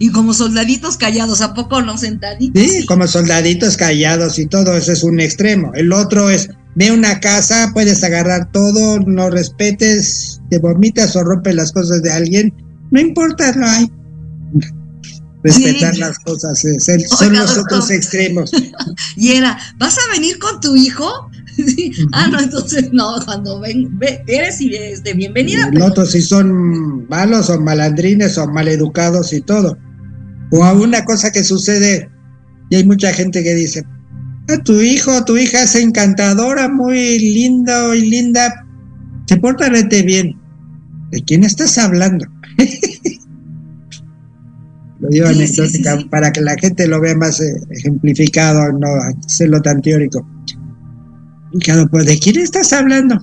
Y 0.00 0.10
como 0.10 0.34
soldaditos 0.34 0.96
callados, 0.96 1.40
¿a 1.40 1.54
poco 1.54 1.80
no 1.80 1.96
sentaditos? 1.96 2.60
Sí, 2.60 2.84
como 2.86 3.06
soldaditos 3.06 3.76
callados 3.76 4.38
y 4.40 4.46
todo, 4.46 4.76
eso 4.76 4.92
es 4.92 5.04
un 5.04 5.20
extremo. 5.20 5.72
El 5.74 5.92
otro 5.92 6.28
es, 6.28 6.50
ve 6.74 6.90
una 6.92 7.20
casa, 7.20 7.70
puedes 7.72 8.02
agarrar 8.02 8.50
todo, 8.52 9.00
no 9.00 9.30
respetes, 9.30 10.40
te 10.50 10.58
vomitas 10.58 11.14
o 11.16 11.22
rompes 11.22 11.54
las 11.54 11.72
cosas 11.72 12.02
de 12.02 12.12
alguien, 12.12 12.52
no 12.90 13.00
importa, 13.00 13.52
no 13.52 13.66
hay. 13.66 13.90
Respetar 15.42 15.96
las 15.98 16.18
cosas, 16.20 16.62
son 17.08 17.34
los 17.34 17.58
otros 17.58 17.90
extremos. 17.90 18.50
Y 19.16 19.32
era, 19.32 19.58
¿vas 19.78 19.96
a 19.98 20.12
venir 20.12 20.38
con 20.38 20.60
tu 20.60 20.76
hijo? 20.76 21.30
Ah, 22.12 22.26
no, 22.26 22.40
entonces 22.40 22.92
no, 22.92 23.14
cuando 23.24 23.60
ven, 23.60 23.96
eres 24.26 24.58
este, 24.60 25.14
bienvenida. 25.14 25.70
Los 25.72 25.90
otros 25.90 26.10
si 26.10 26.20
son 26.20 27.06
malos 27.08 27.48
o 27.48 27.60
malandrines 27.60 28.36
o 28.38 28.48
maleducados 28.48 29.32
y 29.32 29.40
todo. 29.40 29.78
O 30.50 30.64
a 30.64 30.72
una 30.72 31.04
cosa 31.04 31.30
que 31.30 31.44
sucede, 31.44 32.10
y 32.70 32.76
hay 32.76 32.84
mucha 32.84 33.12
gente 33.12 33.44
que 33.44 33.54
dice, 33.54 33.84
tu 34.64 34.80
hijo, 34.80 35.24
tu 35.24 35.36
hija 35.36 35.62
es 35.62 35.74
encantadora, 35.74 36.68
muy 36.68 37.18
lindo 37.18 37.94
y 37.94 38.08
linda, 38.08 38.66
se 39.26 39.36
porta 39.38 39.68
rete 39.68 40.02
bien. 40.02 40.38
¿De 41.10 41.22
quién 41.22 41.44
estás 41.44 41.78
hablando? 41.78 42.26
lo 45.00 45.08
digo 45.08 45.26
anecdótica 45.26 45.98
para 46.10 46.32
que 46.32 46.40
la 46.40 46.56
gente 46.56 46.86
lo 46.88 47.00
vea 47.00 47.14
más 47.14 47.40
eh, 47.40 47.60
ejemplificado, 47.70 48.72
no 48.72 48.88
hacerlo 49.24 49.60
tan 49.62 49.82
teórico. 49.82 50.26
pues 51.90 52.06
¿de 52.06 52.18
quién 52.18 52.38
estás 52.38 52.72
hablando? 52.72 53.22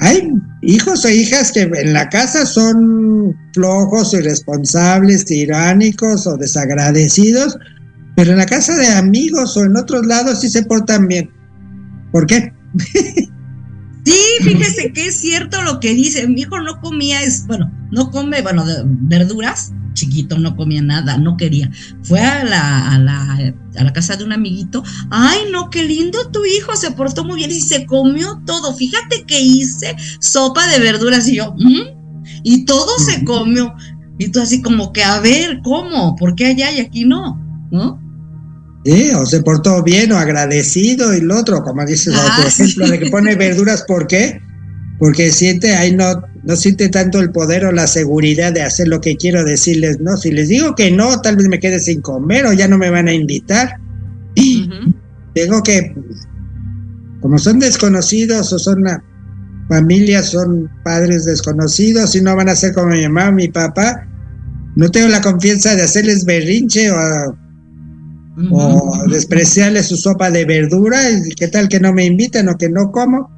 Hay 0.00 0.30
hijos 0.62 1.04
o 1.04 1.08
hijas 1.08 1.52
que 1.52 1.62
en 1.62 1.92
la 1.92 2.08
casa 2.08 2.46
son 2.46 3.34
flojos, 3.52 4.14
irresponsables, 4.14 5.24
tiránicos 5.24 6.26
o 6.26 6.36
desagradecidos, 6.36 7.58
pero 8.18 8.32
en 8.32 8.38
la 8.38 8.46
casa 8.46 8.74
de 8.74 8.88
amigos 8.88 9.56
o 9.56 9.64
en 9.64 9.76
otros 9.76 10.04
lados 10.04 10.40
sí 10.40 10.48
se 10.48 10.64
portan 10.64 11.06
bien. 11.06 11.30
¿Por 12.10 12.26
qué? 12.26 12.52
Sí, 14.04 14.14
fíjese 14.42 14.90
que 14.94 15.08
es 15.08 15.16
cierto 15.16 15.60
lo 15.62 15.80
que 15.80 15.92
dice. 15.92 16.26
Mi 16.26 16.40
hijo 16.40 16.58
no 16.60 16.80
comía, 16.80 17.22
es, 17.22 17.46
bueno, 17.46 17.70
no 17.90 18.10
come, 18.10 18.40
bueno, 18.40 18.64
verduras, 18.86 19.74
chiquito, 19.92 20.38
no 20.38 20.56
comía 20.56 20.80
nada, 20.80 21.18
no 21.18 21.36
quería. 21.36 21.70
Fue 22.04 22.18
a 22.18 22.42
la, 22.42 22.90
a 22.90 22.98
la, 22.98 23.52
a 23.76 23.84
la 23.84 23.92
casa 23.92 24.16
de 24.16 24.24
un 24.24 24.32
amiguito. 24.32 24.82
Ay, 25.10 25.40
no, 25.52 25.68
qué 25.68 25.84
lindo 25.84 26.30
tu 26.30 26.42
hijo, 26.46 26.74
se 26.74 26.92
portó 26.92 27.22
muy 27.22 27.36
bien 27.36 27.50
y 27.50 27.60
se 27.60 27.84
comió 27.84 28.40
todo. 28.46 28.74
Fíjate 28.74 29.24
que 29.26 29.42
hice 29.42 29.94
sopa 30.20 30.66
de 30.68 30.78
verduras 30.78 31.28
y 31.28 31.36
yo, 31.36 31.54
¿Mm? 31.58 32.22
y 32.44 32.64
todo 32.64 32.98
se 32.98 33.24
comió. 33.24 33.74
Y 34.16 34.28
tú 34.28 34.40
así 34.40 34.62
como 34.62 34.94
que, 34.94 35.04
a 35.04 35.20
ver, 35.20 35.60
¿cómo? 35.62 36.16
¿Por 36.16 36.34
qué 36.34 36.46
allá 36.46 36.72
y 36.72 36.80
aquí 36.80 37.04
no? 37.04 37.38
¿No? 37.70 38.07
O 39.16 39.26
se 39.26 39.42
portó 39.42 39.82
bien 39.82 40.12
o 40.12 40.18
agradecido 40.18 41.14
y 41.14 41.20
lo 41.20 41.38
otro, 41.38 41.62
como 41.62 41.84
dices, 41.84 42.14
por 42.14 42.24
ah, 42.24 42.44
ejemplo, 42.46 42.88
de 42.88 42.98
que 42.98 43.10
pone 43.10 43.34
verduras, 43.36 43.84
¿por 43.86 44.06
qué? 44.06 44.40
Porque 44.98 45.30
siente, 45.30 45.76
ahí 45.76 45.94
no, 45.94 46.22
no 46.42 46.56
siente 46.56 46.88
tanto 46.88 47.20
el 47.20 47.30
poder 47.30 47.66
o 47.66 47.72
la 47.72 47.86
seguridad 47.86 48.52
de 48.52 48.62
hacer 48.62 48.88
lo 48.88 49.00
que 49.00 49.16
quiero 49.16 49.44
decirles, 49.44 50.00
no, 50.00 50.16
si 50.16 50.32
les 50.32 50.48
digo 50.48 50.74
que 50.74 50.90
no, 50.90 51.20
tal 51.20 51.36
vez 51.36 51.48
me 51.48 51.60
quede 51.60 51.80
sin 51.80 52.00
comer 52.00 52.46
o 52.46 52.52
ya 52.52 52.66
no 52.66 52.78
me 52.78 52.90
van 52.90 53.08
a 53.08 53.12
invitar. 53.12 53.76
Tengo 55.34 55.62
que, 55.62 55.94
como 57.20 57.38
son 57.38 57.58
desconocidos 57.58 58.52
o 58.52 58.58
son 58.58 58.78
una 58.78 59.04
familia, 59.68 60.22
son 60.22 60.70
padres 60.82 61.26
desconocidos 61.26 62.14
y 62.16 62.22
no 62.22 62.34
van 62.34 62.48
a 62.48 62.56
ser 62.56 62.72
como 62.72 62.88
mi 62.88 63.02
mamá 63.02 63.28
o 63.28 63.32
mi 63.32 63.48
papá, 63.48 64.06
no 64.76 64.88
tengo 64.90 65.08
la 65.08 65.20
confianza 65.20 65.74
de 65.74 65.82
hacerles 65.82 66.24
berrinche 66.24 66.90
o 66.90 67.36
o 68.50 69.04
despreciarle 69.10 69.82
su 69.82 69.96
sopa 69.96 70.30
de 70.30 70.44
verdura 70.44 71.10
y 71.10 71.30
qué 71.34 71.48
tal 71.48 71.68
que 71.68 71.80
no 71.80 71.92
me 71.92 72.04
inviten 72.04 72.48
o 72.48 72.56
que 72.56 72.68
no 72.68 72.90
como. 72.92 73.30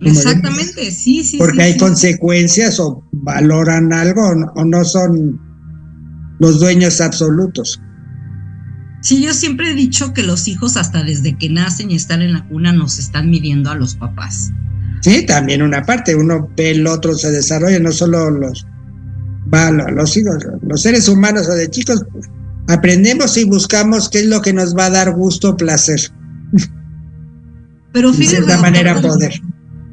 Exactamente, 0.00 0.90
sí, 0.90 1.24
sí. 1.24 1.36
Porque 1.38 1.62
hay 1.62 1.76
consecuencias 1.76 2.80
o 2.80 3.04
valoran 3.12 3.92
algo 3.92 4.22
o 4.54 4.64
no, 4.64 4.84
son 4.84 5.38
los 6.38 6.60
dueños 6.60 7.00
absolutos. 7.00 7.80
Sí, 9.02 9.22
yo 9.22 9.32
siempre 9.34 9.70
he 9.70 9.74
dicho 9.74 10.12
que 10.12 10.22
los 10.22 10.46
hijos 10.48 10.76
hasta 10.76 11.02
desde 11.02 11.36
que 11.36 11.48
nacen 11.48 11.90
y 11.90 11.96
están 11.96 12.22
en 12.22 12.32
la 12.34 12.46
cuna 12.48 12.72
nos 12.72 12.98
están 12.98 13.30
midiendo 13.30 13.70
a 13.70 13.74
los 13.74 13.94
papás. 13.94 14.52
Sí, 15.02 15.24
también 15.24 15.62
una 15.62 15.82
parte, 15.82 16.14
uno 16.14 16.50
ve 16.56 16.72
el 16.72 16.86
otro 16.86 17.14
se 17.14 17.30
desarrolla, 17.30 17.78
no 17.78 17.92
solo 17.92 18.30
los, 18.30 18.66
los 19.92 20.16
hijos, 20.16 20.46
los 20.62 20.82
seres 20.82 21.08
humanos 21.08 21.48
o 21.48 21.54
de 21.54 21.70
chicos, 21.70 22.04
aprendemos 22.72 23.36
y 23.36 23.44
buscamos 23.44 24.08
qué 24.08 24.20
es 24.20 24.26
lo 24.26 24.40
que 24.40 24.52
nos 24.52 24.76
va 24.76 24.86
a 24.86 24.90
dar 24.90 25.12
gusto, 25.12 25.56
placer. 25.56 26.00
Pero 27.92 28.12
fíjate. 28.12 28.36
De 28.40 28.46
cierta 28.46 28.62
manera, 28.62 29.00
poder. 29.00 29.40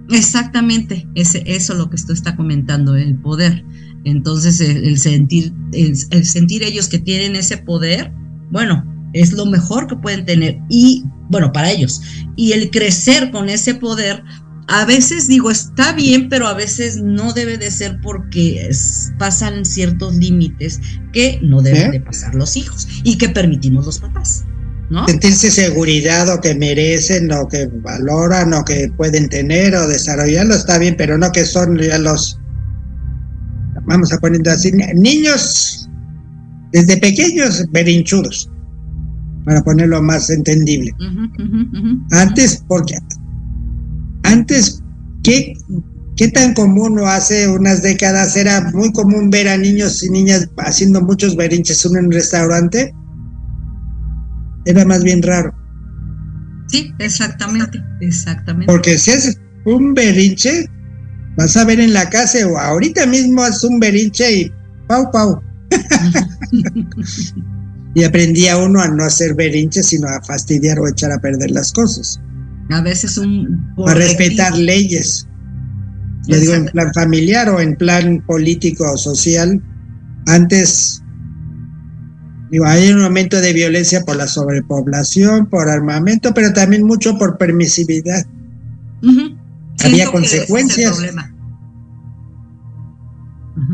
Exactamente, 0.10 1.08
ese, 1.16 1.44
eso 1.46 1.74
es 1.74 1.80
lo 1.80 1.90
que 1.90 1.96
usted 1.96 2.14
está 2.14 2.36
comentando, 2.36 2.96
el 2.96 3.20
poder. 3.20 3.66
Entonces, 4.06 4.62
el, 4.62 4.98
sentir, 5.00 5.54
el, 5.74 6.26
sentir 6.26 6.64
ellos 6.64 6.88
que 6.88 7.00
tienen 7.00 7.36
ese 7.36 7.58
poder, 7.58 8.14
bueno, 8.52 8.86
es 9.14 9.34
lo 9.34 9.46
mejor 9.46 9.88
que 9.88 9.98
pueden 9.98 10.26
tener. 10.26 10.60
Y, 10.70 11.04
bueno, 11.30 11.52
para 11.52 11.72
ellos. 11.72 12.02
Y 12.38 12.54
el 12.54 12.70
crecer 12.70 13.32
con 13.32 13.50
ese 13.50 13.76
poder, 13.76 14.24
a 14.68 14.86
veces 14.86 15.28
digo, 15.28 15.50
está 15.50 15.94
bien, 15.94 16.28
pero 16.28 16.48
a 16.48 16.54
veces 16.54 17.02
no 17.02 17.32
debe 17.32 17.58
de 17.58 17.72
ser 17.72 18.00
porque 18.02 18.70
pasan 19.18 19.64
ciertos 19.64 20.16
límites 20.16 20.82
que 21.14 21.40
no 21.42 21.62
deben 21.62 21.88
¿Eh? 21.88 21.92
de 21.92 22.02
pasar 22.02 22.36
los 22.36 22.58
hijos 22.58 22.88
y 23.04 23.18
que 23.18 23.30
permitimos 23.30 23.86
los 23.86 24.00
papás. 24.00 24.44
¿no? 24.90 25.08
Sentirse 25.08 25.52
seguridad 25.52 26.34
o 26.34 26.42
que 26.42 26.54
merecen 26.56 27.32
o 27.32 27.48
que 27.48 27.68
valoran 27.82 28.54
o 28.54 28.66
que 28.66 28.92
pueden 28.96 29.30
tener 29.30 29.74
o 29.76 29.88
desarrollarlo 29.88 30.56
está 30.56 30.78
bien, 30.78 30.96
pero 30.98 31.18
no 31.18 31.32
que 31.32 31.46
son 31.46 31.78
ya 31.78 31.98
los, 31.98 32.40
vamos 33.86 34.12
a 34.12 34.18
poner 34.20 34.48
así, 34.50 34.72
niños 34.96 35.90
desde 36.74 36.98
pequeños 36.98 37.66
berinchudos, 37.72 38.50
para 39.46 39.64
ponerlo 39.64 40.02
más 40.02 40.30
entendible. 40.30 40.94
Antes, 42.12 42.64
porque 42.68 42.98
antes, 44.28 44.84
¿qué, 45.24 45.54
¿qué 46.16 46.28
tan 46.30 46.54
común 46.54 47.00
o 47.00 47.08
hace 47.08 47.48
unas 47.48 47.82
décadas 47.82 48.36
era 48.36 48.72
muy 48.72 48.92
común 48.92 49.30
ver 49.30 49.48
a 49.48 49.58
niños 49.58 50.04
y 50.04 50.10
niñas 50.10 50.50
haciendo 50.58 51.02
muchos 51.02 51.36
berrinches 51.36 51.86
en 51.86 51.98
un 51.98 52.12
restaurante? 52.12 52.94
Era 54.66 54.86
más 54.86 55.04
bien 55.04 55.22
raro. 55.24 55.54
Sí, 56.68 56.94
exactamente, 57.00 57.82
exactamente. 58.02 58.66
Porque 58.66 58.98
si 58.98 59.12
es 59.12 59.40
un 59.66 59.94
berrinche, 59.94 60.70
vas 61.38 61.56
a 61.56 61.64
ver 61.64 61.80
en 61.80 61.94
la 61.94 62.10
casa 62.10 62.46
o 62.48 62.58
ahorita 62.58 63.06
mismo 63.06 63.44
haz 63.44 63.64
un 63.64 63.80
berrinche 63.80 64.32
y 64.32 64.52
pau, 64.88 65.10
pau. 65.12 65.42
y 67.96 68.04
aprendía 68.04 68.58
uno 68.58 68.82
a 68.82 68.88
no 68.90 69.04
hacer 69.04 69.34
berrinches, 69.36 69.88
sino 69.88 70.08
a 70.08 70.22
fastidiar 70.22 70.80
o 70.80 70.88
echar 70.88 71.12
a 71.12 71.20
perder 71.20 71.52
las 71.52 71.72
cosas. 71.72 72.20
A 72.70 72.82
veces 72.82 73.18
un... 73.18 73.74
A 73.86 73.94
respetar 73.94 74.58
leyes. 74.58 75.28
Le 76.28 76.40
digo 76.40 76.54
en 76.54 76.66
plan 76.66 76.94
familiar 76.94 77.50
o 77.50 77.60
en 77.60 77.76
plan 77.76 78.22
político 78.26 78.92
o 78.92 78.98
social. 78.98 79.62
Antes, 80.26 81.02
digo, 82.52 82.66
hay 82.66 82.92
un 82.92 83.02
momento 83.02 83.40
de 83.40 83.54
violencia 83.54 84.02
por 84.04 84.18
la 84.18 84.28
sobrepoblación, 84.28 85.46
por 85.46 85.70
armamento, 85.70 86.34
pero 86.34 86.52
también 86.52 86.84
mucho 86.84 87.18
por 87.18 87.38
permisividad. 87.38 88.26
Había 89.86 90.12
consecuencias. 90.12 91.00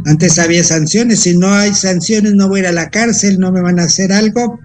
Antes 0.06 0.40
había 0.40 0.64
sanciones, 0.64 1.22
si 1.22 1.38
no 1.38 1.52
hay 1.52 1.74
sanciones 1.74 2.34
no 2.36 2.48
voy 2.48 2.60
a 2.60 2.64
ir 2.64 2.68
a 2.68 2.72
la 2.72 2.90
cárcel, 2.90 3.40
no 3.40 3.52
me 3.52 3.62
van 3.62 3.80
a 3.80 3.84
hacer 3.84 4.14
algo. 4.14 4.60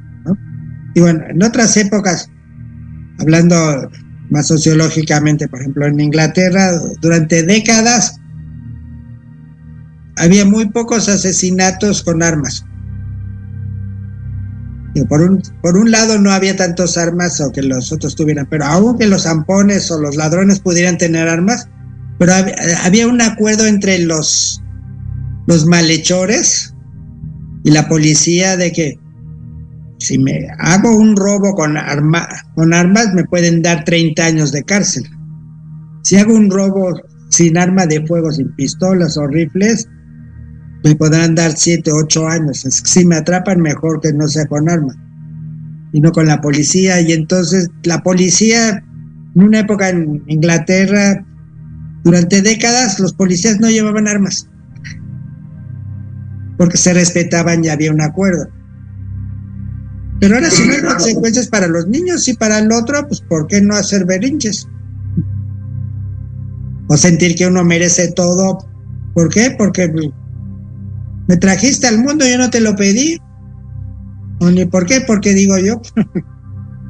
Y 0.94 1.00
bueno, 1.00 1.24
en 1.28 1.42
otras 1.42 1.76
épocas, 1.76 2.30
hablando 3.18 3.90
más 4.30 4.46
sociológicamente, 4.46 5.48
por 5.48 5.60
ejemplo, 5.60 5.86
en 5.86 6.00
Inglaterra, 6.00 6.72
durante 7.00 7.42
décadas 7.42 8.20
había 10.16 10.44
muy 10.44 10.68
pocos 10.70 11.08
asesinatos 11.08 12.02
con 12.02 12.22
armas. 12.22 12.64
por, 15.08 15.20
un, 15.20 15.40
por 15.62 15.76
un 15.76 15.90
lado 15.92 16.18
no 16.18 16.32
había 16.32 16.56
tantos 16.56 16.98
armas 16.98 17.40
o 17.40 17.52
que 17.52 17.62
los 17.62 17.92
otros 17.92 18.16
tuvieran, 18.16 18.48
pero 18.50 18.64
aunque 18.64 19.06
los 19.06 19.22
zampones 19.22 19.90
o 19.90 20.00
los 20.00 20.16
ladrones 20.16 20.58
pudieran 20.58 20.98
tener 20.98 21.28
armas, 21.28 21.68
pero 22.18 22.32
había, 22.82 23.06
un 23.06 23.20
acuerdo 23.20 23.66
entre 23.66 24.00
los, 24.00 24.60
los 25.46 25.66
malhechores 25.66 26.74
y 27.62 27.70
la 27.70 27.88
policía 27.88 28.56
de 28.56 28.72
que 28.72 28.98
si 29.98 30.18
me 30.18 30.48
hago 30.58 30.96
un 30.96 31.16
robo 31.16 31.54
con, 31.54 31.76
arma, 31.76 32.28
con 32.54 32.72
armas, 32.72 33.12
me 33.14 33.24
pueden 33.24 33.62
dar 33.62 33.84
30 33.84 34.24
años 34.24 34.52
de 34.52 34.62
cárcel. 34.62 35.04
Si 36.02 36.16
hago 36.16 36.34
un 36.34 36.50
robo 36.50 37.00
sin 37.30 37.58
arma 37.58 37.86
de 37.86 38.06
fuego, 38.06 38.32
sin 38.32 38.54
pistolas 38.54 39.16
o 39.16 39.26
rifles, 39.26 39.88
me 40.84 40.94
podrán 40.94 41.34
dar 41.34 41.52
7, 41.56 41.90
8 41.90 42.28
años. 42.28 42.58
Si 42.84 43.04
me 43.04 43.16
atrapan, 43.16 43.60
mejor 43.60 44.00
que 44.00 44.12
no 44.12 44.28
sea 44.28 44.46
con 44.46 44.68
arma 44.68 44.94
y 45.92 46.00
no 46.00 46.12
con 46.12 46.26
la 46.26 46.40
policía. 46.40 47.00
Y 47.00 47.12
entonces 47.12 47.68
la 47.82 48.02
policía, 48.02 48.82
en 49.34 49.42
una 49.42 49.60
época 49.60 49.88
en 49.88 50.22
Inglaterra, 50.28 51.24
durante 52.04 52.40
décadas, 52.40 53.00
los 53.00 53.12
policías 53.12 53.60
no 53.60 53.68
llevaban 53.68 54.06
armas 54.06 54.48
porque 56.58 56.76
se 56.76 56.92
respetaban 56.92 57.64
y 57.64 57.68
había 57.68 57.92
un 57.92 58.02
acuerdo. 58.02 58.48
Pero 60.20 60.34
ahora 60.34 60.50
si 60.50 60.66
no 60.66 60.74
hay 60.74 60.82
consecuencias 60.82 61.46
para 61.46 61.68
los 61.68 61.86
niños 61.86 62.26
y 62.28 62.34
para 62.34 62.58
el 62.58 62.72
otro, 62.72 63.06
pues 63.06 63.20
¿por 63.20 63.46
qué 63.46 63.60
no 63.60 63.74
hacer 63.76 64.04
berrinches? 64.04 64.66
O 66.88 66.96
sentir 66.96 67.36
que 67.36 67.46
uno 67.46 67.64
merece 67.64 68.12
todo. 68.12 68.58
¿Por 69.14 69.28
qué? 69.28 69.54
Porque 69.56 69.92
me 71.28 71.36
trajiste 71.36 71.86
al 71.86 71.98
mundo, 71.98 72.26
yo 72.26 72.38
no 72.38 72.50
te 72.50 72.60
lo 72.60 72.74
pedí. 72.74 73.18
O 74.40 74.50
ni 74.50 74.64
por 74.64 74.86
qué, 74.86 75.02
porque 75.02 75.34
digo 75.34 75.58
yo. 75.58 75.80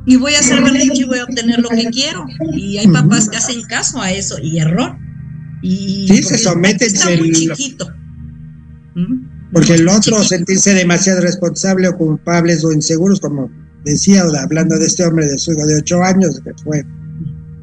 y 0.07 0.17
voy 0.17 0.35
a 0.35 0.39
hacer 0.39 0.63
berrinche 0.63 1.03
y 1.03 1.05
voy 1.05 1.19
a 1.19 1.25
obtener 1.25 1.61
lo 1.61 1.69
que 1.69 1.87
quiero. 1.87 2.25
Y 2.53 2.79
hay 2.79 2.89
papás 2.89 3.29
que 3.29 3.37
hacen 3.37 3.63
caso 3.63 4.01
a 4.01 4.11
eso 4.13 4.37
y 4.43 4.59
error. 4.59 4.97
Y 5.61 6.07
sí, 6.09 6.23
se 6.23 6.39
someten. 6.39 6.87
Está 6.87 7.11
muy 7.11 7.33
chiquito. 7.33 7.91
Porque 9.53 9.75
el 9.75 9.89
otro 9.89 10.23
sentirse 10.23 10.75
demasiado 10.75 11.21
responsable 11.21 11.89
o 11.89 11.97
culpables 11.97 12.65
o 12.65 12.73
inseguros, 12.73 13.21
como 13.21 13.51
decía, 13.85 14.25
hablando 14.43 14.79
de 14.79 14.87
este 14.87 15.07
hombre 15.07 15.27
de 15.27 15.39
su 15.39 15.53
hijo 15.53 15.67
de 15.67 15.77
ocho 15.77 16.03
años, 16.03 16.41
que 16.45 16.53
fue 16.63 16.85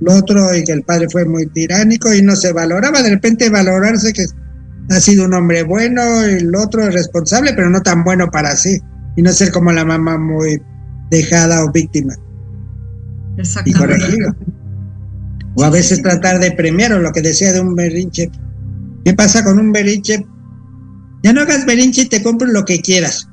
el 0.02 0.10
otro 0.10 0.56
y 0.56 0.64
que 0.64 0.72
el 0.72 0.84
padre 0.84 1.08
fue 1.12 1.26
muy 1.26 1.46
tiránico 1.48 2.14
y 2.14 2.22
no 2.22 2.36
se 2.36 2.52
valoraba, 2.54 3.02
de 3.04 3.12
repente 3.12 3.50
valorarse 3.50 4.14
que 4.14 4.26
ha 4.90 5.00
sido 5.00 5.26
un 5.26 5.34
hombre 5.34 5.64
bueno, 5.64 6.24
el 6.24 6.56
otro 6.56 6.84
es 6.84 6.94
responsable, 6.94 7.54
pero 7.54 7.70
no 7.70 7.82
tan 7.82 8.04
bueno 8.04 8.30
para 8.30 8.56
sí, 8.56 8.80
y 9.16 9.22
no 9.22 9.32
ser 9.32 9.52
como 9.52 9.72
la 9.72 9.86
mamá 9.86 10.18
muy 10.18 10.62
dejada 11.10 11.64
o 11.64 11.72
víctima. 11.72 12.16
Y 13.66 13.74
corregido. 13.74 14.36
O 15.56 15.64
a 15.64 15.70
veces 15.70 16.02
tratar 16.02 16.40
de 16.40 16.52
premiar, 16.52 16.94
o 16.94 17.00
lo 17.00 17.12
que 17.12 17.22
decía 17.22 17.54
de 17.54 17.62
un 17.62 17.76
berrinche. 17.76 18.30
¿Qué 19.04 19.14
pasa 19.14 19.44
con 19.44 19.60
un 19.60 19.72
berrinche? 19.72 20.26
Ya 21.26 21.34
no 21.34 21.42
hagas 21.42 21.66
berinche 21.66 22.04
y 22.04 22.06
te 22.06 22.22
compro 22.22 22.48
lo 22.48 22.66
que 22.66 22.82
quieras. 22.82 23.28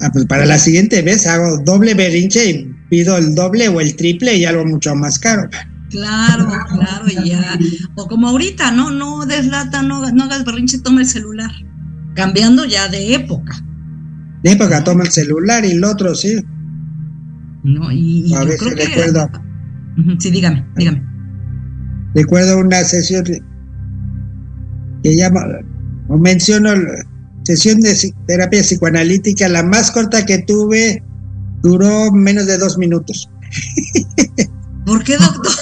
Ah, 0.00 0.10
pues 0.12 0.26
para 0.26 0.46
la 0.46 0.60
siguiente 0.60 1.02
vez 1.02 1.26
hago 1.26 1.58
doble 1.64 1.94
berinche 1.94 2.50
y 2.50 2.72
pido 2.88 3.18
el 3.18 3.34
doble 3.34 3.66
o 3.66 3.80
el 3.80 3.96
triple 3.96 4.36
y 4.36 4.44
algo 4.44 4.64
mucho 4.64 4.94
más 4.94 5.18
caro. 5.18 5.50
Claro, 5.90 6.46
claro, 6.46 7.24
ya. 7.24 7.58
O 7.96 8.06
como 8.06 8.28
ahorita, 8.28 8.70
¿no? 8.70 8.92
No 8.92 9.26
deslata, 9.26 9.82
no, 9.82 10.08
no 10.12 10.22
hagas 10.22 10.44
berrinche, 10.44 10.78
toma 10.78 11.00
el 11.00 11.08
celular. 11.08 11.50
Cambiando 12.14 12.64
ya 12.64 12.86
de 12.86 13.14
época. 13.14 13.60
De 14.44 14.52
época, 14.52 14.84
toma 14.84 15.02
el 15.02 15.10
celular 15.10 15.64
y 15.64 15.72
el 15.72 15.82
otro, 15.82 16.14
sí. 16.14 16.40
No, 17.64 17.90
y, 17.90 18.32
a 18.34 18.44
veces 18.44 18.72
recuerdo. 18.72 19.28
Sí, 20.20 20.30
dígame, 20.30 20.64
dígame. 20.76 21.02
Recuerdo 22.14 22.58
una 22.58 22.84
sesión 22.84 23.24
que 25.02 25.16
llama 25.16 25.40
o 26.08 26.16
menciono 26.16 26.70
sesión 27.44 27.80
de 27.80 27.94
terapia 28.26 28.62
psicoanalítica, 28.62 29.48
la 29.48 29.62
más 29.62 29.90
corta 29.90 30.24
que 30.24 30.38
tuve 30.38 31.02
duró 31.62 32.10
menos 32.12 32.46
de 32.46 32.58
dos 32.58 32.78
minutos. 32.78 33.28
¿Por 34.86 35.02
qué, 35.04 35.16
doctor? 35.16 35.52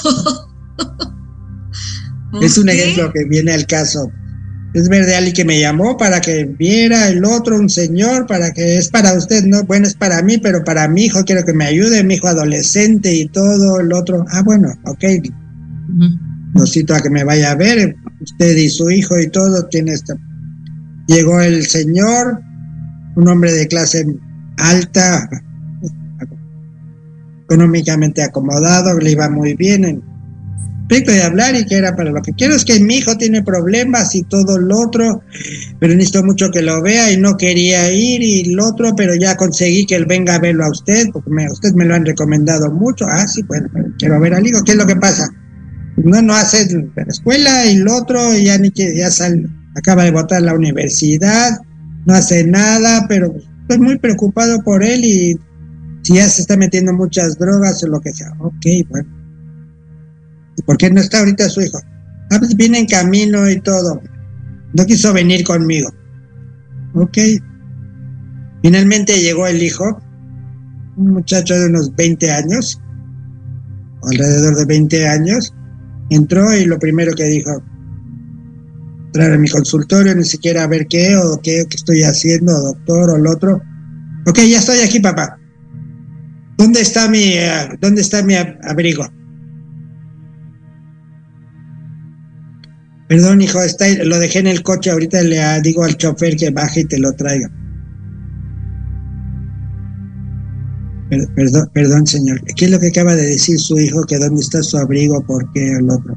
es 2.42 2.58
un 2.58 2.68
ejemplo 2.68 3.12
que 3.12 3.24
viene 3.24 3.52
al 3.52 3.66
caso. 3.66 4.10
Es 4.74 4.88
verde 4.88 5.14
Ali 5.14 5.32
que 5.32 5.44
me 5.44 5.60
llamó 5.60 5.98
para 5.98 6.20
que 6.20 6.44
viera 6.44 7.08
el 7.08 7.24
otro, 7.26 7.58
un 7.58 7.68
señor, 7.68 8.26
para 8.26 8.52
que 8.52 8.78
es 8.78 8.88
para 8.88 9.12
usted, 9.12 9.44
no, 9.44 9.62
bueno, 9.64 9.86
es 9.86 9.94
para 9.94 10.22
mí, 10.22 10.38
pero 10.38 10.64
para 10.64 10.88
mi 10.88 11.04
hijo 11.04 11.24
quiero 11.24 11.44
que 11.44 11.52
me 11.52 11.66
ayude, 11.66 12.02
mi 12.02 12.14
hijo 12.14 12.28
adolescente 12.28 13.14
y 13.14 13.28
todo, 13.28 13.80
el 13.80 13.92
otro, 13.92 14.24
ah, 14.30 14.42
bueno, 14.42 14.72
ok. 14.86 15.04
Lo 16.54 16.66
cito 16.66 16.94
a 16.94 17.02
que 17.02 17.10
me 17.10 17.22
vaya 17.22 17.50
a 17.50 17.54
ver, 17.54 17.96
usted 18.20 18.56
y 18.56 18.70
su 18.70 18.90
hijo 18.90 19.18
y 19.18 19.28
todo, 19.28 19.66
tiene 19.66 19.92
esta 19.92 20.16
Llegó 21.06 21.40
el 21.40 21.66
señor, 21.66 22.40
un 23.16 23.28
hombre 23.28 23.52
de 23.52 23.66
clase 23.66 24.06
alta, 24.56 25.28
económicamente 27.44 28.22
acomodado, 28.22 28.98
le 28.98 29.10
iba 29.10 29.28
muy 29.28 29.54
bien 29.54 29.84
en 29.84 30.02
aspecto 30.82 31.12
de 31.12 31.22
hablar 31.22 31.54
y 31.54 31.64
que 31.64 31.76
era 31.76 31.96
para 31.96 32.10
lo 32.10 32.20
que 32.20 32.34
quiero 32.34 32.54
es 32.54 32.66
que 32.66 32.78
mi 32.78 32.96
hijo 32.96 33.16
tiene 33.16 33.42
problemas 33.42 34.14
y 34.14 34.24
todo 34.24 34.58
lo 34.58 34.78
otro, 34.78 35.22
pero 35.80 35.94
necesito 35.94 36.22
mucho 36.22 36.50
que 36.50 36.60
lo 36.60 36.82
vea 36.82 37.10
y 37.10 37.16
no 37.16 37.38
quería 37.38 37.90
ir 37.90 38.22
y 38.22 38.52
lo 38.52 38.66
otro, 38.66 38.94
pero 38.94 39.14
ya 39.14 39.36
conseguí 39.36 39.86
que 39.86 39.96
él 39.96 40.04
venga 40.04 40.34
a 40.34 40.38
verlo 40.38 40.66
a 40.66 40.70
usted, 40.70 41.08
porque 41.12 41.30
usted 41.50 41.72
me 41.72 41.86
lo 41.86 41.94
han 41.94 42.04
recomendado 42.04 42.70
mucho. 42.70 43.06
Ah, 43.08 43.26
sí, 43.26 43.42
bueno, 43.42 43.68
quiero 43.98 44.20
ver 44.20 44.34
al 44.34 44.46
hijo, 44.46 44.62
¿qué 44.64 44.72
es 44.72 44.78
lo 44.78 44.86
que 44.86 44.96
pasa? 44.96 45.30
No, 45.96 46.20
no 46.20 46.34
hace 46.34 46.68
la 46.94 47.04
escuela 47.04 47.64
y 47.64 47.76
lo 47.76 47.96
otro, 47.96 48.36
ya 48.36 48.58
ni 48.58 48.70
que 48.70 48.94
ya 48.94 49.10
sale 49.10 49.48
acaba 49.74 50.04
de 50.04 50.10
votar 50.10 50.42
la 50.42 50.54
universidad, 50.54 51.58
no 52.06 52.14
hace 52.14 52.44
nada, 52.44 53.06
pero 53.08 53.34
estoy 53.62 53.78
muy 53.78 53.98
preocupado 53.98 54.62
por 54.62 54.82
él 54.82 55.04
y 55.04 55.38
si 56.02 56.14
ya 56.14 56.28
se 56.28 56.42
está 56.42 56.56
metiendo 56.56 56.92
muchas 56.92 57.38
drogas 57.38 57.82
o 57.84 57.88
lo 57.88 58.00
que 58.00 58.12
sea. 58.12 58.32
Ok, 58.40 58.66
bueno. 58.88 59.08
¿Y 60.56 60.62
por 60.62 60.76
qué 60.76 60.90
no 60.90 61.00
está 61.00 61.20
ahorita 61.20 61.48
su 61.48 61.62
hijo? 61.62 61.78
Ah, 62.30 62.38
pues 62.38 62.56
viene 62.56 62.80
en 62.80 62.86
camino 62.86 63.48
y 63.48 63.60
todo. 63.60 64.02
No 64.74 64.86
quiso 64.86 65.12
venir 65.12 65.44
conmigo. 65.44 65.92
Ok. 66.94 67.18
Finalmente 68.62 69.20
llegó 69.20 69.46
el 69.46 69.62
hijo, 69.62 70.00
un 70.96 71.12
muchacho 71.12 71.58
de 71.58 71.66
unos 71.66 71.94
20 71.96 72.30
años, 72.30 72.80
alrededor 74.02 74.56
de 74.56 74.64
20 74.66 75.08
años, 75.08 75.54
entró 76.10 76.54
y 76.54 76.64
lo 76.64 76.78
primero 76.78 77.12
que 77.14 77.24
dijo, 77.24 77.62
entrar 79.12 79.32
a 79.34 79.38
mi 79.38 79.48
consultorio, 79.48 80.14
ni 80.14 80.24
siquiera 80.24 80.62
a 80.62 80.66
ver 80.66 80.86
qué 80.86 81.14
o 81.16 81.38
qué, 81.42 81.66
estoy 81.70 82.02
haciendo, 82.02 82.58
doctor 82.58 83.10
o 83.10 83.16
el 83.16 83.26
otro. 83.26 83.60
Ok, 84.26 84.38
ya 84.38 84.58
estoy 84.58 84.78
aquí, 84.78 85.00
papá. 85.00 85.38
¿Dónde 86.56 86.80
está 86.80 87.08
mi, 87.08 87.34
eh, 87.34 87.68
dónde 87.78 88.00
está 88.00 88.22
mi 88.22 88.34
abrigo? 88.34 89.06
Perdón, 93.06 93.42
hijo, 93.42 93.60
está, 93.60 93.86
lo 94.04 94.18
dejé 94.18 94.38
en 94.38 94.46
el 94.46 94.62
coche, 94.62 94.90
ahorita 94.90 95.20
le 95.22 95.60
digo 95.60 95.84
al 95.84 95.98
chofer 95.98 96.34
que 96.36 96.48
baje 96.48 96.80
y 96.80 96.84
te 96.84 96.98
lo 96.98 97.12
traiga. 97.12 97.50
Perdón, 101.36 101.68
perdón, 101.74 102.06
señor. 102.06 102.40
¿Qué 102.56 102.64
es 102.64 102.70
lo 102.70 102.80
que 102.80 102.86
acaba 102.86 103.14
de 103.14 103.26
decir 103.26 103.58
su 103.58 103.78
hijo? 103.78 104.04
Que 104.04 104.18
dónde 104.18 104.40
está 104.40 104.62
su 104.62 104.78
abrigo, 104.78 105.22
por 105.26 105.52
qué 105.52 105.72
el 105.72 105.90
otro. 105.90 106.16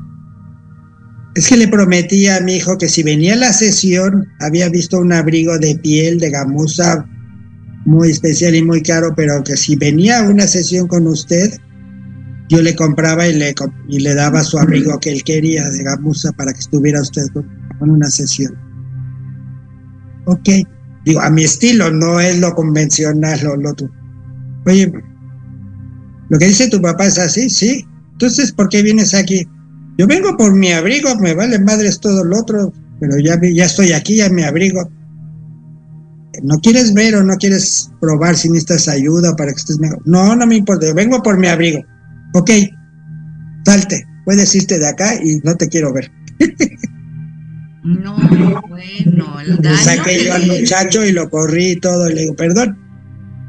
Es 1.35 1.49
que 1.49 1.57
le 1.57 1.67
prometí 1.67 2.27
a 2.27 2.39
mi 2.39 2.55
hijo 2.55 2.77
que 2.77 2.87
si 2.87 3.03
venía 3.03 3.33
a 3.33 3.37
la 3.37 3.51
sesión, 3.51 4.25
había 4.39 4.69
visto 4.69 4.99
un 4.99 5.11
abrigo 5.11 5.59
de 5.59 5.75
piel, 5.75 6.17
de 6.17 6.29
gamuza, 6.29 7.05
muy 7.85 8.09
especial 8.09 8.55
y 8.55 8.63
muy 8.63 8.81
caro, 8.81 9.13
pero 9.15 9.43
que 9.43 9.57
si 9.57 9.75
venía 9.75 10.19
a 10.19 10.29
una 10.29 10.47
sesión 10.47 10.87
con 10.87 11.05
usted, 11.07 11.53
yo 12.47 12.61
le 12.61 12.73
compraba 12.73 13.27
y 13.27 13.33
le, 13.33 13.53
y 13.89 13.99
le 13.99 14.15
daba 14.15 14.43
su 14.43 14.57
abrigo 14.57 14.97
que 14.99 15.11
él 15.11 15.23
quería 15.23 15.69
de 15.69 15.83
gamuza 15.83 16.31
para 16.31 16.53
que 16.53 16.59
estuviera 16.59 17.01
usted 17.01 17.23
con 17.79 17.89
una 17.89 18.09
sesión. 18.09 18.55
Ok, 20.25 20.49
digo, 21.03 21.19
a 21.19 21.29
mi 21.29 21.43
estilo, 21.43 21.91
no 21.91 22.21
es 22.21 22.39
lo 22.39 22.55
convencional, 22.55 23.39
lo, 23.43 23.57
lo, 23.57 23.75
Oye, 24.65 24.91
lo 26.29 26.39
que 26.39 26.47
dice 26.47 26.69
tu 26.69 26.81
papá 26.81 27.07
es 27.07 27.19
así, 27.19 27.49
sí. 27.49 27.85
Entonces, 28.13 28.53
¿por 28.53 28.69
qué 28.69 28.81
vienes 28.81 29.13
aquí? 29.13 29.45
Yo 29.97 30.07
vengo 30.07 30.35
por 30.37 30.53
mi 30.53 30.71
abrigo, 30.71 31.15
me 31.17 31.33
vale 31.33 31.59
madres 31.59 31.99
todo 31.99 32.23
lo 32.23 32.39
otro, 32.39 32.73
pero 32.99 33.17
ya, 33.17 33.39
ya 33.41 33.65
estoy 33.65 33.93
aquí, 33.93 34.17
ya 34.17 34.29
me 34.29 34.45
abrigo. 34.45 34.89
¿No 36.43 36.59
quieres 36.59 36.93
ver 36.93 37.15
o 37.15 37.23
no 37.23 37.37
quieres 37.37 37.89
probar 38.01 38.35
si 38.35 38.49
necesitas 38.49 38.89
ayuda 38.89 39.35
para 39.35 39.51
que 39.51 39.59
estés 39.59 39.79
mejor? 39.79 40.01
No, 40.05 40.35
no 40.35 40.45
me 40.45 40.55
importa, 40.55 40.93
vengo 40.93 41.23
por 41.23 41.37
mi 41.37 41.47
abrigo. 41.47 41.81
Ok, 42.33 42.51
salte, 43.65 44.05
puedes 44.25 44.53
irte 44.53 44.77
de 44.77 44.87
acá 44.87 45.15
y 45.23 45.37
no 45.43 45.55
te 45.55 45.69
quiero 45.69 45.93
ver. 45.93 46.11
No, 47.85 48.17
bueno, 48.67 49.39
el 49.41 49.57
daño. 49.61 49.77
Saqué 49.77 50.25
yo 50.25 50.33
al 50.33 50.47
muchacho 50.47 51.05
y 51.05 51.11
lo 51.11 51.29
corrí 51.29 51.73
y 51.73 51.75
todo, 51.79 52.09
y 52.09 52.15
le 52.15 52.21
digo, 52.21 52.35
perdón, 52.35 52.79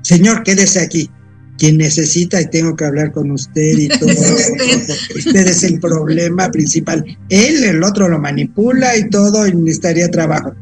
señor, 0.03 0.43
quédese 0.43 0.81
aquí. 0.81 1.11
Quien 1.59 1.79
necesita 1.79 2.41
y 2.41 2.51
tengo 2.51 2.77
que 2.77 2.85
hablar 2.85 3.13
con 3.13 3.31
usted 3.31 3.79
y 3.79 3.89
todo. 3.89 4.11
usted 5.17 5.47
es 5.47 5.63
el 5.65 5.81
problema 5.81 6.51
principal. 6.51 7.05
Él, 7.29 7.65
el 7.65 7.83
otro 7.83 8.09
lo 8.09 8.19
manipula 8.19 8.97
y 8.97 9.09
todo 9.09 9.47
y 9.47 9.55
necesitaría 9.55 10.11
trabajo. 10.11 10.53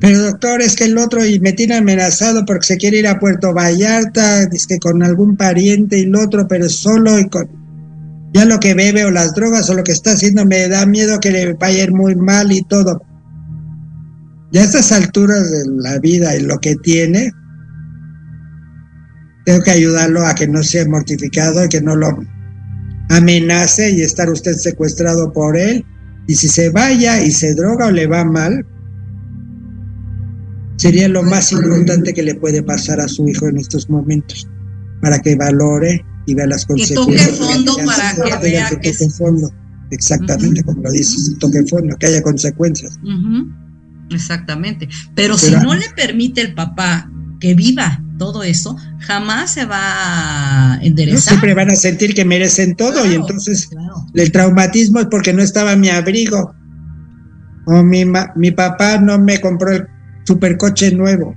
Pero 0.00 0.22
doctor, 0.22 0.60
es 0.60 0.76
que 0.76 0.84
el 0.84 0.98
otro 0.98 1.24
y 1.24 1.40
me 1.40 1.52
tiene 1.52 1.76
amenazado 1.76 2.44
porque 2.44 2.66
se 2.66 2.76
quiere 2.76 2.98
ir 2.98 3.06
a 3.06 3.18
Puerto 3.18 3.54
Vallarta, 3.54 4.42
es 4.44 4.66
que 4.66 4.78
con 4.78 5.02
algún 5.02 5.36
pariente 5.36 5.98
y 5.98 6.02
el 6.02 6.16
otro, 6.16 6.46
pero 6.48 6.68
solo 6.68 7.18
y 7.18 7.28
con 7.28 7.48
ya 8.34 8.44
lo 8.44 8.58
que 8.58 8.74
bebe 8.74 9.04
o 9.04 9.12
las 9.12 9.32
drogas 9.34 9.70
o 9.70 9.74
lo 9.74 9.84
que 9.84 9.92
está 9.92 10.10
haciendo 10.10 10.44
me 10.44 10.68
da 10.68 10.84
miedo 10.86 11.20
que 11.20 11.30
le 11.30 11.52
vaya 11.54 11.82
a 11.82 11.84
ir 11.84 11.92
muy 11.92 12.16
mal 12.16 12.50
y 12.50 12.62
todo. 12.62 13.00
Ya 14.50 14.62
a 14.62 14.64
estas 14.64 14.90
alturas 14.90 15.50
de 15.50 15.62
la 15.76 16.00
vida 16.00 16.36
y 16.36 16.40
lo 16.40 16.58
que 16.58 16.74
tiene, 16.74 17.30
tengo 19.44 19.62
que 19.62 19.70
ayudarlo 19.70 20.26
a 20.26 20.34
que 20.34 20.48
no 20.48 20.62
sea 20.62 20.86
mortificado 20.88 21.64
y 21.64 21.68
que 21.68 21.80
no 21.80 21.94
lo 21.96 22.18
amenace 23.10 23.92
y 23.92 24.02
estar 24.02 24.30
usted 24.30 24.54
secuestrado 24.54 25.32
por 25.32 25.56
él. 25.56 25.84
Y 26.26 26.34
si 26.34 26.48
se 26.48 26.70
vaya 26.70 27.22
y 27.22 27.30
se 27.30 27.54
droga 27.54 27.86
o 27.86 27.90
le 27.90 28.06
va 28.06 28.24
mal, 28.24 28.66
sería 30.76 31.08
lo 31.08 31.22
más 31.22 31.52
importante 31.52 32.14
que 32.14 32.22
le 32.22 32.34
puede 32.34 32.62
pasar 32.62 33.00
a 33.00 33.08
su 33.08 33.28
hijo 33.28 33.46
en 33.46 33.58
estos 33.58 33.90
momentos, 33.90 34.48
para 35.02 35.20
que 35.20 35.36
valore 35.36 36.04
y 36.26 36.34
vea 36.34 36.46
las 36.46 36.64
consecuencias. 36.64 37.30
Que 37.30 37.36
toque 37.36 37.54
fondo 37.54 37.76
para 37.84 38.14
que 38.14 38.48
vea 38.48 38.68
que, 38.70 38.76
toque 38.76 39.10
fondo. 39.10 39.50
Exactamente, 39.90 40.62
como 40.62 40.82
lo 40.82 40.90
dices, 40.90 41.36
toque 41.38 41.62
fondo, 41.64 41.94
que 41.96 42.06
haya 42.06 42.22
consecuencias. 42.22 42.98
Exactamente. 44.10 44.88
Pero, 45.14 45.36
si 45.36 45.52
no 45.52 45.74
le 45.74 45.90
permite 45.90 46.40
el 46.40 46.54
papá 46.54 47.10
que 47.38 47.54
viva 47.54 48.03
todo 48.18 48.42
eso, 48.42 48.76
jamás 49.00 49.52
se 49.52 49.64
va 49.64 50.74
a 50.74 50.78
enderezar. 50.82 51.20
siempre 51.20 51.54
van 51.54 51.70
a 51.70 51.76
sentir 51.76 52.14
que 52.14 52.24
merecen 52.24 52.76
todo 52.76 53.04
y 53.06 53.14
entonces 53.14 53.70
el 54.14 54.32
traumatismo 54.32 55.00
es 55.00 55.06
porque 55.06 55.32
no 55.32 55.42
estaba 55.42 55.76
mi 55.76 55.88
abrigo. 55.88 56.54
O 57.66 57.82
mi, 57.82 58.04
mi 58.36 58.50
papá 58.50 58.98
no 58.98 59.18
me 59.18 59.40
compró 59.40 59.72
el 59.72 59.86
supercoche 60.24 60.92
nuevo. 60.92 61.34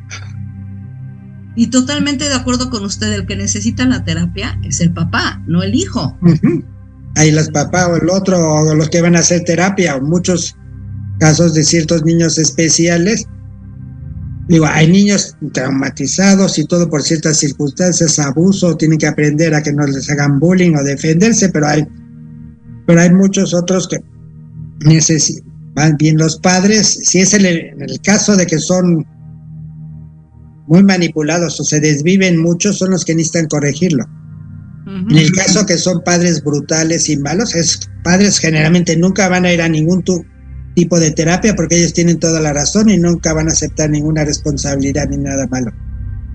Y 1.55 1.67
totalmente 1.67 2.25
de 2.25 2.35
acuerdo 2.35 2.69
con 2.69 2.83
usted, 2.83 3.11
el 3.13 3.25
que 3.25 3.35
necesita 3.35 3.85
la 3.85 4.03
terapia 4.03 4.59
es 4.63 4.79
el 4.81 4.91
papá, 4.91 5.41
no 5.47 5.63
el 5.63 5.73
hijo. 5.73 6.15
Ahí 7.15 7.31
los 7.31 7.49
papás 7.49 7.87
o 7.87 7.95
el 7.95 8.09
otro, 8.09 8.37
o 8.37 8.75
los 8.75 8.89
que 8.89 9.01
van 9.01 9.15
a 9.15 9.19
hacer 9.19 9.43
terapia, 9.43 9.95
o 9.95 10.01
muchos 10.01 10.55
casos 11.19 11.55
de 11.55 11.63
ciertos 11.63 12.03
niños 12.03 12.37
especiales 12.37 13.27
Digo, 14.47 14.65
hay 14.65 14.89
niños 14.89 15.35
traumatizados 15.51 16.57
y 16.57 16.65
todo 16.65 16.89
por 16.89 17.03
ciertas 17.03 17.37
circunstancias, 17.37 18.17
abuso, 18.17 18.77
tienen 18.77 18.97
que 18.97 19.07
aprender 19.07 19.53
a 19.53 19.61
que 19.61 19.73
no 19.73 19.85
les 19.85 20.09
hagan 20.09 20.39
bullying 20.39 20.75
o 20.75 20.83
defenderse, 20.83 21.49
pero 21.49 21.67
hay, 21.67 21.85
pero 22.85 23.01
hay 23.01 23.11
muchos 23.11 23.53
otros 23.53 23.87
que 23.89 23.99
necesitan, 24.85 25.43
bien 25.97 26.17
los 26.17 26.39
padres, 26.39 26.87
si 27.03 27.19
es 27.19 27.33
el 27.33 27.75
caso 28.03 28.37
de 28.37 28.47
que 28.47 28.59
son 28.59 29.05
muy 30.67 30.83
manipulados 30.83 31.59
o 31.59 31.63
se 31.63 31.79
desviven 31.81 32.41
mucho, 32.41 32.71
son 32.71 32.91
los 32.91 33.03
que 33.03 33.15
necesitan 33.15 33.47
corregirlo. 33.47 34.05
En 34.87 35.17
el 35.17 35.31
caso 35.33 35.65
que 35.65 35.77
son 35.77 36.01
padres 36.01 36.41
brutales 36.41 37.09
y 37.09 37.17
malos, 37.17 37.53
es 37.55 37.89
padres 38.05 38.39
generalmente 38.39 38.95
nunca 38.95 39.27
van 39.27 39.45
a 39.45 39.51
ir 39.51 39.61
a 39.61 39.67
ningún 39.67 40.01
tu, 40.01 40.25
tipo 40.77 40.99
de 40.99 41.09
terapia 41.09 41.55
porque 41.55 41.75
ellos 41.75 41.91
tienen 41.91 42.19
toda 42.19 42.39
la 42.39 42.53
razón 42.53 42.87
y 42.87 42.99
nunca 42.99 43.33
van 43.33 43.49
a 43.49 43.51
aceptar 43.51 43.89
ninguna 43.89 44.23
responsabilidad 44.23 45.09
ni 45.09 45.17
nada 45.17 45.47
malo. 45.47 45.71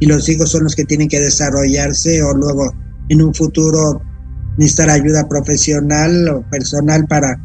Y 0.01 0.07
los 0.07 0.29
hijos 0.29 0.51
son 0.51 0.65
los 0.65 0.75
que 0.75 0.85
tienen 0.85 1.07
que 1.07 1.21
desarrollarse 1.21 2.21
o 2.25 2.35
luego 2.35 2.75
en 3.09 3.23
un 3.23 3.33
futuro 3.33 4.03
necesitar 4.59 4.91
ayuda 4.91 5.29
profesional 5.29 6.29
o 6.29 6.51
personal 6.51 7.07
para 7.07 7.41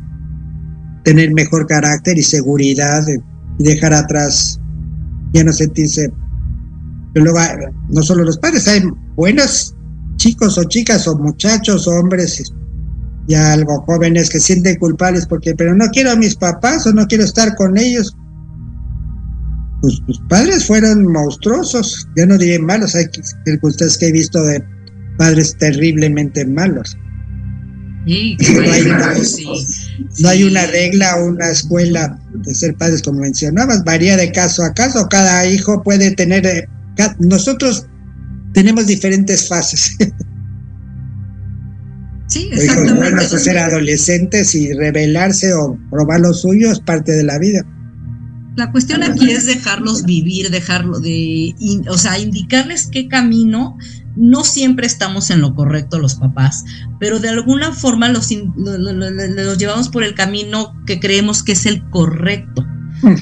tener 1.04 1.32
mejor 1.36 1.68
carácter 1.68 2.18
y 2.18 2.24
seguridad 2.24 3.06
y 3.60 3.64
dejar 3.64 3.94
atrás, 3.94 4.60
ya 5.34 5.44
no 5.44 5.54
sentirse. 5.54 6.12
Pero 7.14 7.32
no 7.90 8.02
solo 8.02 8.24
los 8.24 8.40
padres, 8.40 8.68
hay 8.68 8.82
buenos 9.16 9.76
chicos 10.16 10.58
o 10.58 10.64
chicas 10.64 11.08
o 11.08 11.16
muchachos 11.16 11.88
o 11.88 11.92
hombres 11.92 12.52
ya 13.28 13.54
algo 13.54 13.82
jóvenes 13.82 14.30
que 14.30 14.40
sienten 14.40 14.78
culpables 14.78 15.26
porque, 15.26 15.54
pero 15.56 15.76
no 15.76 15.88
quiero 15.90 16.12
a 16.12 16.16
mis 16.16 16.36
papás 16.36 16.88
o 16.88 16.94
no 16.94 17.06
quiero 17.08 17.24
estar 17.24 17.56
con 17.56 17.78
ellos. 17.78 18.16
Pues 19.82 20.02
tus 20.08 20.20
padres 20.30 20.66
fueron 20.66 21.12
monstruosos, 21.12 22.08
ya 22.16 22.26
no 22.26 22.38
diré 22.38 22.58
malos, 22.58 22.96
hay 22.96 23.06
circunstancias 23.46 23.98
que 23.98 24.08
he 24.08 24.12
visto 24.12 24.42
de 24.44 24.64
padres 25.18 25.56
terriblemente 25.58 26.46
malos. 26.46 26.98
no, 28.06 28.72
hay 28.72 28.82
una, 28.84 29.14
no 30.20 30.30
hay 30.30 30.44
una 30.44 30.66
regla 30.68 31.18
o 31.18 31.26
una 31.26 31.50
escuela 31.50 32.20
de 32.34 32.56
ser 32.56 32.76
padres 32.76 33.02
como 33.02 33.20
mencionabas, 33.20 33.84
varía 33.84 34.16
de 34.16 34.32
caso 34.32 34.64
a 34.64 34.74
caso, 34.74 35.08
cada 35.10 35.46
hijo 35.46 35.84
puede 35.84 36.12
tener, 36.12 36.46
eh, 36.46 36.68
nosotros 37.20 37.86
tenemos 38.54 38.88
diferentes 38.88 39.48
fases. 39.48 39.98
Sí, 42.38 42.50
exactamente. 42.52 42.94
Bueno, 42.94 43.22
ser 43.22 43.58
adolescentes 43.58 44.54
y 44.56 44.74
rebelarse 44.74 45.54
o 45.54 45.78
probar 45.90 46.22
lo 46.22 46.34
suyo 46.34 46.72
es 46.72 46.80
parte 46.80 47.12
de 47.14 47.24
la 47.24 47.40
vida. 47.40 47.66
La 48.56 48.72
cuestión 48.72 49.04
aquí 49.04 49.30
es 49.30 49.46
dejarlos 49.46 50.04
vivir, 50.04 50.50
dejarlo 50.50 51.00
de, 51.00 51.54
o 51.90 51.98
sea, 51.98 52.18
indicarles 52.18 52.88
qué 52.92 53.08
camino. 53.08 53.78
No 54.16 54.44
siempre 54.44 54.88
estamos 54.88 55.30
en 55.30 55.42
lo 55.42 55.54
correcto 55.54 56.00
los 56.00 56.16
papás, 56.16 56.66
pero 57.00 57.20
de 57.20 57.30
alguna 57.30 57.72
forma 57.72 58.10
los, 58.10 58.32
los 58.56 59.58
llevamos 59.60 59.90
por 59.90 60.04
el 60.04 60.16
camino 60.16 60.74
que 60.88 61.00
creemos 61.00 61.44
que 61.44 61.52
es 61.52 61.68
el 61.68 61.88
correcto, 61.92 62.66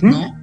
¿no? 0.02 0.35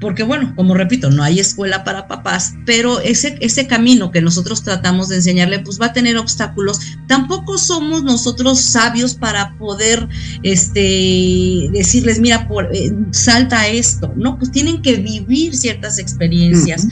Porque 0.00 0.22
bueno, 0.22 0.52
como 0.56 0.74
repito, 0.74 1.10
no 1.10 1.22
hay 1.22 1.40
escuela 1.40 1.84
para 1.84 2.06
papás, 2.06 2.54
pero 2.66 3.00
ese, 3.00 3.36
ese 3.40 3.66
camino 3.66 4.10
que 4.10 4.20
nosotros 4.20 4.62
tratamos 4.62 5.08
de 5.08 5.16
enseñarle, 5.16 5.60
pues 5.60 5.80
va 5.80 5.86
a 5.86 5.92
tener 5.92 6.16
obstáculos. 6.16 6.80
Tampoco 7.06 7.58
somos 7.58 8.02
nosotros 8.02 8.60
sabios 8.60 9.14
para 9.14 9.56
poder 9.58 10.06
este, 10.42 11.70
decirles, 11.72 12.20
mira, 12.20 12.46
por, 12.46 12.68
eh, 12.74 12.92
salta 13.10 13.68
esto, 13.68 14.12
¿no? 14.16 14.38
Pues 14.38 14.50
tienen 14.50 14.82
que 14.82 14.96
vivir 14.96 15.56
ciertas 15.56 15.98
experiencias 15.98 16.86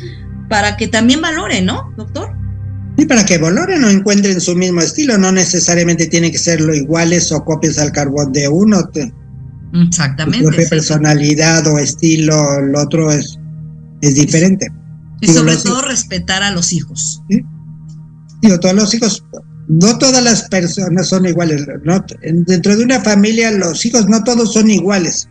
para 0.48 0.76
que 0.76 0.88
también 0.88 1.20
valoren, 1.20 1.66
¿no, 1.66 1.92
doctor? 1.96 2.30
Y 2.96 3.07
para 3.07 3.26
que 3.26 3.38
valoren 3.38 3.82
o 3.84 3.90
encuentren 3.90 4.40
su 4.40 4.55
mismo 4.55 4.80
estilo, 4.80 5.18
no 5.18 5.32
necesariamente 5.32 6.07
tiene 6.07 6.30
que 6.30 6.38
ser 6.38 6.61
lo 6.61 6.74
iguales 6.74 7.32
o 7.32 7.44
copias 7.44 7.78
al 7.78 7.92
carbón 7.92 8.32
de 8.32 8.48
uno. 8.48 8.88
Exactamente. 9.74 10.62
Su 10.62 10.70
personalidad 10.70 11.66
o 11.66 11.78
estilo, 11.78 12.58
el 12.58 12.74
otro 12.76 13.10
es, 13.10 13.38
es 14.00 14.14
diferente. 14.14 14.68
Y 15.20 15.28
sobre 15.28 15.56
todo 15.56 15.82
respetar 15.82 16.42
a 16.42 16.50
los 16.50 16.72
hijos. 16.72 17.22
Digo, 17.28 18.60
todos 18.60 18.74
los 18.74 18.94
hijos, 18.94 19.24
no 19.68 19.98
todas 19.98 20.22
las 20.22 20.42
personas 20.48 21.08
son 21.08 21.26
iguales. 21.26 21.66
dentro 22.46 22.76
de 22.76 22.84
una 22.84 23.00
familia, 23.00 23.50
los 23.50 23.84
hijos 23.84 24.08
no 24.08 24.22
todos 24.22 24.52
son 24.52 24.70
iguales. 24.70 25.28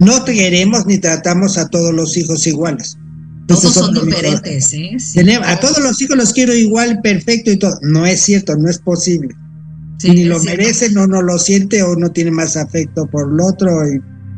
no 0.00 0.24
queremos 0.24 0.86
ni 0.86 0.98
tratamos 0.98 1.56
a 1.56 1.68
todos 1.68 1.94
los 1.94 2.16
hijos 2.16 2.46
iguales. 2.46 2.98
Todos 3.46 3.74
son 3.74 3.94
diferentes, 3.94 4.72
¿eh? 4.72 5.40
a 5.44 5.60
todos 5.60 5.78
los 5.78 6.00
hijos 6.00 6.16
los 6.16 6.32
quiero 6.32 6.54
igual, 6.54 7.00
perfecto 7.02 7.50
y 7.50 7.58
todo. 7.58 7.78
No 7.82 8.06
es 8.06 8.22
cierto, 8.22 8.56
no 8.56 8.70
es 8.70 8.78
posible. 8.78 9.34
Ni 10.02 10.24
lo 10.24 10.42
merecen 10.42 10.96
o 10.98 11.06
no 11.06 11.22
lo 11.22 11.38
siente 11.38 11.82
o 11.82 11.96
no 11.96 12.10
tiene 12.10 12.30
más 12.30 12.56
afecto 12.56 13.06
por 13.06 13.32
el 13.32 13.40
otro 13.40 13.70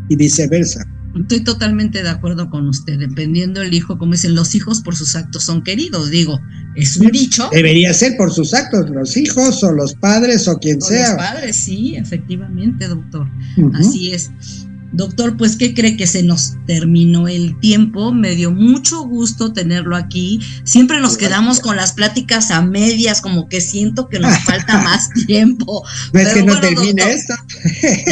y 0.08 0.16
viceversa. 0.16 0.84
Estoy 1.20 1.40
totalmente 1.40 2.02
de 2.02 2.10
acuerdo 2.10 2.50
con 2.50 2.68
usted, 2.68 2.98
dependiendo 2.98 3.62
el 3.62 3.72
hijo, 3.72 3.96
como 3.96 4.12
dicen, 4.12 4.34
los 4.34 4.54
hijos 4.54 4.82
por 4.82 4.96
sus 4.96 5.16
actos 5.16 5.44
son 5.44 5.64
queridos, 5.64 6.10
digo, 6.10 6.38
es 6.74 6.98
un 6.98 7.06
dicho. 7.06 7.48
Debería 7.52 7.94
ser 7.94 8.18
por 8.18 8.30
sus 8.30 8.52
actos, 8.52 8.90
los 8.90 9.16
hijos 9.16 9.64
o 9.64 9.72
los 9.72 9.94
padres 9.94 10.46
o 10.46 10.58
quien 10.58 10.80
sea. 10.82 11.14
Los 11.14 11.16
padres, 11.16 11.56
sí, 11.56 11.96
efectivamente, 11.96 12.86
doctor. 12.86 13.26
Así 13.74 14.12
es. 14.12 14.30
Doctor, 14.92 15.36
pues, 15.36 15.56
¿qué 15.56 15.74
cree 15.74 15.96
que 15.96 16.06
se 16.06 16.22
nos 16.22 16.54
terminó 16.66 17.28
el 17.28 17.58
tiempo? 17.60 18.12
Me 18.12 18.34
dio 18.34 18.50
mucho 18.50 19.02
gusto 19.02 19.52
tenerlo 19.52 19.96
aquí. 19.96 20.40
Siempre 20.64 21.00
nos 21.00 21.16
quedamos 21.16 21.60
con 21.60 21.76
las 21.76 21.92
pláticas 21.92 22.50
a 22.50 22.62
medias, 22.62 23.20
como 23.20 23.48
que 23.48 23.60
siento 23.60 24.08
que 24.08 24.18
nos 24.18 24.38
falta 24.44 24.78
más 24.82 25.10
tiempo. 25.26 25.84
No 26.12 26.20
es 26.20 26.28
que 26.28 26.42
no 26.42 26.58
termine 26.60 27.02
esto. 27.12 27.34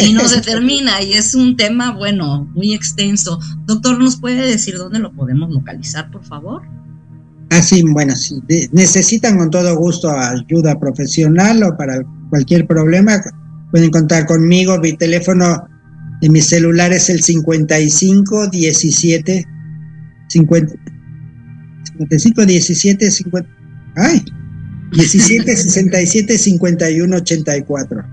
y 0.00 0.12
no 0.12 0.28
se 0.28 0.40
termina, 0.42 1.00
y 1.02 1.14
es 1.14 1.34
un 1.34 1.56
tema, 1.56 1.92
bueno, 1.92 2.50
muy 2.54 2.74
extenso. 2.74 3.40
Doctor, 3.66 3.98
¿nos 3.98 4.16
puede 4.16 4.46
decir 4.46 4.76
dónde 4.76 4.98
lo 4.98 5.12
podemos 5.12 5.50
localizar, 5.50 6.10
por 6.10 6.24
favor? 6.24 6.62
Ah, 7.50 7.62
sí, 7.62 7.82
bueno, 7.82 8.16
si 8.16 8.42
necesitan 8.72 9.38
con 9.38 9.50
todo 9.50 9.76
gusto 9.76 10.10
ayuda 10.10 10.78
profesional 10.78 11.62
o 11.62 11.76
para 11.76 12.02
cualquier 12.28 12.66
problema, 12.66 13.22
pueden 13.70 13.90
contar 13.90 14.26
conmigo. 14.26 14.78
Mi 14.80 14.96
teléfono 14.96 15.68
de 16.20 16.28
mi 16.28 16.40
celular 16.40 16.92
es 16.92 17.10
el 17.10 17.22
55 17.22 18.48
17 18.48 19.46
50 20.28 20.74
55 21.98 22.46
17 22.46 23.10
50 23.10 23.50
ay 23.96 24.24
17 24.92 25.56
67 25.56 26.38
51 26.38 27.16
84 27.16 28.04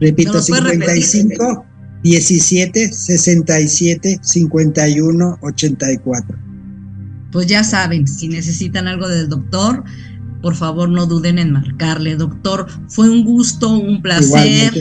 repito 0.00 0.40
55 0.40 1.66
17 2.02 2.92
67 2.92 4.18
51 4.22 5.38
84 5.40 6.38
pues 7.32 7.46
ya 7.46 7.64
saben 7.64 8.06
si 8.06 8.28
necesitan 8.28 8.88
algo 8.88 9.08
del 9.08 9.28
doctor 9.28 9.84
por 10.42 10.54
favor 10.54 10.88
no 10.88 11.06
duden 11.06 11.38
en 11.38 11.52
marcarle. 11.52 12.16
Doctor, 12.16 12.66
fue 12.88 13.10
un 13.10 13.24
gusto, 13.24 13.70
un 13.70 14.02
placer. 14.02 14.72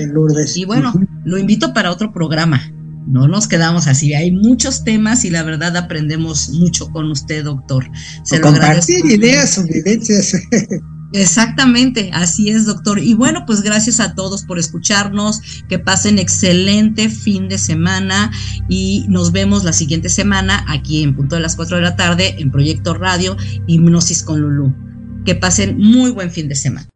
Y 0.56 0.66
bueno, 0.66 0.94
lo 1.24 1.38
invito 1.38 1.74
para 1.74 1.92
otro 1.92 2.12
programa. 2.14 2.62
No 3.08 3.28
nos 3.28 3.48
quedamos 3.48 3.86
así, 3.88 4.16
hay 4.16 4.32
muchos 4.32 4.84
temas 4.84 5.26
y 5.26 5.30
la 5.30 5.44
verdad 5.44 5.78
aprendemos 5.78 6.50
mucho 6.50 6.90
con 6.90 7.12
usted, 7.12 7.44
doctor. 7.44 7.88
Se 8.24 8.40
lo 8.40 8.48
compartir 8.48 9.06
ideas 9.06 9.60
o 9.60 9.64
vivencias. 9.64 10.34
Exactamente, 11.14 12.10
así 12.14 12.50
es, 12.50 12.66
doctor. 12.66 13.00
Y 13.00 13.14
bueno, 13.14 13.46
pues 13.46 13.62
gracias 13.62 14.00
a 14.00 14.16
todos 14.16 14.44
por 14.44 14.60
escucharnos, 14.60 15.40
que 15.70 15.80
pasen 15.80 16.20
excelente 16.20 17.10
fin 17.10 17.48
de 17.48 17.58
semana 17.58 18.32
y 18.68 19.06
nos 19.08 19.32
vemos 19.32 19.64
la 19.64 19.72
siguiente 19.72 20.10
semana 20.10 20.66
aquí 20.68 21.04
en 21.04 21.16
punto 21.16 21.36
de 21.36 21.42
las 21.42 21.56
4 21.56 21.78
de 21.78 21.84
la 21.84 21.96
tarde 21.96 22.36
en 22.40 22.52
Proyecto 22.52 22.96
Radio 22.96 23.38
Hipnosis 23.68 24.24
con 24.24 24.42
Lulú. 24.42 24.85
Que 25.26 25.36
pasen 25.36 25.78
muy 25.78 26.12
buen 26.12 26.32
fin 26.32 26.48
de 26.48 26.56
semana. 26.56 26.88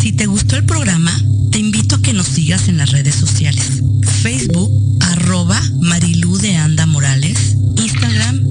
Si 0.00 0.12
te 0.12 0.26
gustó 0.26 0.56
el 0.56 0.64
programa, 0.64 1.12
te 1.50 1.58
invito 1.58 1.96
a 1.96 2.02
que 2.02 2.12
nos 2.12 2.26
sigas 2.26 2.68
en 2.68 2.76
las 2.76 2.90
redes 2.92 3.14
sociales. 3.14 3.82
Facebook, 4.22 4.70
arroba 5.00 5.60
Marilú 5.80 6.36
de 6.38 6.56
Anda 6.56 6.86
Morales, 6.86 7.56
Instagram 7.76 8.44